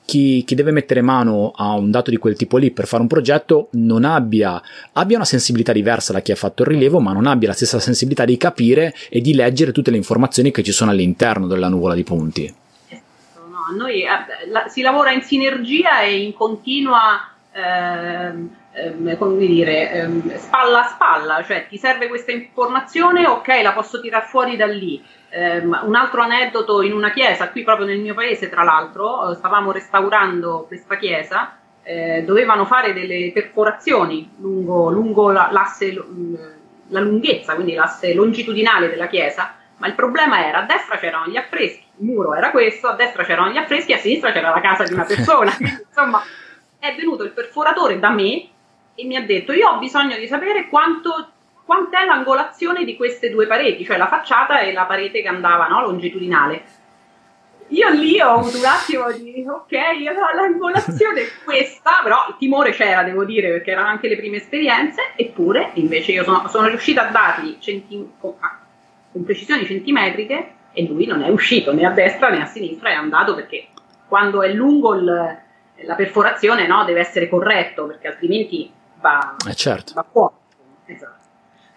chi, 0.05 0.43
chi, 0.45 0.55
deve 0.55 0.71
mettere 0.71 1.03
mano 1.03 1.53
a 1.55 1.73
un 1.73 1.91
dato 1.91 2.11
di 2.11 2.17
quel 2.17 2.35
tipo 2.35 2.57
lì 2.57 2.71
per 2.71 2.87
fare 2.87 3.03
un 3.03 3.09
progetto 3.09 3.69
non 3.73 4.05
abbia, 4.07 4.61
abbia 4.93 5.17
una 5.17 5.27
sensibilità 5.27 5.73
diversa 5.73 6.15
da 6.15 6.21
chi 6.21 6.33
ha 6.33 6.37
fatto 6.37 6.63
il 6.63 6.69
rilievo, 6.69 6.99
ma 6.99 7.13
non 7.13 7.27
abbia 7.27 7.49
la 7.49 7.55
stessa 7.55 7.79
sensibilità 7.79 8.25
di 8.25 8.39
capire 8.39 8.95
e 9.11 9.21
di 9.21 9.35
leggere 9.35 9.71
tutte 9.71 9.91
le 9.91 9.99
informazioni 9.99 10.51
che 10.51 10.63
ci 10.63 10.73
sono 10.73 10.93
all'interno 10.93 11.47
della 11.47 11.69
nuvola 11.69 11.95
di 11.95 12.05
punti. 12.05 12.55
Noi 13.77 14.03
eh, 14.03 14.49
la, 14.51 14.67
si 14.69 14.81
lavora 14.81 15.13
in 15.13 15.21
sinergia 15.21 16.01
e 16.01 16.23
in 16.23 16.33
continua. 16.33 17.29
Eh, 17.53 18.57
ehm, 18.85 19.17
come 19.19 19.37
dire, 19.39 19.91
ehm, 19.93 20.37
spalla 20.37 20.85
a 20.85 20.89
spalla, 20.89 21.43
cioè 21.45 21.67
ti 21.67 21.77
serve 21.77 22.09
questa 22.09 22.33
informazione, 22.33 23.27
ok, 23.27 23.61
la 23.63 23.73
posso 23.73 24.01
tirar 24.01 24.27
fuori 24.27 24.57
da 24.57 24.67
lì. 24.67 25.03
Um, 25.31 25.79
un 25.85 25.95
altro 25.95 26.23
aneddoto 26.23 26.81
in 26.81 26.95
una 26.95 27.11
chiesa, 27.11 27.51
qui 27.51 27.63
proprio 27.63 27.87
nel 27.87 27.99
mio 27.99 28.15
paese, 28.15 28.49
tra 28.49 28.63
l'altro, 28.63 29.29
uh, 29.29 29.35
stavamo 29.35 29.73
restaurando 29.73 30.65
questa 30.67 30.97
chiesa, 30.97 31.59
eh, 31.83 32.23
dovevano 32.25 32.65
fare 32.65 32.93
delle 32.93 33.31
perforazioni 33.33 34.31
lungo, 34.39 34.91
lungo 34.91 35.31
la, 35.31 35.49
l'asse, 35.51 35.93
la 36.89 37.01
lunghezza, 37.01 37.55
quindi 37.55 37.75
l'asse 37.75 38.15
longitudinale 38.15 38.89
della 38.89 39.07
chiesa, 39.07 39.55
ma 39.79 39.87
il 39.87 39.95
problema 39.95 40.47
era 40.47 40.61
a 40.61 40.67
destra 40.67 40.99
c'erano 40.99 41.27
gli 41.27 41.37
affreschi, 41.37 41.85
il 41.99 42.07
muro 42.07 42.35
era 42.35 42.51
questo, 42.51 42.89
a 42.89 42.95
destra 42.95 43.25
c'erano 43.25 43.51
gli 43.51 43.57
affreschi, 43.57 43.93
a 43.93 43.99
sinistra 43.99 44.33
c'era 44.33 44.51
la 44.51 44.61
casa 44.61 44.85
di 44.85 44.93
una 44.93 45.05
persona. 45.05 45.51
Quindi, 45.57 45.85
insomma, 45.87 46.23
è 46.79 46.95
venuto 46.95 47.25
il 47.25 47.31
perforatore 47.31 47.99
da 47.99 48.11
me 48.11 48.49
e 48.99 49.05
mi 49.05 49.15
ha 49.15 49.23
detto 49.23 49.53
io 49.53 49.69
ho 49.69 49.79
bisogno 49.79 50.17
di 50.17 50.27
sapere 50.27 50.67
quanto, 50.69 51.31
quant'è 51.65 52.05
l'angolazione 52.05 52.85
di 52.85 52.97
queste 52.97 53.31
due 53.31 53.47
pareti, 53.47 53.85
cioè 53.85 53.97
la 53.97 54.09
facciata 54.09 54.59
e 54.59 54.73
la 54.73 54.87
parete 54.87 55.23
che 55.23 55.29
andava 55.29 55.69
no, 55.69 55.83
longitudinale. 55.83 56.77
Io 57.69 57.91
lì 57.91 58.21
ho 58.21 58.33
avuto 58.33 58.57
un 58.57 58.65
attimo 58.65 59.13
di 59.13 59.45
ok, 59.47 59.73
l'angolazione 60.35 61.21
è 61.21 61.27
questa, 61.45 62.01
però 62.03 62.25
il 62.29 62.37
timore 62.39 62.73
c'era, 62.73 63.05
devo 63.05 63.25
dire, 63.25 63.51
perché 63.51 63.71
erano 63.71 63.87
anche 63.87 64.09
le 64.09 64.17
prime 64.17 64.39
esperienze, 64.39 65.13
eppure 65.15 65.71
invece 65.75 66.13
io 66.13 66.25
sono, 66.25 66.49
sono 66.49 66.67
riuscita 66.67 67.07
a 67.07 67.11
dargli 67.13 67.59
centi- 67.61 68.15
con, 68.19 68.35
con 69.13 69.25
precisioni 69.25 69.65
centimetriche 69.65 70.55
e 70.73 70.87
lui 70.87 71.07
non 71.07 71.23
è 71.23 71.29
uscito 71.29 71.73
né 71.73 71.85
a 71.85 71.91
destra 71.91 72.31
né 72.31 72.43
a 72.43 72.47
sinistra, 72.47 72.89
è 72.89 72.95
andato 72.95 73.37
perché 73.37 73.69
quando 74.09 74.43
è 74.43 74.53
lungo 74.53 74.95
il, 74.95 75.05
la 75.05 75.95
perforazione 75.95 76.67
no, 76.67 76.85
deve 76.85 77.01
essere 77.01 77.29
corretto, 77.29 77.87
perché 77.87 78.09
altrimenti 78.09 78.73
va, 79.01 79.37
eh 79.49 79.55
certo. 79.55 79.93
va 79.95 80.05
fuori. 80.11 80.35
Esatto. 80.87 81.17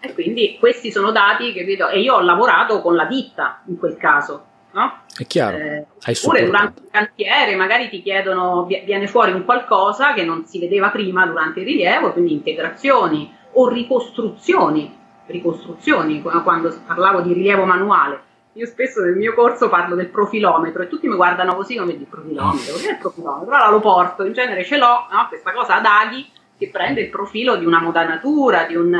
E 0.00 0.14
quindi 0.14 0.56
questi 0.58 0.90
sono 0.90 1.12
dati 1.12 1.52
che 1.52 1.64
vedo, 1.64 1.88
e 1.88 2.00
io 2.00 2.14
ho 2.16 2.20
lavorato 2.20 2.80
con 2.80 2.96
la 2.96 3.04
ditta 3.04 3.62
in 3.66 3.78
quel 3.78 3.96
caso. 3.96 4.46
No? 4.72 5.00
È 5.14 5.26
chiaro. 5.26 5.58
Eh, 5.58 5.86
oppure 6.04 6.44
durante 6.46 6.80
il 6.80 6.88
cantiere 6.90 7.54
magari 7.54 7.88
ti 7.88 8.02
chiedono, 8.02 8.64
viene 8.64 9.06
fuori 9.06 9.32
un 9.32 9.44
qualcosa 9.44 10.14
che 10.14 10.24
non 10.24 10.46
si 10.46 10.58
vedeva 10.58 10.88
prima 10.90 11.26
durante 11.26 11.60
il 11.60 11.66
rilievo, 11.66 12.12
quindi 12.12 12.32
integrazioni 12.32 13.32
o 13.52 13.68
ricostruzioni, 13.68 14.98
ricostruzioni 15.26 16.22
quando 16.22 16.74
parlavo 16.86 17.20
di 17.20 17.34
rilievo 17.34 17.64
manuale. 17.64 18.30
Io 18.54 18.66
spesso 18.66 19.02
nel 19.02 19.14
mio 19.14 19.34
corso 19.34 19.68
parlo 19.68 19.94
del 19.94 20.08
profilometro 20.08 20.82
e 20.82 20.88
tutti 20.88 21.06
mi 21.06 21.16
guardano 21.16 21.54
così 21.54 21.76
come 21.76 21.92
il 21.92 22.06
profilometro, 22.06 22.76
che 22.76 22.88
è 22.88 22.90
il 22.92 22.98
profilometro? 22.98 23.54
Allora 23.54 23.70
lo 23.70 23.80
porto, 23.80 24.24
in 24.24 24.32
genere 24.32 24.64
ce 24.64 24.78
l'ho, 24.78 25.06
no? 25.10 25.26
questa 25.28 25.52
cosa 25.52 25.76
ad 25.76 25.86
aghi 25.86 26.28
che 26.62 26.70
prende 26.70 27.00
il 27.00 27.10
profilo 27.10 27.56
di 27.56 27.64
una 27.64 27.80
modanatura, 27.80 28.64
di 28.64 28.76
un... 28.76 28.94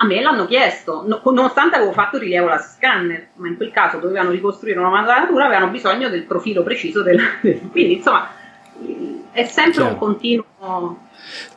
A 0.00 0.06
me 0.06 0.20
l'hanno 0.22 0.46
chiesto, 0.46 1.04
no, 1.06 1.20
nonostante 1.24 1.74
avevo 1.74 1.92
fatto 1.92 2.16
il 2.16 2.22
rilievo 2.22 2.46
la 2.46 2.58
scanner, 2.58 3.30
ma 3.34 3.48
in 3.48 3.56
quel 3.56 3.72
caso 3.72 3.98
dovevano 3.98 4.30
ricostruire 4.30 4.78
una 4.78 4.90
modanatura, 4.90 5.46
avevano 5.46 5.72
bisogno 5.72 6.08
del 6.08 6.22
profilo 6.22 6.62
preciso 6.62 7.02
del... 7.02 7.20
quindi 7.72 7.94
insomma 7.94 8.30
è 9.32 9.44
sempre 9.44 9.72
Chiaro. 9.72 9.88
un 9.90 9.98
continuo 9.98 11.07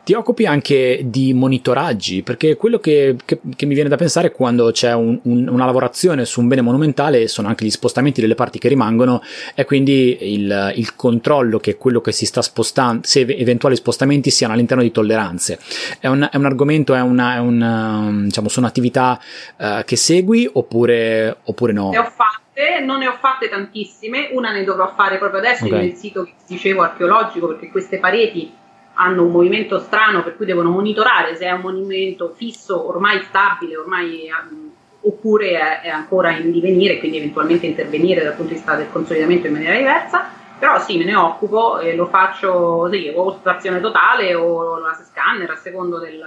ti 0.04 0.14
occupi 0.14 0.46
anche 0.46 1.02
di 1.04 1.34
monitoraggi, 1.34 2.24
perché 2.24 2.56
quello 2.56 2.80
che, 2.80 3.16
che, 3.24 3.40
che 3.56 3.66
mi 3.66 3.74
viene 3.76 3.90
da 3.90 3.98
pensare 3.98 4.32
quando 4.32 4.72
c'è 4.72 4.94
un, 4.94 5.20
un, 5.24 5.48
una 5.48 5.66
lavorazione 5.66 6.26
su 6.26 6.42
un 6.42 6.48
bene 6.48 6.62
monumentale 6.62 7.28
sono 7.28 7.48
anche 7.48 7.66
gli 7.66 7.70
spostamenti 7.70 8.20
delle 8.20 8.36
parti 8.36 8.58
che 8.58 8.68
rimangono 8.68 9.22
e 9.54 9.64
quindi 9.66 10.34
il, 10.34 10.74
il 10.76 10.96
controllo 10.96 11.60
che 11.60 11.78
quello 11.78 12.02
che 12.02 12.12
si 12.12 12.26
sta 12.26 12.42
spostando, 12.42 13.02
se 13.06 13.22
eventuali 13.22 13.76
spostamenti 13.76 14.32
siano 14.32 14.54
all'interno 14.54 14.84
di 14.84 14.92
tolleranze. 14.92 15.60
È 16.00 16.08
un, 16.08 16.28
è 16.32 16.36
un 16.36 16.46
argomento, 16.46 16.96
è 16.96 17.02
una, 17.02 17.36
è 17.36 17.40
una, 17.40 18.10
diciamo, 18.24 18.50
sono 18.50 18.66
attività 18.66 19.20
uh, 19.58 19.84
che 19.86 19.96
segui 19.96 20.50
oppure, 20.52 21.38
oppure 21.44 21.74
no? 21.74 21.92
Ne 21.92 22.00
ho 22.00 22.12
fatte, 22.12 22.84
non 22.84 23.00
ne 23.00 23.08
ho 23.08 23.18
fatte 23.20 23.50
tantissime, 23.50 24.30
una 24.34 24.52
ne 24.52 24.64
dovrò 24.64 24.92
fare 24.96 25.18
proprio 25.18 25.40
adesso 25.40 25.66
okay. 25.66 25.80
nel 25.80 25.96
sito 25.96 26.24
che 26.24 26.34
dicevo 26.48 26.82
archeologico 26.82 27.48
perché 27.48 27.70
queste 27.70 28.00
pareti 28.00 28.60
hanno 29.02 29.24
un 29.24 29.32
movimento 29.32 29.80
strano 29.80 30.24
per 30.24 30.36
cui 30.36 30.46
devono 30.46 30.70
monitorare 30.70 31.36
se 31.36 31.46
è 31.46 31.52
un 31.52 31.62
movimento 31.62 32.34
fisso, 32.36 32.88
ormai 32.88 33.22
stabile, 33.24 33.76
ormai, 33.76 34.30
um, 34.30 34.72
oppure 35.02 35.52
è, 35.52 35.82
è, 35.82 35.90
ancora 35.90 36.32
in 36.32 36.52
divenire, 36.52 37.00
quindi 37.00 37.18
eventualmente 37.18 37.66
intervenire 37.66 38.24
dal 38.24 38.36
punto 38.36 38.50
di 38.50 38.56
vista 38.56 38.76
del 38.76 38.92
consolidamento 38.92 39.48
in 39.48 39.54
maniera 39.54 39.76
diversa. 39.76 40.40
Però 40.60 40.80
sì, 40.80 40.98
me 41.00 41.06
ne 41.06 41.16
occupo 41.16 41.80
e 41.80 41.96
lo 41.96 42.06
faccio 42.06 42.88
sì, 42.92 43.12
o 43.16 43.36
stazione 43.40 43.80
totale 43.80 44.36
o 44.36 44.78
la 44.78 44.94
scanner 44.94 45.50
a 45.50 45.56
secondo 45.56 45.98
del, 45.98 46.24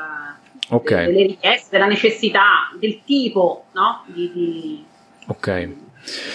okay. 0.71 1.07
delle 1.07 1.27
richieste, 1.27 1.69
della 1.71 1.87
necessità, 1.87 2.73
del 2.77 3.05
tipo 3.05 3.67
no? 3.73 4.03
di, 4.07 4.33
di, 4.33 4.85
ok. 5.29 5.69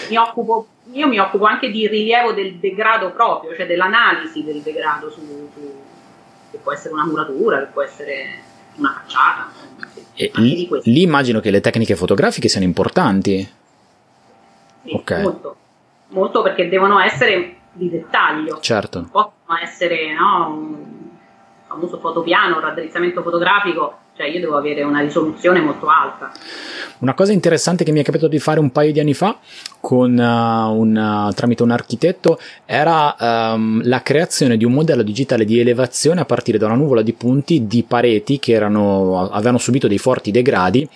Mi 0.08 0.16
occupo, 0.16 0.66
io 0.92 1.06
mi 1.08 1.18
occupo 1.18 1.44
anche 1.44 1.70
di 1.70 1.86
rilievo 1.86 2.32
del 2.32 2.54
degrado 2.54 3.10
proprio, 3.10 3.54
cioè 3.54 3.66
dell'analisi 3.66 4.42
del 4.42 4.62
degrado 4.62 5.10
su, 5.10 5.20
su 5.52 5.79
che 6.50 6.58
può 6.58 6.72
essere 6.72 6.94
una 6.94 7.04
muratura, 7.04 7.58
che 7.60 7.66
può 7.66 7.82
essere 7.82 8.42
una 8.76 9.00
facciata. 9.02 9.50
Lì, 10.34 10.68
lì, 10.84 11.02
immagino 11.02 11.40
che 11.40 11.50
le 11.50 11.60
tecniche 11.60 11.96
fotografiche 11.96 12.48
siano 12.48 12.66
importanti. 12.66 13.48
Sì, 14.84 14.92
okay. 14.94 15.22
molto. 15.22 15.56
molto 16.08 16.42
perché 16.42 16.68
devono 16.68 16.98
essere 16.98 17.56
di 17.72 17.88
dettaglio. 17.88 18.58
Certo. 18.60 19.00
Non 19.00 19.10
possono 19.10 19.58
essere 19.62 20.14
no, 20.14 20.48
un 20.48 21.08
famoso 21.66 21.98
fotopiano, 21.98 22.56
un 22.56 22.60
raddrizzamento 22.60 23.22
fotografico 23.22 23.98
cioè 24.20 24.28
io 24.28 24.40
devo 24.40 24.58
avere 24.58 24.82
una 24.82 25.00
risoluzione 25.00 25.60
molto 25.60 25.86
alta. 25.86 26.30
Una 26.98 27.14
cosa 27.14 27.32
interessante 27.32 27.84
che 27.84 27.92
mi 27.92 28.00
è 28.00 28.04
capitato 28.04 28.28
di 28.28 28.38
fare 28.38 28.60
un 28.60 28.70
paio 28.70 28.92
di 28.92 29.00
anni 29.00 29.14
fa 29.14 29.38
con, 29.80 30.12
uh, 30.12 30.78
un, 30.78 30.94
uh, 30.94 31.32
tramite 31.32 31.62
un 31.62 31.70
architetto 31.70 32.38
era 32.66 33.16
um, 33.18 33.80
la 33.84 34.02
creazione 34.02 34.58
di 34.58 34.66
un 34.66 34.72
modello 34.72 35.02
digitale 35.02 35.46
di 35.46 35.58
elevazione 35.58 36.20
a 36.20 36.26
partire 36.26 36.58
da 36.58 36.66
una 36.66 36.74
nuvola 36.74 37.00
di 37.00 37.14
punti 37.14 37.66
di 37.66 37.82
pareti 37.82 38.38
che 38.38 38.52
erano, 38.52 39.30
avevano 39.30 39.56
subito 39.56 39.88
dei 39.88 39.96
forti 39.96 40.30
degradi 40.30 40.86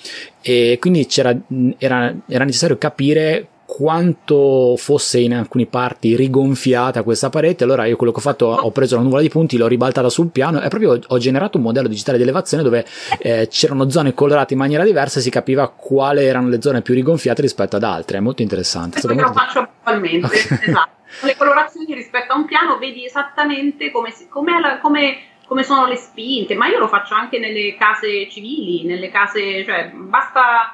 e 0.43 0.77
quindi 0.79 1.09
era, 1.09 1.35
era 1.79 2.45
necessario 2.45 2.77
capire 2.77 3.49
quanto 3.67 4.75
fosse 4.77 5.21
in 5.21 5.35
alcune 5.35 5.67
parti 5.67 6.17
rigonfiata 6.17 7.03
questa 7.03 7.31
parete. 7.31 7.65
Allora 7.65 7.87
io 7.87 7.97
quello 7.97 8.13
che 8.13 8.19
ho 8.19 8.23
fatto, 8.23 8.47
ho 8.47 8.71
preso 8.71 8.97
la 8.97 9.03
nuvola 9.03 9.23
di 9.23 9.29
punti, 9.29 9.57
l'ho 9.57 9.67
ribaltata 9.67 10.09
sul 10.09 10.29
piano 10.29 10.61
e 10.61 10.69
proprio 10.69 10.99
ho 11.07 11.19
generato 11.19 11.57
un 11.57 11.65
modello 11.65 11.89
digitale 11.89 12.17
di 12.17 12.23
elevazione 12.23 12.63
dove 12.63 12.85
eh, 13.19 13.49
c'erano 13.51 13.89
zone 13.91 14.15
colorate 14.15 14.53
in 14.53 14.61
maniera 14.61 14.85
diversa 14.85 15.19
e 15.19 15.23
si 15.23 15.31
capiva 15.31 15.69
quali 15.69 16.25
erano 16.25 16.49
le 16.49 16.61
zone 16.61 16.83
più 16.83 16.95
rigonfiate 16.95 17.43
rispetto 17.43 17.77
ad 17.77 17.83
altre. 17.83 18.19
È 18.19 18.21
molto 18.21 18.43
interessante. 18.43 19.01
Questo 19.01 19.15
molto... 19.15 19.29
lo 19.29 19.33
faccio 19.33 19.59
attualmente, 19.61 20.27
okay. 20.27 20.59
esatto. 20.69 20.93
Le 21.23 21.37
colorazioni 21.37 21.95
rispetto 21.95 22.33
a 22.33 22.37
un 22.37 22.45
piano 22.45 22.77
vedi 22.79 23.05
esattamente 23.05 23.91
come, 23.91 24.13
come, 24.29 24.79
come 24.81 25.19
come 25.47 25.63
sono 25.63 25.87
le 25.87 25.97
spinte, 25.97 26.55
ma 26.55 26.67
io 26.69 26.79
lo 26.79 26.89
faccio 26.89 27.15
anche 27.15 27.39
nelle 27.39 27.77
case 27.77 28.29
civili, 28.31 28.85
nelle 28.85 29.11
case, 29.11 29.65
cioè 29.65 29.91
basta 29.93 30.74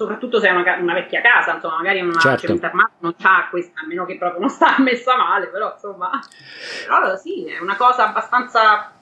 soprattutto 0.00 0.40
se 0.40 0.48
è 0.48 0.50
una, 0.50 0.76
una, 0.76 0.94
vecchia 0.94 1.20
casa, 1.20 1.56
insomma, 1.56 1.76
magari 1.76 2.00
una 2.00 2.18
certo. 2.18 2.46
cementermata 2.46 2.92
non 3.00 3.14
c'ha 3.18 3.48
questa, 3.50 3.80
a 3.80 3.86
meno 3.86 4.06
che 4.06 4.16
proprio 4.16 4.40
non 4.40 4.48
sta 4.48 4.76
messa 4.80 5.14
male, 5.14 5.48
però 5.48 5.72
insomma, 5.74 6.18
però 6.88 7.16
sì, 7.16 7.44
è 7.44 7.58
una 7.58 7.76
cosa 7.76 8.08
abbastanza 8.08 8.92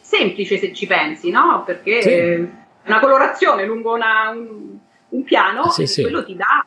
semplice 0.00 0.56
se 0.56 0.72
ci 0.72 0.86
pensi, 0.86 1.32
no? 1.32 1.64
Perché 1.66 2.02
sì. 2.02 2.48
una 2.84 3.00
colorazione 3.00 3.64
lungo 3.64 3.94
una, 3.94 4.28
un, 4.28 4.78
un, 5.08 5.24
piano 5.24 5.70
sì, 5.70 5.88
sì. 5.88 6.02
quello 6.02 6.24
ti 6.24 6.36
dà 6.36 6.64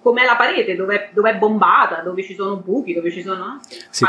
com'è 0.00 0.24
la 0.24 0.36
parete, 0.36 0.76
dove 0.76 1.10
è 1.12 1.36
bombata, 1.36 2.02
dove 2.02 2.22
ci 2.22 2.34
sono 2.34 2.56
buchi, 2.56 2.94
dove 2.94 3.10
ci 3.10 3.22
sono 3.22 3.60
sì, 3.90 4.04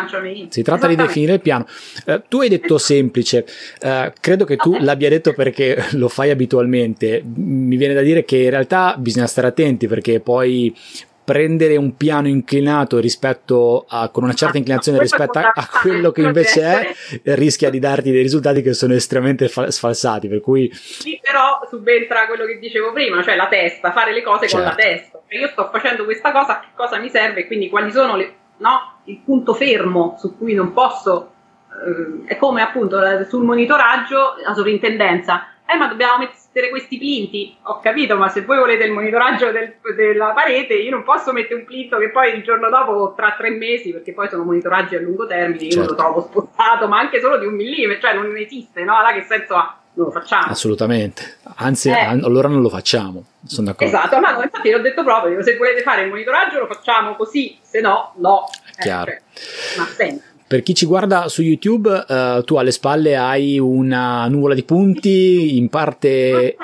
Si 0.50 0.62
tratta 0.62 0.88
di 0.88 0.96
definire 0.96 1.34
il 1.34 1.42
piano. 1.42 1.66
Uh, 2.06 2.22
tu 2.28 2.42
hai 2.42 2.50
detto 2.50 2.78
semplice, 2.78 3.46
uh, 3.82 4.12
credo 4.20 4.46
che 4.46 4.56
tu 4.56 4.78
l'abbia 4.80 5.10
detto 5.10 5.34
perché 5.34 5.84
lo 5.94 6.10
fai 6.10 6.30
abitualmente. 6.30 7.24
Mi 7.24 7.76
viene 7.76 7.94
da 7.96 8.02
dire 8.02 8.24
che 8.24 8.38
in 8.38 8.50
realtà 8.52 8.96
bisogna 8.98 9.28
stare 9.28 9.48
attenti 9.48 9.88
perché 9.88 10.20
poi 10.20 10.76
prendere 11.24 11.78
un 11.78 11.96
piano 11.96 12.28
inclinato 12.28 13.00
rispetto 13.00 13.86
a 13.88 14.10
con 14.10 14.24
una 14.24 14.34
certa 14.34 14.58
inclinazione 14.58 15.00
rispetto 15.00 15.40
a, 15.40 15.52
a 15.54 15.68
quello 15.82 16.12
che 16.12 16.22
invece 16.22 16.96
è 17.24 17.36
rischia 17.36 17.70
di 17.70 17.80
darti 17.80 18.12
dei 18.12 18.22
risultati 18.22 18.62
che 18.62 18.74
sono 18.74 18.94
estremamente 18.94 19.48
fa- 19.48 19.72
sfalsati 19.72 20.28
per 20.28 20.42
cui 20.42 20.70
sì 20.74 21.20
però 21.22 21.62
subentra 21.70 22.28
quello 22.28 22.46
che 22.46 22.60
dicevo 22.60 22.92
prima 22.92 23.24
cioè 23.24 23.36
la 23.36 23.48
testa 23.48 23.92
fare 23.92 24.14
le 24.14 24.22
cose 24.22 24.48
certo. 24.48 24.58
con 24.58 24.66
la 24.66 24.76
certo. 24.76 24.90
testa 24.90 25.22
cioè 25.28 25.40
io 25.40 25.48
sto 25.48 25.70
facendo 25.72 26.04
questa 26.04 26.32
cosa 26.32 26.60
che 26.60 26.68
cosa 26.76 26.98
mi 27.00 27.10
serve 27.10 27.48
quindi 27.48 27.70
quali 27.70 27.92
sono 27.92 28.16
le, 28.16 28.34
no, 28.58 29.00
il 29.06 29.20
punto 29.24 29.54
fermo 29.54 30.16
su 30.20 30.38
cui 30.38 30.54
non 30.54 30.74
posso 30.74 31.32
eh, 31.70 32.34
è 32.34 32.38
come 32.38 32.62
appunto 32.62 33.00
sul 33.30 33.44
monitoraggio 33.44 34.36
la 34.44 34.54
sovrintendenza 34.54 35.48
eh 35.66 35.78
ma 35.78 35.88
dobbiamo 35.88 36.18
mettere 36.18 36.42
mettere 36.54 36.70
questi 36.70 37.00
plinti. 37.00 37.58
Ho 37.64 37.80
capito, 37.80 38.16
ma 38.16 38.30
se 38.30 38.44
voi 38.44 38.60
volete 38.60 38.84
il 38.84 38.92
monitoraggio 38.92 39.52
del, 39.52 39.74
della 39.96 40.30
parete, 40.30 40.76
io 40.76 40.92
non 40.92 41.04
posso 41.04 41.34
mettere 41.34 41.56
un 41.56 41.66
plinto 41.66 41.98
che 41.98 42.12
poi 42.12 42.36
il 42.36 42.44
giorno 42.44 42.70
dopo, 42.70 43.14
tra 43.16 43.34
tre 43.36 43.50
mesi, 43.50 43.92
perché 43.92 44.14
poi 44.14 44.30
sono 44.30 44.44
monitoraggi 44.44 44.96
a 44.96 45.00
lungo 45.00 45.26
termine, 45.26 45.64
io 45.64 45.72
certo. 45.72 45.90
lo 45.90 45.96
trovo 45.96 46.22
spostato, 46.22 46.88
ma 46.88 47.00
anche 47.00 47.20
solo 47.20 47.40
di 47.40 47.48
un 47.48 47.56
millimetro, 47.56 48.08
cioè 48.08 48.14
non 48.16 48.38
esiste, 48.38 48.84
no? 48.84 48.96
Allora 48.96 49.14
che 49.14 49.26
senso 49.28 49.56
ha? 49.56 49.78
Non 49.96 50.08
lo 50.08 50.12
facciamo. 50.12 50.46
Assolutamente, 50.48 51.38
anzi, 51.56 51.90
eh. 51.90 51.94
allora 51.94 52.48
non 52.48 52.62
lo 52.62 52.70
facciamo. 52.70 53.26
Sono 53.46 53.68
d'accordo. 53.68 53.96
Esatto, 53.96 54.20
ma 54.20 54.32
no, 54.32 54.42
infatti 54.42 54.72
l'ho 54.72 54.80
detto 54.80 55.04
proprio, 55.04 55.42
se 55.44 55.58
volete 55.58 55.82
fare 55.82 56.04
il 56.04 56.10
monitoraggio 56.10 56.60
lo 56.60 56.68
facciamo 56.68 57.16
così, 57.16 57.60
se 57.62 57.80
no, 57.80 58.14
no. 58.18 58.46
È 58.76 58.82
chiaro. 58.82 59.12
Eh, 59.12 59.22
cioè, 59.34 59.78
ma 59.78 59.86
sempre. 59.86 60.32
Per 60.54 60.62
chi 60.62 60.76
ci 60.76 60.86
guarda 60.86 61.30
su 61.30 61.42
YouTube, 61.42 61.90
uh, 61.90 62.44
tu 62.44 62.58
alle 62.58 62.70
spalle 62.70 63.18
hai 63.18 63.58
una 63.58 64.28
nuvola 64.28 64.54
di 64.54 64.62
punti, 64.62 65.58
in 65.58 65.68
parte 65.68 66.56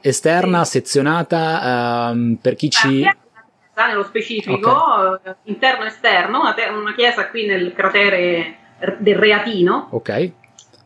esterna, 0.00 0.64
sezionata, 0.64 2.10
um, 2.10 2.34
per 2.42 2.56
chi 2.56 2.68
ci... 2.68 3.08
Nello 3.76 4.02
specifico, 4.02 4.70
okay. 4.72 5.34
interno 5.44 5.84
esterno, 5.84 6.40
una, 6.40 6.52
te- 6.52 6.66
una, 6.66 6.92
chiesa 6.94 7.28
qui 7.28 7.46
nel 7.46 7.72
cratere 7.72 8.56
del 8.98 9.14
Reatino. 9.14 9.86
Ok. 9.92 10.32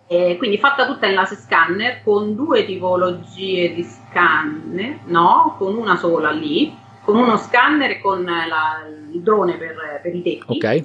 Eh, 0.06 0.34
quindi 0.36 0.58
fatta 0.58 0.84
tutta 0.84 1.06
in 1.06 1.14
laser 1.14 1.38
scanner 1.38 2.02
con 2.04 2.34
due 2.34 2.66
tipologie 2.66 3.72
di 3.72 3.82
scanner, 3.82 4.98
no, 5.06 5.54
con 5.56 5.74
una 5.74 5.96
sola 5.96 6.32
lì, 6.32 6.76
con 7.02 7.16
uno 7.16 7.38
scanner 7.38 7.92
e 7.92 8.00
con 8.02 8.22
la, 8.24 8.86
il 9.10 9.22
drone 9.22 9.56
per, 9.56 10.00
per 10.02 10.14
i 10.14 10.20
tetti. 10.20 10.44
Ok 10.48 10.84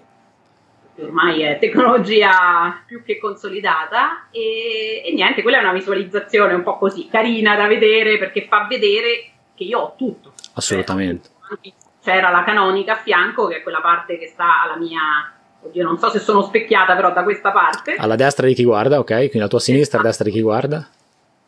ormai 1.00 1.42
è 1.42 1.58
tecnologia 1.60 2.84
più 2.86 3.04
che 3.04 3.18
consolidata 3.18 4.28
e, 4.32 5.04
e, 5.06 5.14
niente, 5.14 5.42
quella 5.42 5.58
è 5.58 5.62
una 5.62 5.74
visualizzazione 5.74 6.54
un 6.54 6.64
po' 6.64 6.78
così 6.78 7.08
carina 7.10 7.56
da 7.56 7.68
vedere 7.68 8.18
perché 8.18 8.46
fa 8.48 8.66
vedere 8.68 9.32
che 9.56 9.64
io 9.64 9.80
ho 9.80 9.96
tutto. 9.98 10.34
Assolutamente. 10.54 11.30
C'era 12.04 12.30
la 12.30 12.44
canonica 12.44 12.94
a 12.94 12.98
fianco 12.98 13.48
che 13.48 13.58
è 13.58 13.64
quella 13.64 13.82
parte 13.82 14.18
che 14.18 14.28
sta 14.28 14.64
alla 14.64 14.78
mia 14.78 15.00
oddio 15.64 15.84
non 15.84 16.00
so 16.00 16.10
se 16.10 16.20
sono 16.20 16.42
specchiata 16.42 16.96
però 16.96 17.14
da 17.14 17.24
questa 17.24 17.52
parte. 17.52 17.96
Alla 17.96 18.16
destra 18.16 18.48
di 18.48 18.54
chi 18.54 18.64
guarda, 18.64 19.00
ok? 19.00 19.06
Quindi 19.06 19.38
alla 19.38 19.48
tua 19.48 19.60
sinistra, 19.60 20.00
esatto. 20.00 20.04
a 20.04 20.10
destra 20.10 20.26
di 20.26 20.32
chi 20.32 20.42
guarda. 20.42 20.88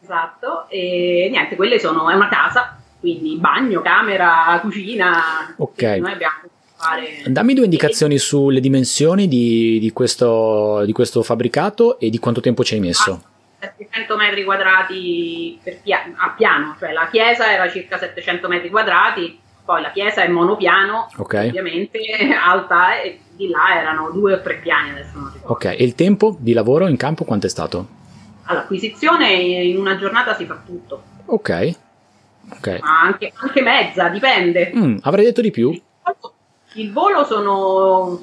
Esatto, 0.02 0.66
e 0.68 1.30
niente, 1.32 1.56
quelle 1.56 1.80
sono, 1.80 2.10
è 2.10 2.14
una 2.14 2.28
casa, 2.28 2.78
quindi 3.00 3.38
bagno, 3.38 3.82
camera, 3.82 4.60
cucina. 4.62 5.54
Ok. 5.58 5.82
Noi 5.82 6.12
abbiamo 6.12 6.42
fare. 6.84 7.24
Dammi 7.26 7.54
due 7.54 7.66
indicazioni 7.66 8.18
sulle 8.18 8.60
dimensioni 8.60 9.28
di, 9.28 9.80
di, 9.80 9.92
questo, 9.92 10.84
di, 10.86 10.92
questo, 10.92 11.24
fabbricato 11.24 12.00
e 12.00 12.10
di 12.10 12.20
quanto 12.20 12.42
tempo 12.42 12.64
ci 12.64 12.76
hai 12.76 12.80
messo. 12.80 13.22
700 13.60 14.18
metri 14.18 14.44
quadrati 14.44 15.60
pia- 15.82 16.12
a 16.16 16.34
piano, 16.36 16.76
cioè 16.80 16.92
la 16.92 17.08
chiesa 17.10 17.52
era 17.52 17.70
circa 17.70 17.98
700 17.98 18.48
metri 18.50 18.70
quadrati, 18.70 19.40
poi 19.64 19.82
la 19.82 19.92
chiesa 19.92 20.24
è 20.24 20.28
monopiano, 20.28 21.10
okay. 21.18 21.48
ovviamente 21.48 22.00
alta, 22.36 23.02
e 23.02 23.20
di 23.32 23.48
là 23.48 23.80
erano 23.80 24.12
due 24.12 24.34
o 24.34 24.42
tre 24.42 24.58
piani 24.58 24.92
adesso 24.92 25.12
non 25.16 25.32
ricordo. 25.34 25.54
Ok, 25.54 25.66
e 25.66 25.84
il 25.84 25.96
tempo 25.96 26.36
di 26.40 26.54
lavoro 26.54 26.88
in 26.88 26.98
campo 26.98 27.24
quanto 27.24 27.46
è 27.46 27.50
stato? 27.50 28.02
All'acquisizione 28.44 29.32
in 29.32 29.78
una 29.78 29.98
giornata 29.98 30.36
si 30.36 30.46
fa 30.46 30.62
tutto. 30.66 31.04
Ok. 31.26 31.76
okay. 32.50 32.80
Ma 32.82 33.02
anche, 33.02 33.32
anche 33.34 33.62
mezza, 33.62 34.10
dipende. 34.10 34.72
Mm, 34.76 34.98
avrei 35.04 35.24
detto 35.24 35.42
di 35.42 35.52
più. 35.52 35.82
Il 36.74 36.92
volo 36.92 37.24
sono 37.24 38.22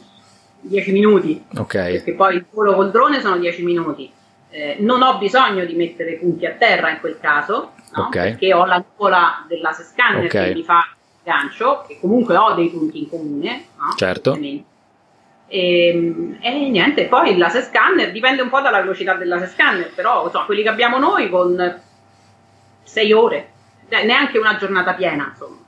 10 0.61 0.93
minuti, 0.93 1.45
Ok. 1.57 1.73
perché 1.73 2.15
poi 2.15 2.37
il 2.37 2.47
volo 2.51 2.75
col 2.75 2.91
drone 2.91 3.21
sono 3.21 3.39
10 3.39 3.63
minuti. 3.65 4.11
Eh, 4.51 4.77
non 4.81 5.03
ho 5.03 5.17
bisogno 5.19 5.65
di 5.65 5.75
mettere 5.75 6.15
punti 6.15 6.45
a 6.45 6.53
terra 6.53 6.91
in 6.91 6.99
quel 6.99 7.19
caso, 7.21 7.73
no? 7.95 8.07
okay. 8.07 8.31
perché 8.31 8.53
ho 8.53 8.65
la 8.65 8.85
nuvola 8.85 9.45
della 9.47 9.73
scanner 9.73 10.25
okay. 10.25 10.49
che 10.49 10.55
mi 10.55 10.65
fa 10.65 10.81
il 10.89 11.21
gancio, 11.23 11.85
che 11.87 11.99
comunque 12.01 12.37
ho 12.37 12.55
dei 12.55 12.69
punti 12.69 13.03
in 13.03 13.09
comune. 13.09 13.65
No? 13.79 13.95
Certo. 13.97 14.35
E, 14.35 14.65
ehm, 15.47 16.39
e, 16.41 16.69
niente, 16.69 17.07
poi 17.07 17.37
il 17.37 17.47
scanner 17.49 18.11
dipende 18.11 18.43
un 18.43 18.49
po' 18.49 18.61
dalla 18.61 18.81
velocità 18.81 19.15
del 19.15 19.49
scanner, 19.53 19.93
però 19.95 20.29
so, 20.31 20.45
quelli 20.47 20.63
che 20.63 20.69
abbiamo 20.69 20.99
noi 20.99 21.31
con 21.31 21.81
6 22.83 23.13
ore, 23.13 23.51
neanche 24.05 24.39
una 24.39 24.57
giornata 24.57 24.95
piena, 24.95 25.29
insomma. 25.31 25.59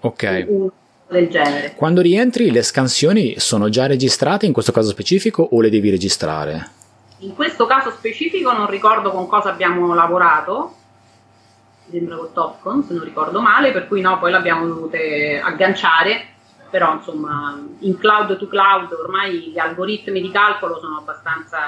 Ok. 0.00 0.44
Un, 0.48 0.70
del 1.10 1.28
genere. 1.28 1.74
Quando 1.74 2.00
rientri 2.00 2.50
le 2.50 2.62
scansioni 2.62 3.38
sono 3.38 3.68
già 3.68 3.86
registrate 3.86 4.46
in 4.46 4.52
questo 4.52 4.72
caso 4.72 4.90
specifico 4.90 5.42
o 5.42 5.60
le 5.60 5.70
devi 5.70 5.90
registrare? 5.90 6.78
In 7.18 7.34
questo 7.34 7.66
caso 7.66 7.90
specifico 7.90 8.52
non 8.52 8.70
ricordo 8.70 9.10
con 9.10 9.26
cosa 9.26 9.50
abbiamo 9.50 9.92
lavorato, 9.94 10.74
sembra 11.90 12.16
con 12.16 12.32
Topcon 12.32 12.84
se 12.84 12.94
non 12.94 13.04
ricordo 13.04 13.40
male, 13.40 13.72
per 13.72 13.88
cui 13.88 14.00
no, 14.00 14.18
poi 14.18 14.30
l'abbiamo 14.30 14.66
dovute 14.66 15.38
agganciare, 15.38 16.28
però 16.70 16.94
insomma 16.94 17.60
in 17.80 17.98
cloud 17.98 18.38
to 18.38 18.48
cloud 18.48 18.92
ormai 18.92 19.50
gli 19.52 19.58
algoritmi 19.58 20.20
di 20.20 20.30
calcolo 20.30 20.78
sono 20.78 20.98
abbastanza... 20.98 21.58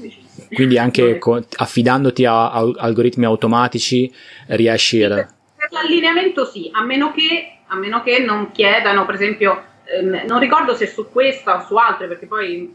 Eh, 0.00 0.54
Quindi 0.54 0.76
anche 0.76 1.18
affidandoti 1.56 2.26
a, 2.26 2.50
algoritmi 2.50 3.24
automatici 3.24 4.12
riesci 4.48 5.02
a 5.02 5.08
per 5.08 5.33
l'allineamento 5.74 6.46
sì, 6.46 6.70
a 6.72 6.82
meno 6.82 7.12
che, 7.12 7.58
a 7.66 7.76
meno 7.76 8.02
che 8.02 8.20
non 8.20 8.50
chiedano, 8.52 9.04
per 9.04 9.16
esempio, 9.16 9.62
ehm, 9.84 10.22
non 10.26 10.38
ricordo 10.38 10.74
se 10.74 10.86
su 10.86 11.10
questa 11.10 11.56
o 11.56 11.66
su 11.66 11.76
altre, 11.76 12.06
perché 12.06 12.26
poi 12.26 12.74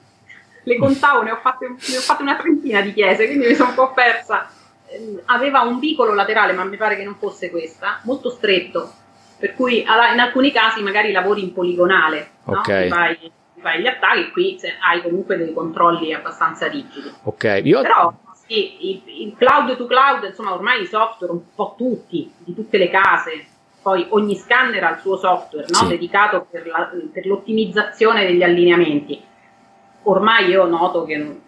le 0.62 0.78
contavo, 0.78 1.24
ne 1.24 1.32
ho 1.32 1.38
fatte, 1.38 1.68
ne 1.68 1.98
ho 1.98 2.02
fatte 2.02 2.22
una 2.22 2.36
trentina 2.36 2.82
di 2.82 2.94
chiese, 2.94 3.26
quindi 3.26 3.48
mi 3.48 3.56
sono 3.56 3.70
un 3.70 3.76
po' 3.76 3.94
persa. 3.94 4.50
Eh, 4.86 5.22
aveva 5.26 5.62
un 5.62 5.80
vicolo 5.80 6.14
laterale, 6.14 6.54
ma 6.54 6.64
mi 6.64 6.78
pare 6.78 6.96
che 6.96 7.04
non 7.04 7.16
fosse 7.16 7.50
questa, 7.50 8.02
molto 8.04 8.30
stretto, 8.30 8.92
per 9.40 9.56
cui 9.56 9.82
in 9.82 9.88
alcuni 10.20 10.52
casi 10.52 10.84
magari 10.84 11.12
lavori 11.12 11.42
in 11.42 11.54
poligonale, 11.54 12.30
okay. 12.44 12.90
no? 12.90 12.96
fai, 12.96 13.32
fai, 13.60 13.82
gli 13.82 13.88
attacchi, 13.88 14.32
qui 14.32 14.60
hai 14.82 15.02
comunque 15.02 15.38
dei 15.38 15.54
controlli 15.54 16.14
abbastanza 16.14 16.68
rigidi. 16.68 17.12
Ok, 17.24 17.62
io... 17.64 17.82
Però 17.82 18.14
sì, 18.50 18.90
il, 18.90 19.04
il, 19.06 19.36
cloud 19.38 19.78
to 19.78 19.86
cloud, 19.86 20.24
insomma, 20.24 20.54
ormai 20.54 20.82
i 20.82 20.88
software, 20.88 21.32
un 21.32 21.54
po' 21.54 21.76
tutti, 21.78 22.34
di 22.40 22.56
tutte 22.56 22.80
le 22.80 22.90
case, 22.90 23.46
poi 23.80 24.08
ogni 24.10 24.36
scanner 24.36 24.84
ha 24.84 24.90
il 24.90 25.00
suo 25.02 25.18
software 25.18 25.68
no? 25.70 25.78
sì. 25.78 25.88
dedicato 25.88 26.48
per, 26.50 26.66
la, 26.66 26.90
per, 27.14 27.28
l'ottimizzazione 27.28 28.26
degli 28.26 28.42
allineamenti. 28.42 29.22
Ormai 30.04 30.48
io 30.48 30.66
noto 30.66 31.04
che 31.06 31.42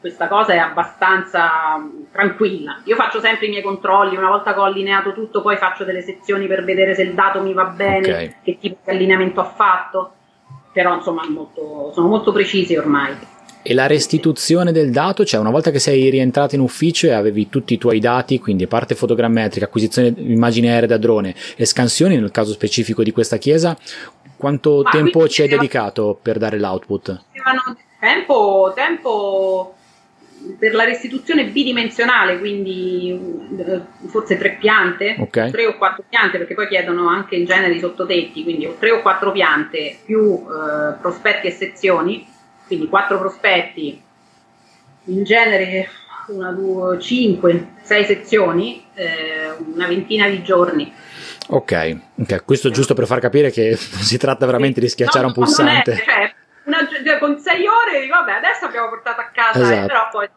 questa 0.00 0.26
cosa 0.26 0.54
è 0.54 0.56
abbastanza 0.56 1.78
tranquilla. 2.10 2.80
Io 2.84 2.96
faccio 2.96 3.20
sempre 3.20 3.46
i 3.46 3.50
miei 3.50 3.62
controlli, 3.62 4.16
una 4.16 4.30
volta 4.30 4.54
che 4.54 4.60
ho 4.60 4.64
allineato 4.64 5.12
tutto, 5.12 5.42
poi 5.42 5.58
faccio 5.58 5.84
delle 5.84 6.00
sezioni 6.00 6.46
per 6.46 6.64
vedere 6.64 6.94
se 6.94 7.02
il 7.02 7.12
dato 7.12 7.42
mi 7.42 7.52
va 7.52 7.64
bene, 7.64 8.08
okay. 8.08 8.34
che 8.42 8.58
tipo 8.58 8.78
di 8.82 8.90
allineamento 8.90 9.40
ha 9.40 9.44
fatto, 9.44 10.14
però 10.72 10.94
insomma 10.94 11.28
molto, 11.28 11.92
sono 11.92 12.08
molto 12.08 12.32
precisi 12.32 12.74
ormai. 12.76 13.14
E 13.66 13.72
la 13.72 13.86
restituzione 13.86 14.72
del 14.72 14.90
dato, 14.90 15.24
cioè 15.24 15.40
una 15.40 15.50
volta 15.50 15.70
che 15.70 15.78
sei 15.78 16.10
rientrato 16.10 16.54
in 16.54 16.60
ufficio 16.60 17.06
e 17.06 17.12
avevi 17.12 17.48
tutti 17.48 17.72
i 17.72 17.78
tuoi 17.78 17.98
dati, 17.98 18.38
quindi 18.38 18.66
parte 18.66 18.94
fotogrammetrica, 18.94 19.64
acquisizione 19.64 20.12
di 20.12 20.32
immagini 20.32 20.68
aeree 20.68 20.86
da 20.86 20.98
drone 20.98 21.34
e 21.56 21.64
scansioni, 21.64 22.18
nel 22.18 22.30
caso 22.30 22.52
specifico 22.52 23.02
di 23.02 23.10
questa 23.10 23.38
chiesa, 23.38 23.74
quanto 24.36 24.82
Ma 24.82 24.90
tempo 24.90 25.26
ci 25.28 25.40
hai 25.40 25.48
dedicato 25.48 26.18
per 26.20 26.36
dare 26.36 26.58
l'output? 26.58 27.24
Tempo, 27.98 28.72
tempo 28.74 29.74
per 30.58 30.74
la 30.74 30.84
restituzione 30.84 31.46
bidimensionale, 31.46 32.38
quindi 32.38 33.18
eh, 33.56 33.80
forse 34.08 34.36
tre 34.36 34.56
piante, 34.60 35.16
okay. 35.18 35.50
tre 35.50 35.66
o 35.66 35.78
quattro 35.78 36.04
piante, 36.06 36.36
perché 36.36 36.52
poi 36.52 36.68
chiedono 36.68 37.08
anche 37.08 37.36
in 37.36 37.46
genere 37.46 37.72
i 37.72 37.80
sottotetti, 37.80 38.42
quindi 38.42 38.68
tre 38.78 38.90
o 38.90 39.00
quattro 39.00 39.32
piante 39.32 39.96
più 40.04 40.34
eh, 40.34 40.96
prospetti 41.00 41.46
e 41.46 41.50
sezioni, 41.50 42.26
quindi 42.66 42.88
quattro 42.88 43.18
prospetti, 43.18 44.00
in 45.06 45.24
genere 45.24 45.88
una, 46.28 46.52
due, 46.52 46.98
cinque, 47.00 47.74
sei 47.82 48.04
sezioni, 48.04 48.84
eh, 48.94 49.54
una 49.72 49.86
ventina 49.86 50.28
di 50.28 50.42
giorni. 50.42 50.92
Ok, 51.48 51.98
okay. 52.16 52.40
questo 52.44 52.70
giusto 52.70 52.94
per 52.94 53.06
far 53.06 53.20
capire 53.20 53.50
che 53.50 53.70
non 53.70 53.76
si 54.02 54.16
tratta 54.16 54.46
veramente 54.46 54.80
di 54.80 54.88
schiacciare 54.88 55.22
no, 55.22 55.28
un 55.28 55.34
pulsante. 55.34 55.92
È, 55.92 55.96
cioè, 55.96 56.34
una, 56.64 56.88
cioè, 57.04 57.18
con 57.18 57.38
sei 57.38 57.66
ore 57.66 58.06
vabbè, 58.06 58.32
adesso 58.32 58.64
abbiamo 58.64 58.88
portato 58.88 59.20
a 59.20 59.30
casa, 59.32 59.60
esatto. 59.60 59.84
eh, 59.84 59.86
però 59.86 60.08
poi 60.10 60.28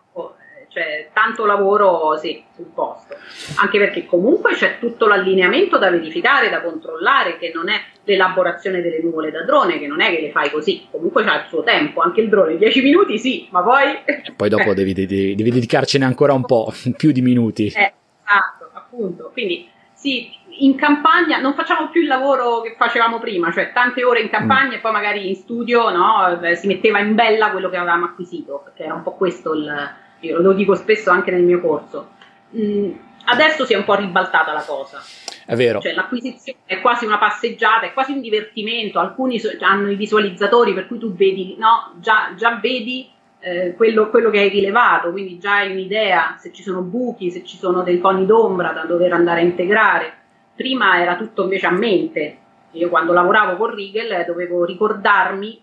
cioè, 0.78 1.10
tanto 1.12 1.46
lavoro 1.46 2.16
sì, 2.18 2.44
sul 2.54 2.70
posto. 2.72 3.16
Anche 3.56 3.80
perché 3.80 4.06
comunque 4.06 4.54
c'è 4.54 4.78
tutto 4.78 5.08
l'allineamento 5.08 5.80
da 5.80 5.90
verificare, 5.90 6.52
da 6.52 6.62
controllare, 6.62 7.40
che 7.40 7.52
non 7.52 7.68
è 7.68 7.82
l'elaborazione 8.04 8.82
delle 8.82 9.02
nuvole 9.02 9.32
da 9.32 9.44
drone, 9.44 9.80
che 9.80 9.88
non 9.88 10.02
è 10.02 10.12
che 10.12 10.22
le 10.22 10.30
fai 10.30 10.52
così, 10.52 10.88
comunque 10.92 11.24
c'ha 11.24 11.42
il 11.42 11.46
suo 11.50 11.64
tempo, 11.64 12.02
anche 12.02 12.22
il 12.22 12.30
drone, 12.30 12.58
10 12.58 12.82
minuti 12.84 13.18
sì, 13.18 13.48
ma 13.50 13.64
poi... 13.64 14.04
E 14.06 14.34
poi 14.36 14.50
dopo 14.50 14.76
devi, 14.76 14.94
devi, 14.94 15.34
devi, 15.34 15.50
dedicarcene 15.50 16.06
ancora 16.06 16.34
un 16.34 16.46
po', 16.46 16.72
più 16.96 17.12
di 17.12 17.22
minuti. 17.22 17.66
Eh, 17.66 17.94
esatto, 18.24 18.70
appunto, 18.74 19.32
quindi 19.34 19.68
sì, 19.94 20.30
in 20.60 20.76
campagna 20.76 21.40
non 21.40 21.56
facciamo 21.56 21.90
più 21.90 22.02
il 22.02 22.08
lavoro 22.08 22.62
che 22.62 22.76
facevamo 22.78 23.18
prima, 23.18 23.52
cioè 23.52 23.72
tante 23.74 24.04
ore 24.04 24.22
in 24.22 24.30
campagna 24.30 24.70
mm. 24.70 24.74
e 24.74 24.80
poi 24.80 24.92
magari 24.92 25.28
in 25.28 25.36
studio 25.36 25.90
no, 25.90 26.40
eh, 26.40 26.56
si 26.56 26.68
metteva 26.68 27.00
in 27.00 27.16
bella 27.16 27.50
quello 27.50 27.70
che 27.70 27.78
avevamo 27.78 28.06
acquisito, 28.06 28.62
perché 28.64 28.84
era 28.84 28.94
un 28.94 29.02
po' 29.02 29.16
questo 29.16 29.54
il, 29.54 30.06
io 30.20 30.40
lo 30.40 30.54
dico 30.54 30.76
spesso 30.76 31.10
anche 31.10 31.32
nel 31.32 31.44
mio 31.44 31.60
corso. 31.60 32.10
Mm, 32.56 32.92
adesso 33.26 33.66
si 33.66 33.74
è 33.74 33.78
un 33.78 33.84
po' 33.84 33.96
ribaltata 33.96 34.54
la 34.54 34.64
cosa. 34.64 35.02
È 35.46 35.56
vero. 35.56 35.80
Cioè, 35.80 35.94
l'acquisizione 35.94 36.60
è 36.66 36.82
quasi 36.82 37.06
una 37.06 37.18
passeggiata, 37.18 37.86
è 37.86 37.94
quasi 37.94 38.12
un 38.12 38.22
divertimento. 38.22 39.00
Alcuni 39.00 39.40
so- 39.40 39.50
hanno 39.60 39.90
i 39.90 39.96
visualizzatori 39.96 40.74
per 40.74 40.88
cui 40.88 40.98
tu 40.98 41.14
vedi, 41.14 41.56
no, 41.58 41.94
già, 42.00 42.34
già 42.36 42.60
vedi 42.62 43.10
eh, 43.40 43.74
quello, 43.76 44.10
quello, 44.10 44.30
che 44.30 44.40
hai 44.40 44.50
rilevato, 44.50 45.12
quindi 45.12 45.38
già 45.38 45.58
hai 45.58 45.72
un'idea 45.72 46.36
se 46.38 46.52
ci 46.52 46.64
sono 46.64 46.82
buchi, 46.82 47.32
se 47.32 47.44
ci 47.44 47.58
sono 47.58 47.84
dei 47.84 48.00
coni 48.00 48.26
d'ombra 48.26 48.72
da 48.72 48.84
dover 48.84 49.14
andare 49.14 49.42
a 49.42 49.44
integrare 49.44 50.14
prima 50.58 51.00
era 51.00 51.16
tutto 51.16 51.44
invece 51.44 51.68
a 51.68 51.72
mente. 51.72 52.38
Io 52.72 52.90
quando 52.90 53.14
lavoravo 53.14 53.56
con 53.56 53.74
Rigel 53.74 54.26
dovevo 54.26 54.66
ricordarmi, 54.66 55.62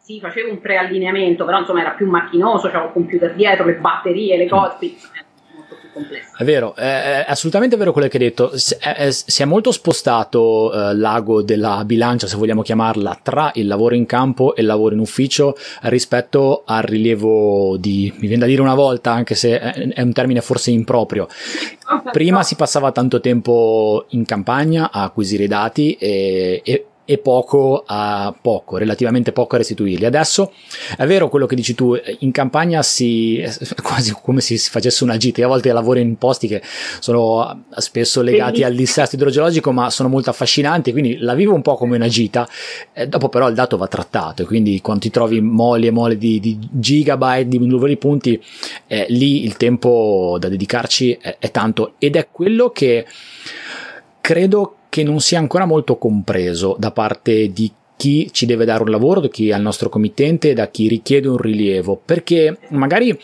sì, 0.00 0.18
facevo 0.20 0.50
un 0.50 0.60
preallineamento, 0.60 1.44
però 1.44 1.60
insomma 1.60 1.80
era 1.80 1.90
più 1.90 2.08
macchinoso, 2.08 2.68
c'avevo 2.68 2.86
il 2.86 2.92
computer 2.92 3.34
dietro, 3.34 3.64
le 3.66 3.76
batterie, 3.76 4.36
le 4.36 4.48
cose, 4.48 4.76
complessa. 5.92 6.36
È 6.36 6.44
vero, 6.44 6.74
è, 6.74 7.24
assolutamente 7.26 7.76
vero 7.76 7.92
quello 7.92 8.08
che 8.08 8.16
hai 8.16 8.22
detto. 8.24 8.56
Si 8.56 8.76
è, 8.78 9.10
si 9.10 9.42
è 9.42 9.44
molto 9.44 9.72
spostato 9.72 10.72
eh, 10.72 10.94
l'ago 10.94 11.42
della 11.42 11.84
bilancia, 11.84 12.26
se 12.26 12.36
vogliamo 12.36 12.62
chiamarla, 12.62 13.18
tra 13.22 13.50
il 13.54 13.66
lavoro 13.66 13.94
in 13.94 14.06
campo 14.06 14.54
e 14.54 14.62
il 14.62 14.66
lavoro 14.66 14.94
in 14.94 15.00
ufficio 15.00 15.56
rispetto 15.82 16.62
al 16.64 16.82
rilievo 16.82 17.76
di, 17.76 18.12
mi 18.16 18.26
viene 18.26 18.38
da 18.38 18.46
dire 18.46 18.62
una 18.62 18.74
volta, 18.74 19.12
anche 19.12 19.34
se 19.34 19.58
è 19.58 20.00
un 20.00 20.12
termine 20.12 20.40
forse 20.40 20.70
improprio. 20.70 21.28
Prima 22.12 22.42
si 22.42 22.54
passava 22.54 22.92
tanto 22.92 23.20
tempo 23.20 24.06
in 24.10 24.24
campagna 24.24 24.90
a 24.90 25.04
acquisire 25.04 25.44
i 25.44 25.48
dati 25.48 25.94
e, 25.94 26.60
e 26.64 26.84
e 27.04 27.18
poco 27.18 27.82
a 27.86 28.32
poco, 28.40 28.76
relativamente 28.76 29.32
poco 29.32 29.56
a 29.56 29.58
restituirli. 29.58 30.04
Adesso 30.04 30.52
è 30.96 31.06
vero 31.06 31.28
quello 31.28 31.46
che 31.46 31.56
dici 31.56 31.74
tu, 31.74 31.98
in 32.20 32.30
campagna 32.30 32.82
si 32.82 33.38
è 33.38 33.52
quasi 33.82 34.14
come 34.22 34.40
se 34.40 34.56
si 34.56 34.70
facesse 34.70 35.02
una 35.02 35.16
gita. 35.16 35.40
Io 35.40 35.46
a 35.46 35.50
volte 35.50 35.72
lavoro 35.72 35.98
in 35.98 36.16
posti 36.16 36.46
che 36.46 36.62
sono 37.00 37.64
spesso 37.76 38.22
legati 38.22 38.62
al 38.62 38.74
dissesto 38.74 39.16
idrogeologico, 39.16 39.72
ma 39.72 39.90
sono 39.90 40.08
molto 40.08 40.30
affascinanti, 40.30 40.92
quindi 40.92 41.18
la 41.18 41.34
vivo 41.34 41.54
un 41.54 41.62
po' 41.62 41.76
come 41.76 41.96
una 41.96 42.08
gita. 42.08 42.48
E 42.92 43.08
dopo 43.08 43.28
però 43.28 43.48
il 43.48 43.54
dato 43.54 43.76
va 43.76 43.88
trattato 43.88 44.42
e 44.42 44.44
quindi 44.44 44.80
quando 44.80 45.02
ti 45.02 45.10
trovi 45.10 45.40
moli 45.40 45.86
e 45.88 45.90
moli 45.90 46.16
di, 46.16 46.38
di 46.38 46.58
gigabyte 46.60 47.48
di 47.48 47.58
nuovi 47.58 47.96
punti, 47.96 48.40
eh, 48.86 49.06
lì 49.08 49.44
il 49.44 49.56
tempo 49.56 50.36
da 50.38 50.48
dedicarci 50.48 51.18
è, 51.20 51.36
è 51.38 51.50
tanto 51.50 51.94
ed 51.98 52.16
è 52.16 52.28
quello 52.30 52.70
che 52.70 53.06
credo 54.20 54.76
che 54.90 55.02
non 55.02 55.20
sia 55.20 55.38
ancora 55.38 55.64
molto 55.64 55.96
compreso 55.96 56.76
da 56.78 56.90
parte 56.90 57.50
di 57.52 57.72
chi 58.00 58.30
ci 58.32 58.46
deve 58.46 58.64
dare 58.64 58.82
un 58.82 58.88
lavoro, 58.88 59.20
da 59.20 59.28
chi 59.28 59.50
è 59.50 59.56
il 59.56 59.60
nostro 59.60 59.90
committente, 59.90 60.54
da 60.54 60.68
chi 60.68 60.88
richiede 60.88 61.28
un 61.28 61.36
rilievo, 61.36 62.00
perché 62.02 62.56
magari 62.70 63.14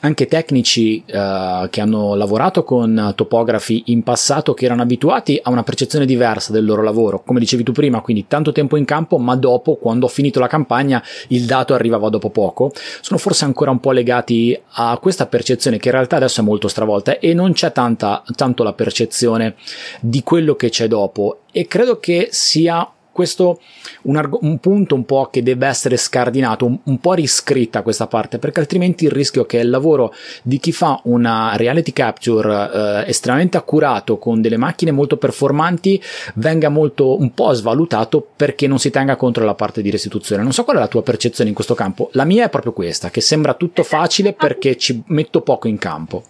anche 0.00 0.26
tecnici 0.26 1.04
eh, 1.06 1.68
che 1.70 1.80
hanno 1.80 2.16
lavorato 2.16 2.64
con 2.64 3.12
topografi 3.14 3.84
in 3.86 4.02
passato, 4.02 4.52
che 4.52 4.64
erano 4.64 4.82
abituati 4.82 5.38
a 5.40 5.50
una 5.50 5.62
percezione 5.62 6.04
diversa 6.04 6.50
del 6.50 6.64
loro 6.64 6.82
lavoro, 6.82 7.22
come 7.22 7.38
dicevi 7.38 7.62
tu 7.62 7.70
prima, 7.70 8.00
quindi 8.00 8.26
tanto 8.26 8.50
tempo 8.50 8.76
in 8.76 8.84
campo, 8.84 9.18
ma 9.18 9.36
dopo, 9.36 9.76
quando 9.76 10.06
ho 10.06 10.08
finito 10.08 10.40
la 10.40 10.48
campagna, 10.48 11.00
il 11.28 11.44
dato 11.44 11.72
arrivava 11.72 12.08
dopo 12.08 12.30
poco, 12.30 12.72
sono 13.02 13.20
forse 13.20 13.44
ancora 13.44 13.70
un 13.70 13.78
po' 13.78 13.92
legati 13.92 14.60
a 14.72 14.98
questa 15.00 15.26
percezione 15.26 15.78
che 15.78 15.90
in 15.90 15.94
realtà 15.94 16.16
adesso 16.16 16.40
è 16.40 16.44
molto 16.44 16.66
stravolta 16.66 17.20
e 17.20 17.34
non 17.34 17.52
c'è 17.52 17.70
tanta, 17.70 18.24
tanto 18.34 18.64
la 18.64 18.72
percezione 18.72 19.54
di 20.00 20.24
quello 20.24 20.56
che 20.56 20.70
c'è 20.70 20.88
dopo. 20.88 21.38
E 21.52 21.68
credo 21.68 22.00
che 22.00 22.30
sia 22.32 22.93
questo 23.14 23.60
un, 24.02 24.16
arg- 24.16 24.42
un, 24.42 24.58
punto 24.58 24.96
un 24.96 25.04
po' 25.04 25.28
che 25.30 25.42
deve 25.42 25.68
essere 25.68 25.96
scardinato, 25.96 26.66
un, 26.66 26.76
un, 26.82 26.98
po' 26.98 27.14
riscritta 27.14 27.82
questa 27.82 28.08
parte, 28.08 28.38
perché 28.38 28.58
altrimenti 28.58 29.04
il 29.04 29.12
rischio 29.12 29.44
è 29.44 29.46
che 29.46 29.58
il 29.58 29.70
lavoro 29.70 30.12
di 30.42 30.58
chi 30.58 30.72
fa 30.72 31.00
una 31.04 31.56
reality 31.56 31.92
capture 31.92 33.04
eh, 33.04 33.08
estremamente 33.08 33.56
accurato 33.56 34.18
con 34.18 34.42
delle 34.42 34.56
macchine 34.56 34.90
molto 34.90 35.16
performanti 35.16 36.02
venga 36.34 36.68
molto 36.68 37.18
un 37.18 37.32
po' 37.32 37.52
svalutato 37.52 38.26
perché 38.34 38.66
non 38.66 38.78
si 38.78 38.90
tenga 38.90 39.14
contro 39.14 39.44
la 39.44 39.54
parte 39.54 39.80
di 39.80 39.90
restituzione. 39.90 40.42
Non 40.42 40.52
so 40.52 40.64
qual 40.64 40.76
è 40.76 40.80
la 40.80 40.88
tua 40.88 41.02
percezione 41.02 41.50
in 41.50 41.54
questo 41.54 41.74
campo. 41.74 42.08
La 42.12 42.24
mia 42.24 42.44
è 42.44 42.50
proprio 42.50 42.72
questa, 42.72 43.10
che 43.10 43.20
sembra 43.20 43.54
tutto 43.54 43.84
facile 43.84 44.32
perché 44.32 44.76
ci 44.76 45.04
metto 45.06 45.40
poco 45.40 45.68
in 45.68 45.78
campo. 45.78 46.24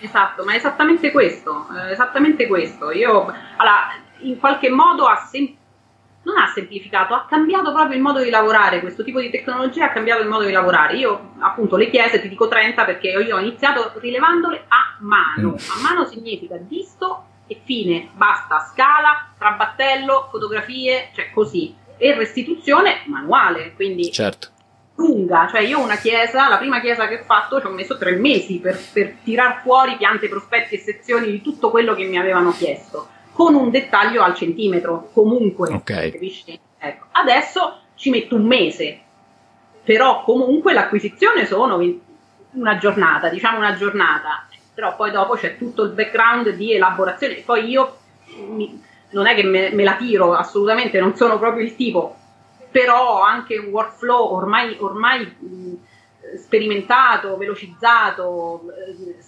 Esatto, 0.00 0.44
ma 0.44 0.52
è 0.52 0.56
esattamente 0.56 1.10
questo, 1.10 1.66
eh, 1.74 1.92
esattamente 1.92 2.46
questo. 2.46 2.90
Io, 2.90 3.26
allora, 3.56 3.92
in 4.20 4.38
qualche 4.38 4.70
modo 4.70 5.06
ha 5.06 5.26
sempre 5.30 5.65
non 6.26 6.38
ha 6.38 6.50
semplificato, 6.52 7.14
ha 7.14 7.24
cambiato 7.24 7.72
proprio 7.72 7.96
il 7.96 8.02
modo 8.02 8.20
di 8.20 8.30
lavorare, 8.30 8.80
questo 8.80 9.04
tipo 9.04 9.20
di 9.20 9.30
tecnologia 9.30 9.86
ha 9.86 9.92
cambiato 9.92 10.22
il 10.22 10.28
modo 10.28 10.44
di 10.44 10.50
lavorare. 10.50 10.96
Io 10.96 11.34
appunto 11.38 11.76
le 11.76 11.88
chiese 11.88 12.20
ti 12.20 12.28
dico 12.28 12.48
30 12.48 12.84
perché 12.84 13.10
io 13.10 13.36
ho 13.36 13.38
iniziato 13.38 13.92
rilevandole 14.00 14.64
a 14.66 14.96
mano. 14.98 15.50
Mm. 15.50 15.54
A 15.54 15.82
mano 15.82 16.04
significa 16.04 16.56
disto 16.56 17.26
e 17.46 17.60
fine, 17.64 18.08
basta, 18.14 18.58
scala, 18.58 19.34
trabattello, 19.38 20.26
fotografie, 20.28 21.10
cioè 21.14 21.30
così. 21.32 21.72
E 21.96 22.14
restituzione 22.14 23.02
manuale, 23.06 23.72
quindi 23.74 24.10
certo. 24.10 24.48
lunga. 24.96 25.46
Cioè 25.48 25.60
io 25.60 25.80
una 25.80 25.96
chiesa, 25.96 26.48
la 26.48 26.58
prima 26.58 26.80
chiesa 26.80 27.06
che 27.06 27.20
ho 27.20 27.24
fatto 27.24 27.60
ci 27.60 27.66
ho 27.66 27.70
messo 27.70 27.96
tre 27.96 28.16
mesi 28.16 28.58
per, 28.58 28.76
per 28.92 29.18
tirar 29.22 29.60
fuori 29.62 29.96
piante, 29.96 30.28
prospetti 30.28 30.74
e 30.74 30.78
sezioni 30.78 31.30
di 31.30 31.40
tutto 31.40 31.70
quello 31.70 31.94
che 31.94 32.04
mi 32.04 32.18
avevano 32.18 32.50
chiesto 32.50 33.14
con 33.36 33.54
un 33.54 33.68
dettaglio 33.68 34.22
al 34.22 34.34
centimetro, 34.34 35.10
comunque, 35.12 35.70
okay. 35.70 36.10
capisci? 36.10 36.58
Ecco. 36.78 37.04
Adesso 37.12 37.80
ci 37.94 38.08
metto 38.08 38.34
un 38.34 38.46
mese, 38.46 38.98
però 39.84 40.22
comunque 40.22 40.72
l'acquisizione 40.72 41.44
sono 41.44 41.78
una 42.52 42.78
giornata, 42.78 43.28
diciamo 43.28 43.58
una 43.58 43.74
giornata, 43.74 44.46
però 44.72 44.96
poi 44.96 45.10
dopo 45.10 45.34
c'è 45.34 45.58
tutto 45.58 45.82
il 45.82 45.90
background 45.90 46.48
di 46.52 46.72
elaborazione, 46.72 47.34
poi 47.44 47.68
io 47.68 47.98
mi, 48.48 48.82
non 49.10 49.26
è 49.26 49.34
che 49.34 49.42
me, 49.42 49.70
me, 49.70 49.84
la 49.84 49.96
tiro, 49.96 50.32
assolutamente 50.32 50.98
non 50.98 51.14
sono 51.14 51.38
proprio 51.38 51.62
il 51.62 51.76
tipo, 51.76 52.16
però 52.70 53.20
anche 53.20 53.58
un 53.58 53.66
workflow 53.66 54.32
ormai, 54.32 54.78
ormai 54.80 55.76
sperimentato, 56.38 57.36
velocizzato, 57.36 58.62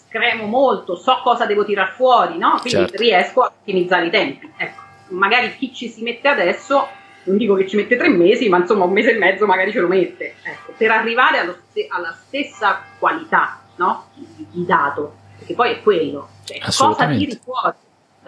scremo 0.07 0.47
molto, 0.47 0.97
so 0.97 1.21
cosa 1.23 1.47
devo 1.47 1.65
tirar 1.65 1.93
fuori, 1.93 2.39
no? 2.39 2.59
quindi 2.61 2.81
certo. 2.81 2.97
riesco 2.97 3.43
a 3.43 3.53
ottimizzare 3.61 4.07
i 4.07 4.11
tempi. 4.11 4.51
Ecco, 4.57 4.83
magari 5.09 5.55
chi 5.57 5.73
ci 5.75 5.89
si 5.89 6.03
mette 6.03 6.29
adesso 6.29 6.89
non 7.25 7.37
dico 7.37 7.55
che 7.55 7.69
ci 7.69 7.77
mette 7.77 7.97
tre 7.97 8.09
mesi, 8.09 8.49
ma 8.49 8.59
insomma 8.59 8.85
un 8.85 8.93
mese 8.93 9.13
e 9.13 9.19
mezzo 9.19 9.47
magari 9.47 9.71
ce 9.71 9.81
lo 9.81 9.89
mette, 9.89 10.35
ecco, 10.43 10.73
per 10.77 10.91
arrivare 10.91 11.41
st- 11.71 11.87
alla 11.91 12.17
stessa 12.27 12.83
qualità 12.99 13.61
no? 13.77 14.09
di, 14.15 14.47
di, 14.51 14.65
dato, 14.65 15.15
perché 15.37 15.55
poi 15.55 15.73
è 15.73 15.83
quello, 15.83 16.29
cioè, 16.45 16.59
cosa 16.59 17.07
tiri 17.07 17.39
fuori 17.43 17.77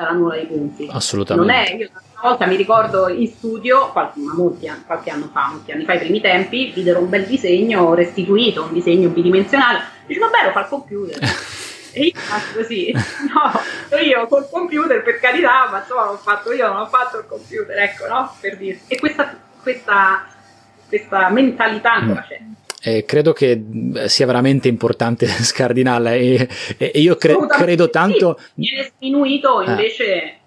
dalla 0.01 0.13
nuvola 0.13 0.35
dei 0.37 0.47
punti. 0.47 0.89
Assolutamente. 0.91 1.53
Non 1.53 1.63
è, 1.63 1.75
io 1.75 1.91
una 1.93 2.31
volta 2.31 2.47
mi 2.47 2.57
ricordo 2.57 3.09
in 3.09 3.29
studio, 3.29 3.91
qualche, 3.93 4.21
ma 4.21 4.35
molti 4.35 4.67
anni, 4.67 4.83
qualche 4.85 5.11
anno 5.11 5.29
fa, 5.33 5.49
molti 5.51 5.73
anni 5.73 5.85
fa, 5.85 5.95
i 5.95 5.99
primi 5.99 6.21
tempi, 6.21 6.73
videro 6.73 7.01
un 7.01 7.09
bel 7.09 7.27
disegno 7.27 7.95
restituito, 7.95 8.65
un 8.65 8.73
disegno 8.73 9.11
bidimensionale, 9.11 9.83
dice 10.07 10.21
vabbè 10.21 10.45
lo 10.47 10.51
fa 10.53 10.61
il 10.61 10.69
computer. 10.69 11.19
E 11.93 12.05
io 12.05 12.13
faccio 12.15 12.55
così, 12.55 12.93
no, 12.95 13.99
io 13.99 14.29
col 14.29 14.49
computer 14.49 15.03
per 15.03 15.19
carità, 15.19 15.67
ma 15.69 15.81
insomma 15.81 16.05
l'ho 16.05 16.19
fatto 16.19 16.53
io, 16.53 16.69
non 16.69 16.77
l'ho 16.79 16.87
fatto 16.87 17.19
il 17.19 17.25
computer, 17.27 17.77
ecco, 17.77 18.07
no? 18.07 18.33
Per 18.39 18.57
dirsi. 18.57 18.85
E 18.87 19.01
questa, 19.01 19.37
questa, 19.61 20.25
questa 20.87 21.29
mentalità 21.31 21.95
ancora 21.95 22.21
mm. 22.21 22.29
c'è. 22.29 22.41
Eh, 22.83 23.05
credo 23.05 23.33
che 23.33 23.63
sia 24.07 24.27
veramente 24.27 24.69
importante 24.69 25.27
scardinarla 25.29 26.15
e, 26.15 26.49
e 26.79 27.01
io 27.01 27.17
cre- 27.17 27.47
credo 27.47 27.91
tanto... 27.91 28.39
Sì, 28.39 28.53
viene 28.55 28.91
sminuito 28.97 29.61
eh. 29.61 29.71
invece... 29.71 30.23
Eh 30.23 30.39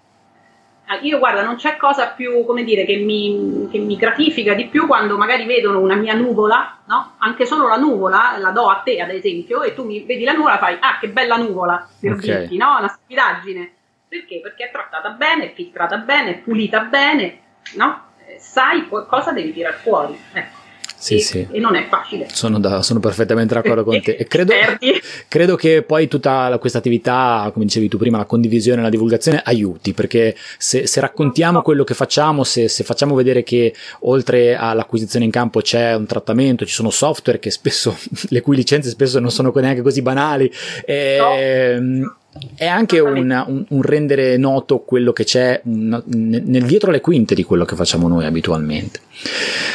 io 1.02 1.18
guarda, 1.18 1.42
non 1.42 1.56
c'è 1.56 1.76
cosa 1.76 2.08
più, 2.08 2.44
come 2.44 2.62
dire, 2.62 2.84
che 2.84 2.96
mi, 2.96 3.68
che 3.70 3.78
mi, 3.78 3.96
gratifica 3.96 4.54
di 4.54 4.66
più 4.66 4.86
quando 4.86 5.16
magari 5.16 5.46
vedono 5.46 5.80
una 5.80 5.94
mia 5.94 6.14
nuvola, 6.14 6.78
no? 6.86 7.14
Anche 7.18 7.46
solo 7.46 7.68
la 7.68 7.76
nuvola, 7.76 8.36
la 8.38 8.50
do 8.50 8.68
a 8.68 8.82
te 8.84 9.00
ad 9.00 9.10
esempio, 9.10 9.62
e 9.62 9.74
tu 9.74 9.84
mi 9.84 10.04
vedi 10.04 10.24
la 10.24 10.32
nuvola 10.32 10.56
e 10.56 10.58
fai, 10.58 10.76
ah 10.80 10.98
che 11.00 11.08
bella 11.08 11.36
nuvola, 11.36 11.88
per 11.98 12.12
okay. 12.12 12.38
dirti, 12.38 12.56
no? 12.56 12.76
Una 12.78 12.88
stupidaggine. 12.88 13.72
Perché? 14.08 14.40
Perché 14.40 14.66
è 14.66 14.70
trattata 14.70 15.10
bene, 15.10 15.46
è 15.46 15.54
filtrata 15.54 15.96
bene, 15.96 16.30
è 16.30 16.38
pulita 16.38 16.80
bene, 16.80 17.38
no? 17.76 18.02
Eh, 18.26 18.38
sai 18.38 18.86
cosa 18.88 19.32
devi 19.32 19.52
tirare 19.52 19.76
fuori. 19.76 20.18
Ecco. 20.32 20.62
Sì, 21.04 21.16
e, 21.16 21.20
sì. 21.20 21.46
e 21.50 21.60
non 21.60 21.74
è 21.74 21.86
facile. 21.86 22.28
Sono, 22.32 22.58
da, 22.58 22.80
sono 22.80 22.98
perfettamente 22.98 23.52
d'accordo 23.52 23.84
con 23.84 24.00
te. 24.00 24.12
E 24.24 24.26
credo, 24.26 24.54
credo 25.28 25.54
che 25.54 25.82
poi 25.82 26.08
tutta 26.08 26.56
questa 26.58 26.78
attività, 26.78 27.50
come 27.52 27.66
dicevi 27.66 27.88
tu 27.88 27.98
prima, 27.98 28.16
la 28.16 28.24
condivisione, 28.24 28.80
la 28.80 28.88
divulgazione 28.88 29.42
aiuti, 29.44 29.92
perché 29.92 30.34
se, 30.56 30.86
se 30.86 31.00
raccontiamo 31.00 31.60
quello 31.60 31.84
che 31.84 31.92
facciamo, 31.92 32.42
se, 32.42 32.68
se, 32.68 32.84
facciamo 32.84 33.14
vedere 33.14 33.42
che 33.42 33.74
oltre 34.00 34.56
all'acquisizione 34.56 35.26
in 35.26 35.30
campo 35.30 35.60
c'è 35.60 35.94
un 35.94 36.06
trattamento, 36.06 36.64
ci 36.64 36.72
sono 36.72 36.88
software 36.88 37.38
che 37.38 37.50
spesso, 37.50 37.94
le 38.30 38.40
cui 38.40 38.56
licenze 38.56 38.88
spesso 38.88 39.20
non 39.20 39.30
sono 39.30 39.52
neanche 39.54 39.82
così 39.82 40.00
banali, 40.00 40.50
e, 40.86 41.16
no 41.18 41.34
ehm, 41.34 42.14
è 42.56 42.66
anche 42.66 42.98
un, 42.98 43.44
un, 43.46 43.64
un, 43.68 43.82
rendere 43.82 44.36
noto 44.38 44.80
quello 44.80 45.12
che 45.12 45.24
c'è 45.24 45.60
nel 45.64 46.64
dietro 46.64 46.90
le 46.90 47.00
quinte 47.00 47.34
di 47.34 47.44
quello 47.44 47.64
che 47.64 47.76
facciamo 47.76 48.08
noi 48.08 48.24
abitualmente. 48.24 49.00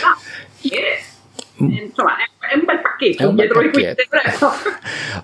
Ah. 0.03 0.18
Insomma 1.59 2.15
è, 2.17 2.55
un 2.55 2.65
bel 2.65 2.81
pacchetto 2.81 3.29
un 3.29 3.35
dietro 3.35 3.61
bel 3.61 3.69
pacchetto. 3.69 4.49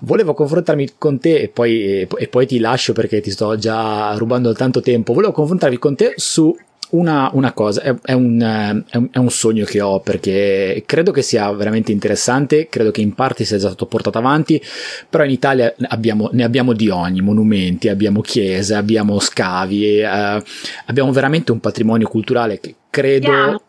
volevo 0.02 0.34
confrontarmi 0.34 0.94
con 0.98 1.18
te 1.18 1.38
e 1.38 1.48
poi, 1.48 2.02
e 2.02 2.28
poi, 2.28 2.46
ti 2.46 2.58
lascio 2.58 2.92
perché 2.92 3.20
ti 3.20 3.30
sto 3.30 3.56
già 3.56 4.14
rubando 4.16 4.52
tanto 4.52 4.80
tempo. 4.80 5.12
Volevo 5.12 5.32
confrontarmi 5.32 5.78
con 5.78 5.96
te 5.96 6.14
su 6.16 6.56
una, 6.88 7.30
una 7.32 7.52
cosa, 7.52 7.82
è, 7.82 7.94
è, 8.02 8.12
un, 8.12 8.40
è, 8.40 8.96
un, 8.96 9.08
è, 9.10 9.18
un, 9.18 9.30
sogno 9.30 9.64
che 9.64 9.80
ho 9.80 10.00
perché 10.00 10.84
credo 10.86 11.10
che 11.10 11.22
sia 11.22 11.50
veramente 11.52 11.90
interessante, 11.90 12.68
credo 12.68 12.90
che 12.90 13.00
in 13.00 13.14
parte 13.14 13.44
sia 13.44 13.58
già 13.58 13.68
stato 13.68 13.86
portato 13.86 14.18
avanti, 14.18 14.62
però 15.08 15.24
in 15.24 15.30
Italia 15.30 15.74
abbiamo, 15.88 16.30
ne 16.32 16.44
abbiamo 16.44 16.72
di 16.72 16.88
ogni, 16.88 17.20
monumenti, 17.22 17.88
abbiamo 17.88 18.20
chiese, 18.20 18.74
abbiamo 18.74 19.18
scavi, 19.18 19.98
eh, 20.00 20.42
abbiamo 20.86 21.10
veramente 21.10 21.50
un 21.50 21.60
patrimonio 21.60 22.08
culturale 22.08 22.60
che 22.60 22.74
credo... 22.90 23.28
Yeah 23.28 23.60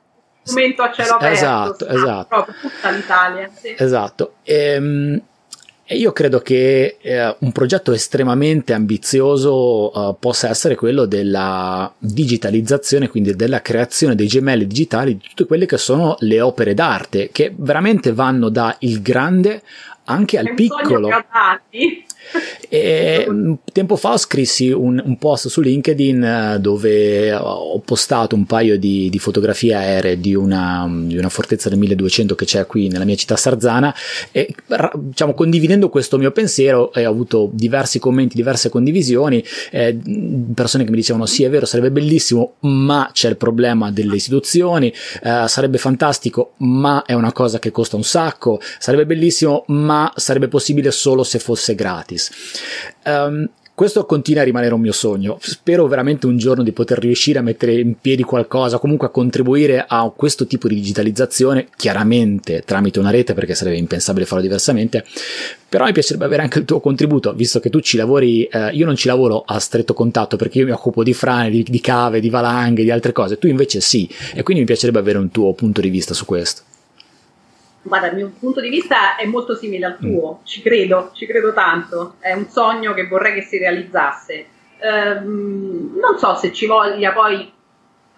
momento 0.47 0.81
a 0.81 0.91
cielo 0.91 1.13
aperto. 1.15 1.33
Esatto, 1.33 1.87
esatto. 1.87 2.27
Proprio 2.27 2.55
tutta 2.61 2.89
l'Italia. 2.89 3.49
Sì. 3.53 3.75
Esatto. 3.77 4.33
Ehm, 4.43 5.21
e 5.89 5.95
io 5.95 6.11
credo 6.11 6.39
che 6.39 6.97
eh, 6.99 7.35
un 7.39 7.51
progetto 7.53 7.93
estremamente 7.93 8.73
ambizioso 8.73 9.97
uh, 9.97 10.17
possa 10.19 10.49
essere 10.49 10.75
quello 10.75 11.05
della 11.05 11.89
digitalizzazione, 11.97 13.07
quindi 13.07 13.33
della 13.37 13.61
creazione 13.61 14.13
dei 14.13 14.27
gemelli 14.27 14.67
digitali 14.67 15.15
di 15.15 15.23
tutte 15.29 15.45
quelle 15.45 15.65
che 15.65 15.77
sono 15.77 16.17
le 16.19 16.41
opere 16.41 16.73
d'arte, 16.73 17.29
che 17.31 17.53
veramente 17.55 18.11
vanno 18.11 18.49
da 18.49 18.75
il 18.79 19.01
grande 19.01 19.61
anche 20.03 20.37
al 20.37 20.53
piccolo. 20.55 21.07
E, 22.69 23.25
tempo 23.71 23.95
fa 23.95 24.17
scrissi 24.17 24.71
un, 24.71 25.01
un, 25.03 25.17
post 25.17 25.47
su 25.47 25.61
LinkedIn 25.61 26.23
eh, 26.23 26.57
dove 26.59 27.33
ho 27.33 27.79
postato 27.79 28.35
un 28.35 28.45
paio 28.45 28.77
di, 28.77 29.09
di 29.09 29.19
fotografie 29.19 29.73
aeree 29.73 30.19
di 30.19 30.35
una, 30.35 30.85
di 30.91 31.17
una, 31.17 31.29
fortezza 31.29 31.69
del 31.69 31.77
1200 31.77 32.35
che 32.35 32.43
c'è 32.43 32.65
qui 32.65 32.89
nella 32.89 33.05
mia 33.05 33.15
città 33.15 33.37
sarzana 33.37 33.95
e 34.31 34.53
diciamo, 34.95 35.33
condividendo 35.33 35.87
questo 35.87 36.17
mio 36.17 36.31
pensiero 36.31 36.91
eh, 36.91 37.05
ho 37.05 37.11
avuto 37.11 37.49
diversi 37.53 37.99
commenti, 37.99 38.35
diverse 38.35 38.69
condivisioni, 38.69 39.41
eh, 39.71 39.97
persone 40.53 40.83
che 40.83 40.89
mi 40.89 40.97
dicevano 40.97 41.25
sì 41.25 41.43
è 41.43 41.49
vero 41.49 41.65
sarebbe 41.65 41.91
bellissimo 41.91 42.55
ma 42.61 43.09
c'è 43.13 43.29
il 43.29 43.37
problema 43.37 43.91
delle 43.91 44.15
istituzioni, 44.15 44.91
eh, 45.23 45.45
sarebbe 45.47 45.77
fantastico 45.77 46.53
ma 46.57 47.03
è 47.05 47.13
una 47.13 47.31
cosa 47.31 47.59
che 47.59 47.71
costa 47.71 47.95
un 47.95 48.03
sacco, 48.03 48.59
sarebbe 48.77 49.05
bellissimo 49.05 49.63
ma 49.67 50.11
sarebbe 50.17 50.49
possibile 50.49 50.91
solo 50.91 51.23
se 51.23 51.39
fosse 51.39 51.73
gratis 51.73 52.16
gratis. 52.17 52.31
Um, 53.05 53.49
questo 53.77 54.07
continua 54.07 54.41
a 54.41 54.45
rimanere 54.45 54.73
un 54.73 54.81
mio 54.81 54.91
sogno. 54.91 55.37
Spero 55.39 55.85
veramente 55.85 56.25
un 56.25 56.35
giorno 56.35 56.63
di 56.63 56.71
poter 56.71 56.97
riuscire 56.97 57.37
a 57.37 57.43
mettere 57.43 57.79
in 57.79 57.93
piedi 58.01 58.23
qualcosa, 58.23 58.79
comunque 58.79 59.05
a 59.05 59.11
contribuire 59.11 59.85
a 59.87 60.11
questo 60.15 60.47
tipo 60.47 60.67
di 60.67 60.73
digitalizzazione, 60.73 61.67
chiaramente 61.77 62.63
tramite 62.65 62.97
una 62.97 63.11
rete 63.11 63.35
perché 63.35 63.53
sarebbe 63.53 63.77
impensabile 63.77 64.25
farlo 64.25 64.41
diversamente. 64.41 65.05
Però 65.69 65.85
mi 65.85 65.91
piacerebbe 65.91 66.25
avere 66.25 66.41
anche 66.41 66.57
il 66.57 66.65
tuo 66.65 66.79
contributo, 66.79 67.31
visto 67.33 67.59
che 67.59 67.69
tu 67.69 67.79
ci 67.79 67.97
lavori, 67.97 68.45
eh, 68.45 68.71
io 68.71 68.87
non 68.87 68.95
ci 68.95 69.07
lavoro 69.07 69.43
a 69.45 69.59
stretto 69.59 69.93
contatto 69.93 70.37
perché 70.37 70.57
io 70.57 70.65
mi 70.65 70.71
occupo 70.71 71.03
di 71.03 71.13
frane, 71.13 71.51
di, 71.51 71.61
di 71.61 71.79
cave, 71.79 72.19
di 72.19 72.31
valanghe, 72.31 72.81
di 72.81 72.89
altre 72.89 73.11
cose, 73.11 73.37
tu 73.37 73.45
invece 73.45 73.79
sì, 73.79 74.09
e 74.33 74.41
quindi 74.41 74.63
mi 74.63 74.67
piacerebbe 74.67 74.97
avere 74.97 75.19
un 75.19 75.29
tuo 75.29 75.53
punto 75.53 75.81
di 75.81 75.89
vista 75.89 76.15
su 76.15 76.25
questo. 76.25 76.63
Guarda, 77.87 78.07
il 78.07 78.15
mio 78.15 78.31
punto 78.39 78.59
di 78.59 78.69
vista 78.69 79.15
è 79.15 79.25
molto 79.25 79.55
simile 79.55 79.85
al 79.85 79.97
tuo, 79.97 80.39
mm. 80.41 80.45
ci 80.45 80.61
credo, 80.61 81.11
ci 81.13 81.25
credo 81.25 81.53
tanto, 81.53 82.15
è 82.19 82.33
un 82.33 82.47
sogno 82.47 82.93
che 82.93 83.07
vorrei 83.07 83.33
che 83.33 83.41
si 83.41 83.57
realizzasse. 83.57 84.45
Ehm, 84.79 85.97
non 85.99 86.17
so 86.17 86.35
se 86.35 86.53
ci 86.53 86.67
voglia 86.67 87.11
poi 87.11 87.51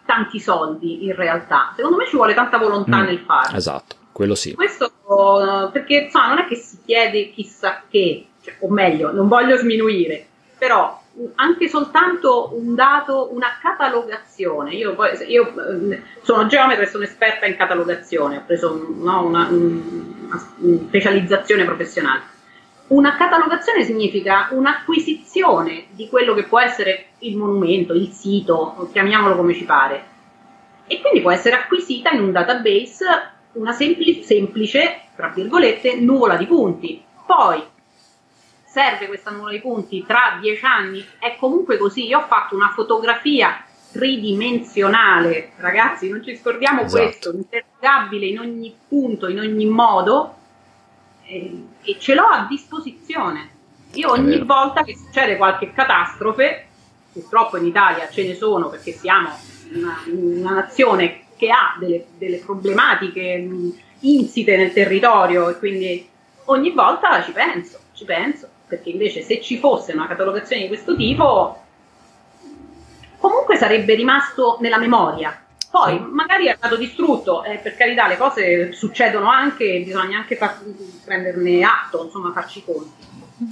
tanti 0.05 0.39
soldi 0.39 1.05
in 1.05 1.15
realtà, 1.15 1.73
secondo 1.75 1.97
me 1.97 2.07
ci 2.07 2.15
vuole 2.15 2.33
tanta 2.33 2.57
volontà 2.57 2.97
mm. 2.97 3.05
nel 3.05 3.19
farlo. 3.19 3.57
Esatto, 3.57 3.95
quello 4.11 4.35
sì. 4.35 4.53
Questo 4.53 4.91
perché 5.71 6.03
insomma, 6.03 6.27
non 6.29 6.39
è 6.39 6.47
che 6.47 6.55
si 6.55 6.77
chiede 6.85 7.31
chissà 7.31 7.81
che, 7.89 8.27
cioè, 8.43 8.57
o 8.59 8.69
meglio, 8.69 9.11
non 9.11 9.27
voglio 9.27 9.57
sminuire, 9.57 10.25
però 10.57 11.01
anche 11.35 11.67
soltanto 11.67 12.51
un 12.53 12.75
dato, 12.75 13.29
una 13.33 13.57
catalogazione. 13.61 14.73
Io, 14.73 14.95
poi, 14.95 15.11
io 15.27 15.53
eh, 15.91 16.01
sono 16.21 16.45
geometra 16.47 16.83
e 16.83 16.87
sono 16.87 17.03
esperta 17.03 17.45
in 17.45 17.55
catalogazione, 17.55 18.37
ho 18.37 18.43
preso 18.45 18.87
no, 18.97 19.25
una, 19.25 19.47
una, 19.49 20.37
specializzazione 20.87 21.65
professionale. 21.65 22.37
Una 22.87 23.15
catalogazione 23.15 23.83
significa 23.83 24.47
un'acquisizione 24.51 25.87
di 25.91 26.09
quello 26.09 26.33
che 26.33 26.43
può 26.43 26.59
essere 26.59 27.09
il 27.19 27.37
monumento, 27.37 27.93
il 27.93 28.09
sito, 28.09 28.89
chiamiamolo 28.91 29.35
come 29.35 29.53
ci 29.53 29.63
pare. 29.63 30.03
E 30.87 30.99
quindi 31.01 31.21
può 31.21 31.31
essere 31.31 31.55
acquisita 31.55 32.09
in 32.09 32.21
un 32.21 32.31
database 32.31 33.05
una 33.53 33.73
semplice, 33.73 34.23
semplice 34.23 35.01
tra 35.15 35.27
virgolette, 35.27 35.99
nuvola 35.99 36.35
di 36.35 36.45
punti. 36.45 37.03
Poi 37.25 37.61
serve 38.69 39.07
questa 39.07 39.31
nuvola 39.31 39.51
di 39.51 39.59
punti 39.59 40.05
tra 40.05 40.37
dieci 40.39 40.63
anni? 40.63 41.05
È 41.17 41.35
comunque 41.37 41.77
così. 41.77 42.05
Io 42.05 42.19
ho 42.19 42.27
fatto 42.27 42.55
una 42.55 42.71
fotografia 42.73 43.63
tridimensionale, 43.91 45.53
ragazzi, 45.57 46.09
non 46.09 46.23
ci 46.23 46.37
scordiamo 46.37 46.81
esatto. 46.81 47.03
questo, 47.03 47.31
interrogabile 47.33 48.27
in 48.27 48.39
ogni 48.39 48.75
punto, 48.87 49.27
in 49.27 49.39
ogni 49.39 49.65
modo, 49.65 50.35
eh, 51.25 51.65
e 51.81 51.97
ce 51.99 52.13
l'ho 52.13 52.25
a 52.25 52.45
disposizione. 52.47 53.57
Io 53.93 54.11
ogni 54.11 54.39
volta 54.43 54.83
che 54.83 54.95
succede 54.95 55.37
qualche 55.37 55.73
catastrofe, 55.73 56.67
purtroppo 57.11 57.57
in 57.57 57.65
Italia 57.65 58.07
ce 58.09 58.27
ne 58.27 58.35
sono 58.35 58.69
perché 58.69 58.91
siamo 58.91 59.29
una, 59.73 59.97
una 60.05 60.51
nazione 60.51 61.21
che 61.35 61.49
ha 61.49 61.75
delle, 61.79 62.05
delle 62.15 62.37
problematiche 62.37 63.47
insite 64.01 64.55
nel 64.55 64.71
territorio 64.71 65.49
e 65.49 65.57
quindi 65.57 66.07
ogni 66.45 66.69
volta 66.71 67.23
ci 67.23 67.31
penso, 67.31 67.79
ci 67.93 68.05
penso 68.05 68.57
perché 68.69 68.91
invece 68.91 69.21
se 69.23 69.41
ci 69.41 69.57
fosse 69.57 69.91
una 69.91 70.07
catalogazione 70.07 70.61
di 70.61 70.67
questo 70.67 70.95
tipo 70.95 71.63
comunque 73.19 73.57
sarebbe 73.57 73.95
rimasto 73.95 74.57
nella 74.61 74.77
memoria. 74.77 75.37
Poi 75.69 75.99
magari 75.99 76.47
è 76.47 76.55
stato 76.57 76.77
distrutto, 76.77 77.43
eh, 77.43 77.57
per 77.57 77.75
carità 77.75 78.07
le 78.07 78.17
cose 78.17 78.71
succedono 78.71 79.29
anche, 79.29 79.81
bisogna 79.85 80.17
anche 80.17 80.35
far, 80.35 80.59
prenderne 81.05 81.63
atto, 81.63 82.05
insomma 82.05 82.31
farci 82.31 82.63
conti. 82.65 83.05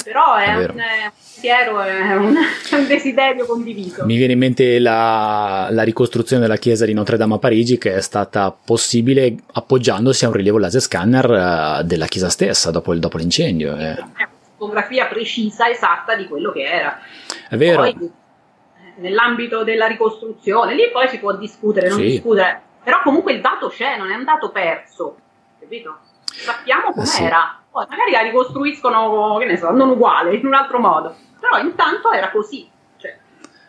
però 0.04 0.36
è, 0.36 0.48
è 0.48 0.56
un, 0.56 0.64
un 0.64 1.12
pensiero, 1.14 1.80
è 1.80 2.16
un, 2.16 2.36
un, 2.72 2.88
desiderio 2.88 3.46
condiviso. 3.46 4.04
Mi 4.06 4.18
viene 4.18 4.34
in 4.34 4.40
mente 4.40 4.80
la, 4.80 5.68
la, 5.70 5.84
ricostruzione 5.84 6.42
della 6.42 6.58
chiesa 6.58 6.86
di 6.86 6.94
Notre 6.94 7.18
Dame 7.18 7.36
a 7.36 7.38
Parigi 7.38 7.78
che 7.78 7.94
è 7.94 8.02
stata 8.02 8.52
possibile 8.52 9.36
appoggiandosi 9.54 10.26
a 10.26 10.30
un 10.30 10.34
rilievo 10.34 10.58
laser 10.58 10.82
scanner 10.82 11.30
uh, 11.30 11.84
della 11.84 12.08
chiesa 12.08 12.30
stessa 12.30 12.72
dopo, 12.72 12.96
dopo 12.96 13.18
l'incendio. 13.18 13.78
Eh. 13.78 14.36
Fotografia 14.58 15.06
precisa, 15.06 15.70
esatta 15.70 16.16
di 16.16 16.28
quello 16.28 16.52
che 16.52 16.64
era. 16.64 17.00
È 17.48 17.56
vero. 17.56 17.78
Poi, 17.78 17.96
eh, 17.96 18.94
nell'ambito 18.96 19.64
della 19.64 19.86
ricostruzione, 19.86 20.74
lì 20.74 20.90
poi 20.92 21.08
si 21.08 21.20
può 21.20 21.34
discutere, 21.36 21.90
non 21.90 22.00
sì. 22.00 22.06
discutere, 22.06 22.62
però 22.84 23.02
comunque 23.04 23.34
il 23.34 23.42
dato 23.42 23.70
c'è, 23.70 23.98
non 23.98 24.10
è 24.10 24.14
andato 24.14 24.52
perso, 24.52 25.18
capito? 25.60 26.00
Sappiamo 26.26 26.92
com'era. 26.92 27.06
Sì 27.06 27.66
poi 27.78 27.86
magari 27.90 28.12
la 28.12 28.22
ricostruiscono, 28.22 29.38
che 29.38 29.46
ne 29.46 29.58
so, 29.58 29.70
non 29.70 29.90
uguale, 29.90 30.34
in 30.34 30.48
un 30.48 30.56
altro 30.56 30.80
modo, 30.80 31.16
però 31.40 31.60
intanto 31.60 32.12
era 32.12 32.32
così, 32.32 32.68
cioè, 32.98 33.16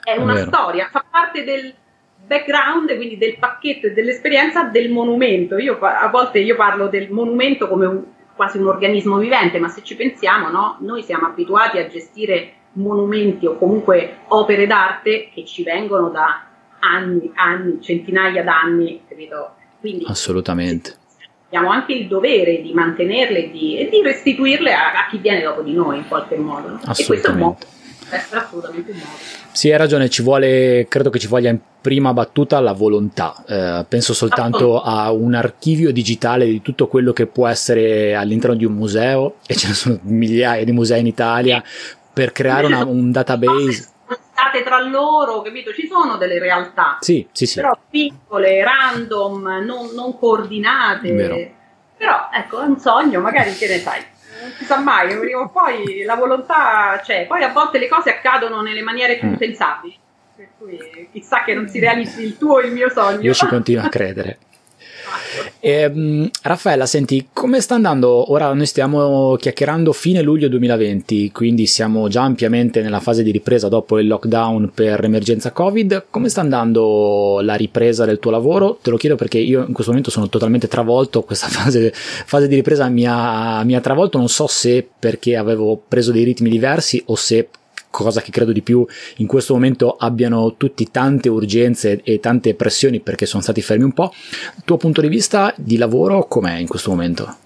è 0.02 0.16
una 0.16 0.32
è 0.32 0.44
storia, 0.46 0.88
fa 0.90 1.04
parte 1.10 1.44
del 1.44 1.74
background, 2.24 2.96
quindi 2.96 3.18
del 3.18 3.36
pacchetto 3.38 3.88
e 3.88 3.92
dell'esperienza 3.92 4.62
del 4.62 4.90
monumento. 4.90 5.58
Io 5.58 5.78
a 5.78 6.08
volte 6.08 6.38
io 6.38 6.56
parlo 6.56 6.88
del 6.88 7.10
monumento 7.10 7.68
come 7.68 7.86
un, 7.86 8.02
quasi 8.38 8.58
un 8.58 8.68
organismo 8.68 9.18
vivente, 9.18 9.58
ma 9.58 9.66
se 9.66 9.82
ci 9.82 9.96
pensiamo, 9.96 10.48
no? 10.48 10.76
noi 10.82 11.02
siamo 11.02 11.26
abituati 11.26 11.78
a 11.78 11.88
gestire 11.88 12.52
monumenti 12.74 13.46
o 13.46 13.56
comunque 13.56 14.18
opere 14.28 14.68
d'arte 14.68 15.30
che 15.34 15.44
ci 15.44 15.64
vengono 15.64 16.08
da 16.08 16.44
anni, 16.78 17.32
anni, 17.34 17.82
centinaia 17.82 18.44
d'anni, 18.44 19.02
capito? 19.08 19.54
Quindi, 19.80 20.04
Assolutamente 20.06 20.94
abbiamo 21.48 21.70
anche 21.70 21.94
il 21.94 22.06
dovere 22.06 22.60
di 22.60 22.72
mantenerle 22.72 23.46
e 23.46 23.50
di, 23.50 23.78
e 23.78 23.88
di 23.88 24.02
restituirle 24.02 24.72
a, 24.72 24.92
a, 24.92 25.08
chi 25.10 25.16
viene 25.18 25.42
dopo 25.42 25.62
di 25.62 25.72
noi 25.72 25.96
in 25.96 26.06
qualche 26.06 26.36
modo. 26.36 26.68
No? 26.68 26.80
E 26.80 27.04
assolutamente. 28.30 28.94
Sì, 29.52 29.70
hai 29.70 29.78
ragione, 29.78 30.08
ci 30.08 30.22
vuole, 30.22 30.86
credo 30.88 31.10
che 31.10 31.18
ci 31.18 31.26
voglia 31.26 31.50
in 31.50 31.58
prima 31.80 32.12
battuta 32.12 32.60
la 32.60 32.72
volontà. 32.72 33.44
Eh, 33.46 33.84
penso 33.88 34.14
soltanto 34.14 34.80
a 34.80 35.10
un 35.12 35.34
archivio 35.34 35.92
digitale 35.92 36.46
di 36.46 36.62
tutto 36.62 36.86
quello 36.86 37.12
che 37.12 37.26
può 37.26 37.46
essere 37.46 38.14
all'interno 38.14 38.56
di 38.56 38.64
un 38.64 38.72
museo, 38.72 39.36
e 39.46 39.54
ce 39.54 39.68
ne 39.68 39.74
sono 39.74 39.98
migliaia 40.02 40.64
di 40.64 40.72
musei 40.72 41.00
in 41.00 41.06
Italia, 41.06 41.62
per 42.12 42.32
creare 42.32 42.66
una, 42.66 42.84
un 42.84 43.12
database 43.12 43.96
state 44.38 44.62
tra 44.62 44.80
loro, 44.80 45.42
capito? 45.42 45.72
Ci 45.72 45.86
sono 45.86 46.16
delle 46.16 46.38
realtà, 46.38 46.98
sì, 47.00 47.26
sì, 47.32 47.46
sì. 47.46 47.56
però 47.56 47.76
piccole, 47.90 48.62
random, 48.62 49.64
non, 49.64 49.90
non 49.94 50.18
coordinate. 50.18 51.54
Però 51.96 52.28
ecco, 52.32 52.60
è 52.60 52.64
un 52.64 52.78
sogno, 52.78 53.20
magari 53.20 53.52
che 53.54 53.66
ne 53.66 53.78
sai. 53.80 54.00
Non 54.40 54.50
si 54.56 54.64
sa 54.64 54.78
mai, 54.78 55.16
prima 55.18 55.40
o 55.40 55.48
poi 55.48 56.04
la 56.04 56.14
volontà 56.14 57.00
c'è, 57.02 57.26
poi 57.26 57.42
a 57.42 57.52
volte 57.52 57.78
le 57.78 57.88
cose 57.88 58.10
accadono 58.10 58.60
nelle 58.62 58.82
maniere 58.82 59.18
più 59.18 59.28
mm. 59.28 59.32
impensabili. 59.32 59.98
Per 60.36 60.48
cui 60.56 61.08
chissà 61.10 61.42
che 61.42 61.54
non 61.54 61.68
si 61.68 61.80
realizzi 61.80 62.22
il 62.22 62.38
tuo 62.38 62.54
o 62.54 62.60
il 62.60 62.72
mio 62.72 62.88
sogno. 62.88 63.20
Io 63.20 63.34
ci 63.34 63.46
continuo 63.46 63.84
a 63.84 63.88
credere. 63.88 64.38
E, 65.60 65.86
um, 65.86 66.28
Raffaella, 66.42 66.86
senti, 66.86 67.28
come 67.32 67.60
sta 67.60 67.74
andando? 67.74 68.32
Ora 68.32 68.52
noi 68.52 68.66
stiamo 68.66 69.36
chiacchierando 69.36 69.92
fine 69.92 70.22
luglio 70.22 70.48
2020, 70.48 71.32
quindi 71.32 71.66
siamo 71.66 72.08
già 72.08 72.22
ampiamente 72.22 72.80
nella 72.82 73.00
fase 73.00 73.22
di 73.22 73.30
ripresa 73.30 73.68
dopo 73.68 73.98
il 73.98 74.06
lockdown 74.06 74.70
per 74.74 75.00
l'emergenza 75.00 75.52
Covid. 75.52 76.06
Come 76.10 76.28
sta 76.28 76.40
andando 76.40 77.40
la 77.42 77.54
ripresa 77.54 78.04
del 78.04 78.18
tuo 78.18 78.30
lavoro? 78.30 78.78
Te 78.80 78.90
lo 78.90 78.96
chiedo 78.96 79.16
perché 79.16 79.38
io 79.38 79.64
in 79.66 79.72
questo 79.72 79.90
momento 79.90 80.10
sono 80.10 80.28
totalmente 80.28 80.68
travolto, 80.68 81.22
questa 81.22 81.48
fase, 81.50 81.92
fase 81.92 82.48
di 82.48 82.54
ripresa 82.54 82.88
mi 82.88 83.06
ha, 83.06 83.62
mi 83.64 83.74
ha 83.74 83.80
travolto, 83.80 84.18
non 84.18 84.28
so 84.28 84.46
se 84.46 84.86
perché 84.98 85.36
avevo 85.36 85.80
preso 85.88 86.12
dei 86.12 86.24
ritmi 86.24 86.50
diversi 86.50 87.02
o 87.06 87.14
se 87.14 87.48
cosa 87.90 88.20
che 88.20 88.30
credo 88.30 88.52
di 88.52 88.62
più 88.62 88.86
in 89.16 89.26
questo 89.26 89.54
momento 89.54 89.96
abbiano 89.98 90.54
tutti 90.56 90.90
tante 90.90 91.28
urgenze 91.28 92.00
e 92.02 92.20
tante 92.20 92.54
pressioni 92.54 93.00
perché 93.00 93.26
sono 93.26 93.42
stati 93.42 93.62
fermi 93.62 93.84
un 93.84 93.92
po'. 93.92 94.12
Il 94.56 94.62
tuo 94.64 94.76
punto 94.76 95.00
di 95.00 95.08
vista 95.08 95.52
di 95.56 95.76
lavoro 95.76 96.26
com'è 96.26 96.56
in 96.56 96.68
questo 96.68 96.90
momento? 96.90 97.36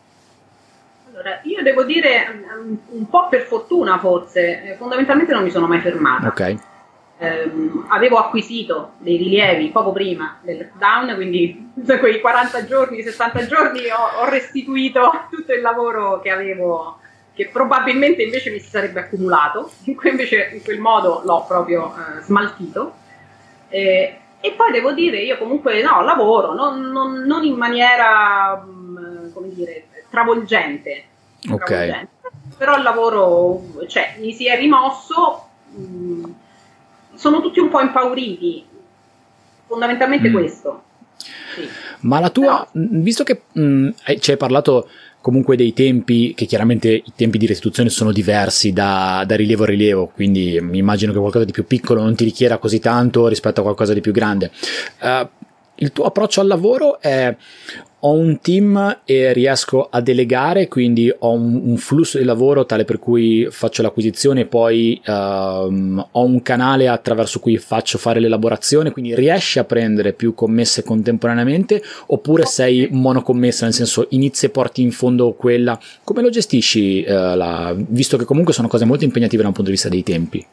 Allora, 1.11 1.41
io 1.45 1.63
devo 1.63 1.85
dire 1.85 2.45
un 2.91 3.09
po' 3.09 3.29
per 3.29 3.43
fortuna 3.43 3.99
forse, 3.99 4.75
fondamentalmente 4.79 5.33
non 5.33 5.45
mi 5.45 5.51
sono 5.51 5.67
mai 5.67 5.81
fermata. 5.81 6.29
Ok. 6.29 6.57
Um, 7.23 7.87
avevo 7.89 8.17
acquisito 8.17 8.95
dei 8.99 9.17
rilievi 9.17 9.69
poco 9.69 9.93
prima 9.93 10.39
del 10.43 10.59
lockdown, 10.59 11.15
quindi 11.15 11.71
quei 12.01 12.21
40 12.21 12.67
giorni, 12.67 13.01
60 13.01 13.47
giorni 13.47 13.83
ho, 13.91 14.23
ho 14.23 14.29
restituito 14.29 15.09
tutto 15.31 15.53
il 15.53 15.61
lavoro 15.61 16.21
che 16.21 16.31
avevo 16.31 16.99
che 17.35 17.49
probabilmente 17.49 18.23
invece 18.23 18.51
mi 18.51 18.59
si 18.59 18.69
sarebbe 18.69 19.01
accumulato, 19.01 19.71
invece 20.11 20.51
in 20.53 20.63
quel 20.63 20.79
modo 20.79 21.23
l'ho 21.25 21.45
proprio 21.47 21.95
eh, 21.95 22.23
smaltito. 22.23 22.95
Eh, 23.69 24.17
e 24.41 24.53
poi 24.53 24.73
devo 24.73 24.93
dire, 24.93 25.19
io 25.19 25.39
comunque 25.39 25.81
no, 25.83 26.03
lavoro, 26.03 26.53
non, 26.53 26.91
non, 26.91 27.23
non 27.25 27.45
in 27.45 27.55
maniera, 27.55 28.57
mh, 28.57 28.99
mm, 28.99 29.33
come 29.33 29.55
dire, 29.55 29.87
travolgente, 30.11 31.05
okay. 31.49 32.09
però 32.59 32.77
il 32.77 32.83
lavoro, 32.83 33.63
cioè, 33.87 34.17
mi 34.19 34.33
si 34.33 34.49
è 34.49 34.59
rimosso, 34.59 35.49
mh, 35.71 35.83
mm, 35.83 36.25
sono 37.15 37.41
tutti 37.41 37.61
un 37.61 37.69
po' 37.69 37.81
impauriti, 37.81 38.67
fondamentalmente 39.67 40.29
mm. 40.29 40.33
questo. 40.33 40.83
Sì. 41.55 41.69
Ma 42.01 42.19
la 42.19 42.31
tua, 42.31 42.67
però, 42.73 42.87
visto 43.01 43.23
che 43.23 43.43
mh, 43.53 43.91
ci 44.19 44.33
hai 44.33 44.37
parlato 44.37 44.89
comunque 45.23 45.57
dei 45.57 45.73
tempi 45.73 46.35
che 46.35 46.45
chiaramente 46.45 46.91
i 46.91 47.13
tempi 47.17 47.39
di 47.39 47.47
restituzione 47.47 47.89
sono 47.89 48.13
diversi 48.13 48.73
da, 48.73 49.25
da, 49.27 49.37
rilievo 49.37 49.63
a 49.63 49.67
rilievo, 49.67 50.11
quindi 50.13 50.59
mi 50.61 50.79
immagino 50.79 51.13
che 51.13 51.19
qualcosa 51.19 51.45
di 51.47 51.53
più 51.53 51.65
piccolo 51.65 52.03
non 52.03 52.15
ti 52.15 52.25
richieda 52.25 52.59
così 52.59 52.81
tanto 52.81 53.29
rispetto 53.29 53.61
a 53.61 53.63
qualcosa 53.63 53.95
di 53.95 54.01
più 54.01 54.13
grande. 54.13 54.51
Uh, 55.01 55.27
il 55.77 55.93
tuo 55.93 56.05
approccio 56.05 56.41
al 56.41 56.49
lavoro 56.49 57.01
è 57.01 57.35
ho 58.05 58.13
un 58.13 58.41
team 58.41 59.01
e 59.05 59.33
riesco 59.33 59.87
a 59.89 60.01
delegare, 60.01 60.67
quindi 60.67 61.13
ho 61.17 61.33
un, 61.33 61.61
un, 61.65 61.77
flusso 61.77 62.19
di 62.19 62.25
lavoro 62.25 62.67
tale 62.67 62.85
per 62.85 62.99
cui 62.99 63.47
faccio 63.51 63.83
l'acquisizione 63.83 64.41
e 64.41 64.47
poi 64.47 65.01
um, 65.07 66.05
ho 66.11 66.25
un 66.25 66.43
canale 66.43 66.89
attraverso 66.89 67.39
cui 67.39 67.59
faccio 67.59 67.99
fare 67.99 68.19
l'elaborazione, 68.19 68.91
quindi 68.91 69.15
riesci 69.15 69.61
a 69.61 69.65
prendere 69.65 70.15
più 70.15 70.35
commesse 70.35 70.83
contemporaneamente 70.83 71.81
oppure 72.07 72.45
sei 72.45 72.89
monocommessa, 72.91 73.65
nel 73.65 73.75
senso 73.75 74.07
inizi 74.11 74.47
e 74.47 74.51
porti 74.51 74.83
in 74.83 74.91
fondo 74.91 75.33
quella. 75.35 75.79
Come 76.03 76.23
lo 76.23 76.31
gestisci, 76.31 77.05
uh, 77.07 77.13
la, 77.13 77.73
visto 77.77 78.17
che 78.17 78.25
comunque 78.25 78.53
sono 78.53 78.67
cose 78.67 78.85
molto 78.85 79.05
impegnative 79.05 79.43
da 79.43 79.49
un 79.49 79.55
punto 79.55 79.71
di 79.71 79.77
vista 79.77 79.89
dei 79.89 80.03
tempi? 80.03 80.45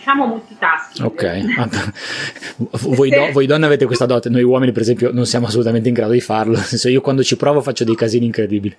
Diciamo 0.00 0.26
multitasking. 0.26 1.06
Ok, 1.06 2.88
voi, 2.88 3.10
do, 3.10 3.30
voi, 3.32 3.46
donne 3.46 3.66
avete 3.66 3.84
questa 3.84 4.06
dote, 4.06 4.30
noi 4.30 4.42
uomini 4.42 4.72
per 4.72 4.80
esempio 4.80 5.12
non 5.12 5.26
siamo 5.26 5.46
assolutamente 5.46 5.88
in 5.88 5.94
grado 5.94 6.12
di 6.12 6.20
farlo, 6.20 6.54
nel 6.54 6.64
senso 6.64 6.88
io 6.88 7.02
quando 7.02 7.22
ci 7.22 7.36
provo 7.36 7.60
faccio 7.60 7.84
dei 7.84 7.94
casini 7.94 8.24
incredibili. 8.24 8.74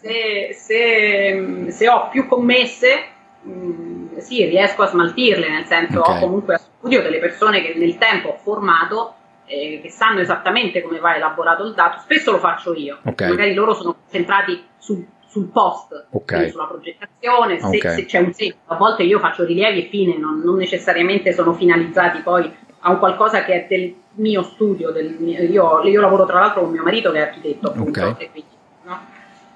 Se, 0.00 0.52
se, 0.52 1.66
se 1.68 1.88
ho 1.88 2.08
più 2.10 2.26
commesse, 2.26 3.04
mh, 3.42 3.50
mm, 3.50 4.16
sì, 4.18 4.44
riesco 4.44 4.82
a 4.82 4.88
smaltirle, 4.88 5.48
nel 5.48 5.64
senso 5.64 6.00
okay. 6.00 6.16
ho 6.16 6.20
comunque 6.20 6.54
a 6.54 6.58
studio 6.58 7.00
delle 7.00 7.20
persone 7.20 7.62
che 7.62 7.74
nel 7.78 7.96
tempo 7.96 8.30
ho 8.30 8.38
formato 8.42 9.14
eh, 9.46 9.78
che 9.80 9.90
sanno 9.90 10.20
esattamente 10.20 10.82
come 10.82 10.98
va 10.98 11.14
elaborato 11.14 11.64
il 11.64 11.74
dato, 11.74 12.00
spesso 12.00 12.32
lo 12.32 12.38
faccio 12.38 12.74
io, 12.74 12.98
okay. 13.04 13.28
magari 13.28 13.54
loro 13.54 13.74
sono 13.74 13.94
concentrati 13.94 14.62
su 14.78 15.06
sul 15.34 15.48
post, 15.48 16.06
okay. 16.10 16.48
sulla 16.48 16.66
progettazione, 16.66 17.58
se, 17.58 17.66
okay. 17.66 17.94
se, 17.96 18.04
c'è 18.04 18.18
un 18.20 18.32
seguito. 18.32 18.72
A 18.72 18.76
volte 18.76 19.02
io 19.02 19.18
faccio 19.18 19.44
rilievi 19.44 19.86
e 19.86 19.88
fine, 19.88 20.16
non, 20.16 20.38
non, 20.44 20.54
necessariamente 20.54 21.32
sono 21.32 21.52
finalizzati 21.54 22.20
poi 22.20 22.48
a 22.78 22.92
un 22.92 22.98
qualcosa 23.00 23.42
che 23.42 23.64
è 23.64 23.66
del 23.68 23.92
mio 24.12 24.44
studio. 24.44 24.92
Del 24.92 25.16
mio, 25.18 25.42
io, 25.42 25.82
io, 25.82 26.00
lavoro 26.00 26.24
tra 26.24 26.38
l'altro 26.38 26.62
con 26.62 26.70
mio 26.70 26.84
marito 26.84 27.10
che 27.10 27.18
è 27.18 27.22
architetto, 27.22 27.66
appunto, 27.66 28.06
okay. 28.06 28.30
quindi, 28.30 28.44
no? 28.84 29.00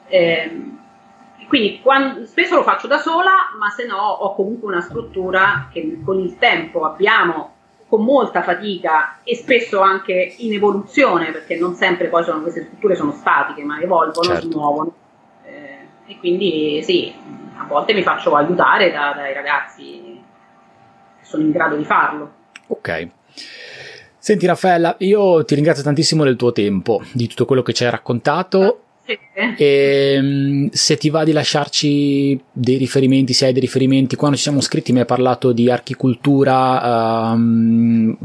eh, 0.09 0.63
quindi 1.47 1.81
quando, 1.81 2.27
spesso 2.27 2.57
lo 2.57 2.65
faccio 2.65 2.89
da 2.89 2.99
sola, 2.99 3.31
ma 3.57 3.69
se 3.71 3.87
no 3.87 3.99
ho 3.99 4.35
comunque 4.35 4.67
una 4.67 4.81
struttura 4.81 5.69
che 5.73 6.01
con 6.05 6.19
il 6.19 6.39
tempo 6.39 6.87
abbiamo 6.87 7.55
con 7.89 8.03
molta 8.03 8.43
fatica 8.43 9.19
e 9.23 9.37
spesso 9.37 9.79
anche 9.79 10.35
in 10.39 10.53
evoluzione, 10.53 11.31
perché 11.31 11.57
non 11.57 11.75
sempre 11.75 12.09
poi 12.09 12.25
sono, 12.25 12.41
queste 12.41 12.63
strutture 12.63 12.97
sono 12.97 13.13
statiche, 13.13 13.63
ma 13.63 13.81
evolvono, 13.81 14.27
certo. 14.27 14.41
si 14.41 14.49
muovono 14.49 14.93
e 16.09 16.17
quindi 16.19 16.81
sì, 16.83 17.13
a 17.57 17.67
volte 17.67 17.93
mi 17.93 18.03
faccio 18.03 18.35
aiutare 18.35 18.91
da, 18.91 19.13
dai 19.15 19.35
ragazzi 19.35 20.19
che 21.21 21.25
sono 21.25 21.43
in 21.43 21.51
grado 21.51 21.77
di 21.77 21.85
farlo. 21.85 22.33
Ok. 22.69 23.09
Senti 24.19 24.47
Raffaella, 24.47 24.97
io 25.01 25.45
ti 25.45 25.55
ringrazio 25.55 25.85
tantissimo 25.85 26.25
del 26.25 26.37
tuo 26.37 26.53
tempo, 26.53 27.03
di 27.13 27.29
tutto 27.29 27.45
quello 27.45 27.63
che 27.63 27.73
ci 27.73 27.85
hai 27.85 27.91
raccontato. 27.91 28.83
Sì. 29.05 29.19
E, 29.57 30.15
ehm, 30.17 30.69
se 30.71 30.97
ti 30.97 31.09
va 31.11 31.25
di 31.25 31.33
lasciarci 31.33 32.39
dei 32.51 32.77
riferimenti, 32.77 33.33
se 33.33 33.47
hai 33.47 33.53
dei 33.53 33.61
riferimenti, 33.61 34.17
quando 34.17 34.37
ci 34.37 34.43
siamo 34.43 34.61
scritti 34.61 34.93
mi 34.93 35.01
hai 35.01 35.07
parlato 35.07 35.53
di 35.53 35.71
archicultura, 35.71 37.33
um, 37.33 38.17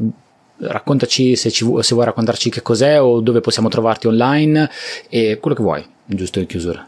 raccontaci 0.58 1.36
se, 1.36 1.52
ci, 1.52 1.66
se 1.80 1.94
vuoi 1.94 2.06
raccontarci 2.06 2.50
che 2.50 2.62
cos'è 2.62 3.02
o 3.02 3.20
dove 3.22 3.42
possiamo 3.42 3.70
trovarti 3.70 4.08
online 4.08 4.70
e 5.10 5.38
quello 5.40 5.56
che 5.56 5.64
vuoi, 5.64 5.86
giusto 6.06 6.40
in 6.40 6.48
chiusura. 6.48 6.86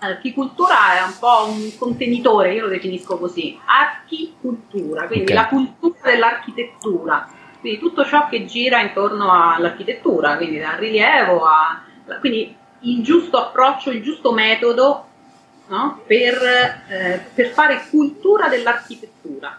Archicultura 0.00 0.98
è 0.98 1.02
un 1.02 1.14
po' 1.18 1.46
un 1.48 1.76
contenitore, 1.76 2.54
io 2.54 2.62
lo 2.62 2.68
definisco 2.68 3.18
così, 3.18 3.58
archicultura, 3.64 5.06
quindi 5.06 5.32
okay. 5.32 5.34
la 5.34 5.48
cultura 5.48 5.98
dell'architettura, 6.02 7.28
quindi 7.60 7.80
tutto 7.80 8.04
ciò 8.04 8.28
che 8.28 8.44
gira 8.44 8.80
intorno 8.80 9.32
all'architettura, 9.32 10.36
quindi 10.36 10.58
dal 10.58 10.76
rilievo 10.76 11.44
a... 11.44 11.82
quindi 12.20 12.54
il 12.80 13.02
giusto 13.02 13.38
approccio, 13.38 13.90
il 13.90 14.02
giusto 14.02 14.32
metodo 14.32 15.06
no? 15.66 16.00
per, 16.06 16.34
eh, 16.88 17.26
per 17.34 17.48
fare 17.48 17.86
cultura 17.90 18.48
dell'architettura, 18.48 19.58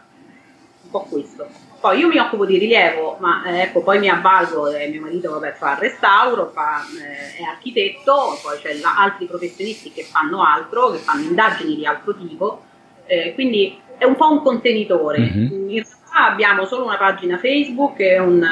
un 0.84 0.90
po' 0.90 1.02
questo. 1.02 1.68
Poi 1.80 1.98
io 1.98 2.08
mi 2.08 2.18
occupo 2.18 2.46
di 2.46 2.58
rilievo, 2.58 3.18
ma 3.20 3.44
eh, 3.46 3.62
ecco, 3.62 3.82
poi 3.82 4.00
mi 4.00 4.10
avvalgo, 4.10 4.68
eh, 4.68 4.88
mio 4.90 5.02
marito 5.02 5.32
vabbè, 5.32 5.54
fa 5.54 5.74
il 5.74 5.78
restauro, 5.78 6.52
fa, 6.54 6.82
eh, 6.82 7.38
è 7.38 7.44
architetto, 7.44 8.38
poi 8.44 8.60
c'è 8.60 8.74
la, 8.80 8.98
altri 8.98 9.28
professionisti 9.28 9.92
che 9.94 10.04
fanno 10.04 10.44
altro, 10.44 10.92
che 10.92 10.98
fanno 10.98 11.24
indagini 11.24 11.76
di 11.76 11.86
altro 11.86 12.16
tipo, 12.18 12.64
eh, 13.06 13.34
quindi 13.34 13.80
è 13.98 14.04
un 14.04 14.16
po' 14.16 14.30
un 14.30 14.42
contenitore. 14.42 15.20
Mm-hmm. 15.20 15.70
In 15.70 15.84
realtà 15.84 16.26
abbiamo 16.32 16.66
solo 16.66 16.84
una 16.86 16.98
pagina 16.98 17.38
Facebook 17.38 18.00
e 18.00 18.20
un, 18.20 18.46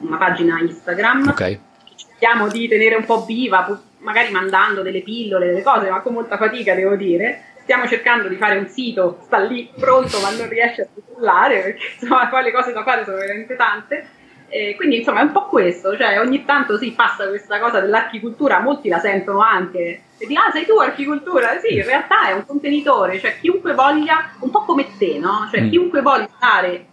una 0.00 0.16
pagina 0.16 0.58
Instagram. 0.58 1.28
Okay. 1.28 1.60
Cerchiamo 1.94 2.48
di 2.48 2.66
tenere 2.66 2.94
un 2.94 3.04
po' 3.04 3.24
viva, 3.24 3.78
magari 3.98 4.30
mandando 4.30 4.82
delle 4.82 5.02
pillole, 5.02 5.46
delle 5.48 5.62
cose, 5.62 5.90
ma 5.90 6.00
con 6.00 6.14
molta 6.14 6.36
fatica 6.36 6.74
devo 6.74 6.96
dire 6.96 7.42
stiamo 7.68 7.86
cercando 7.86 8.28
di 8.28 8.36
fare 8.36 8.56
un 8.56 8.66
sito, 8.66 9.18
sta 9.24 9.36
lì 9.40 9.70
pronto 9.78 10.18
ma 10.20 10.30
non 10.30 10.48
riesce 10.48 10.80
a 10.80 10.86
circolare 10.94 11.60
perché 11.60 11.82
insomma 12.00 12.26
poi 12.28 12.44
le 12.44 12.50
cose 12.50 12.72
da 12.72 12.82
fare 12.82 13.04
sono 13.04 13.18
veramente 13.18 13.56
tante. 13.56 14.08
E 14.48 14.74
quindi 14.76 14.96
insomma 14.96 15.20
è 15.20 15.24
un 15.24 15.32
po' 15.32 15.44
questo, 15.48 15.94
cioè 15.94 16.18
ogni 16.18 16.46
tanto 16.46 16.78
si 16.78 16.92
passa 16.92 17.28
questa 17.28 17.60
cosa 17.60 17.80
dell'archicultura, 17.80 18.60
molti 18.60 18.88
la 18.88 18.98
sentono 18.98 19.40
anche 19.40 20.00
e 20.16 20.26
dicono 20.26 20.46
ah 20.46 20.50
sei 20.50 20.64
tu 20.64 20.78
archicultura? 20.78 21.58
Sì, 21.58 21.74
in 21.74 21.84
realtà 21.84 22.28
è 22.28 22.32
un 22.32 22.46
contenitore, 22.46 23.18
cioè 23.18 23.38
chiunque 23.38 23.74
voglia, 23.74 24.30
un 24.40 24.48
po' 24.48 24.64
come 24.64 24.86
te, 24.96 25.18
no? 25.18 25.46
Cioè 25.52 25.60
mm. 25.60 25.68
chiunque 25.68 26.00
voglia 26.00 26.30
dare, 26.40 26.86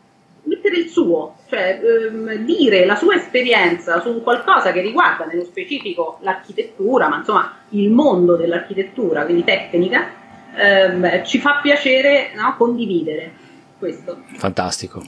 mettere 0.43 0.75
il 0.75 0.89
suo, 0.89 1.37
cioè 1.47 1.79
ehm, 1.81 2.33
dire 2.43 2.85
la 2.85 2.95
sua 2.95 3.15
esperienza 3.15 4.01
su 4.01 4.21
qualcosa 4.21 4.73
che 4.73 4.81
riguarda 4.81 5.23
nello 5.23 5.45
specifico 5.45 6.17
l'architettura, 6.21 7.07
ma 7.07 7.19
insomma 7.19 7.59
il 7.69 7.89
mondo 7.89 8.35
dell'architettura, 8.35 9.23
quindi 9.23 9.45
tecnica, 9.45 10.23
ehm, 10.57 11.23
ci 11.25 11.39
fa 11.39 11.59
piacere 11.61 12.31
no, 12.35 12.55
condividere. 12.57 13.43
Questo. 13.77 14.23
Fantastico. 14.37 15.03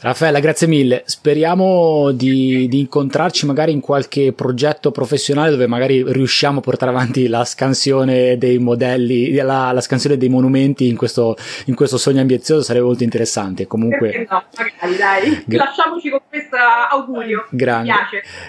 Raffaella, 0.00 0.40
grazie 0.40 0.66
mille. 0.66 1.02
Speriamo 1.06 2.10
di, 2.12 2.68
di, 2.68 2.80
incontrarci 2.80 3.46
magari 3.46 3.72
in 3.72 3.80
qualche 3.80 4.34
progetto 4.34 4.90
professionale 4.90 5.50
dove 5.50 5.66
magari 5.66 6.04
riusciamo 6.06 6.58
a 6.58 6.62
portare 6.62 6.92
avanti 6.92 7.28
la 7.28 7.44
scansione 7.46 8.36
dei 8.36 8.58
modelli, 8.58 9.32
la, 9.36 9.72
la 9.72 9.80
scansione 9.80 10.18
dei 10.18 10.28
monumenti 10.28 10.86
in 10.86 10.96
questo, 10.96 11.34
in 11.66 11.74
questo, 11.74 11.96
sogno 11.96 12.20
ambizioso. 12.20 12.62
Sarebbe 12.62 12.84
molto 12.84 13.04
interessante. 13.04 13.66
Comunque, 13.66 14.26
no, 14.28 14.44
magari 14.54 14.96
dai. 14.96 15.42
Gra- 15.46 15.64
Lasciamoci 15.64 16.10
con 16.10 16.20
questo 16.28 16.56
augurio. 16.56 17.46
Grande. 17.50 17.92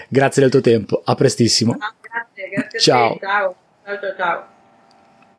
Grazie 0.08 0.42
del 0.42 0.50
tuo 0.50 0.60
tempo. 0.60 1.00
A 1.02 1.14
prestissimo. 1.14 1.76
grazie, 1.76 2.48
grazie 2.50 2.78
ciao. 2.78 3.18
ciao, 3.18 3.56
ciao, 3.84 4.14
ciao. 4.16 4.53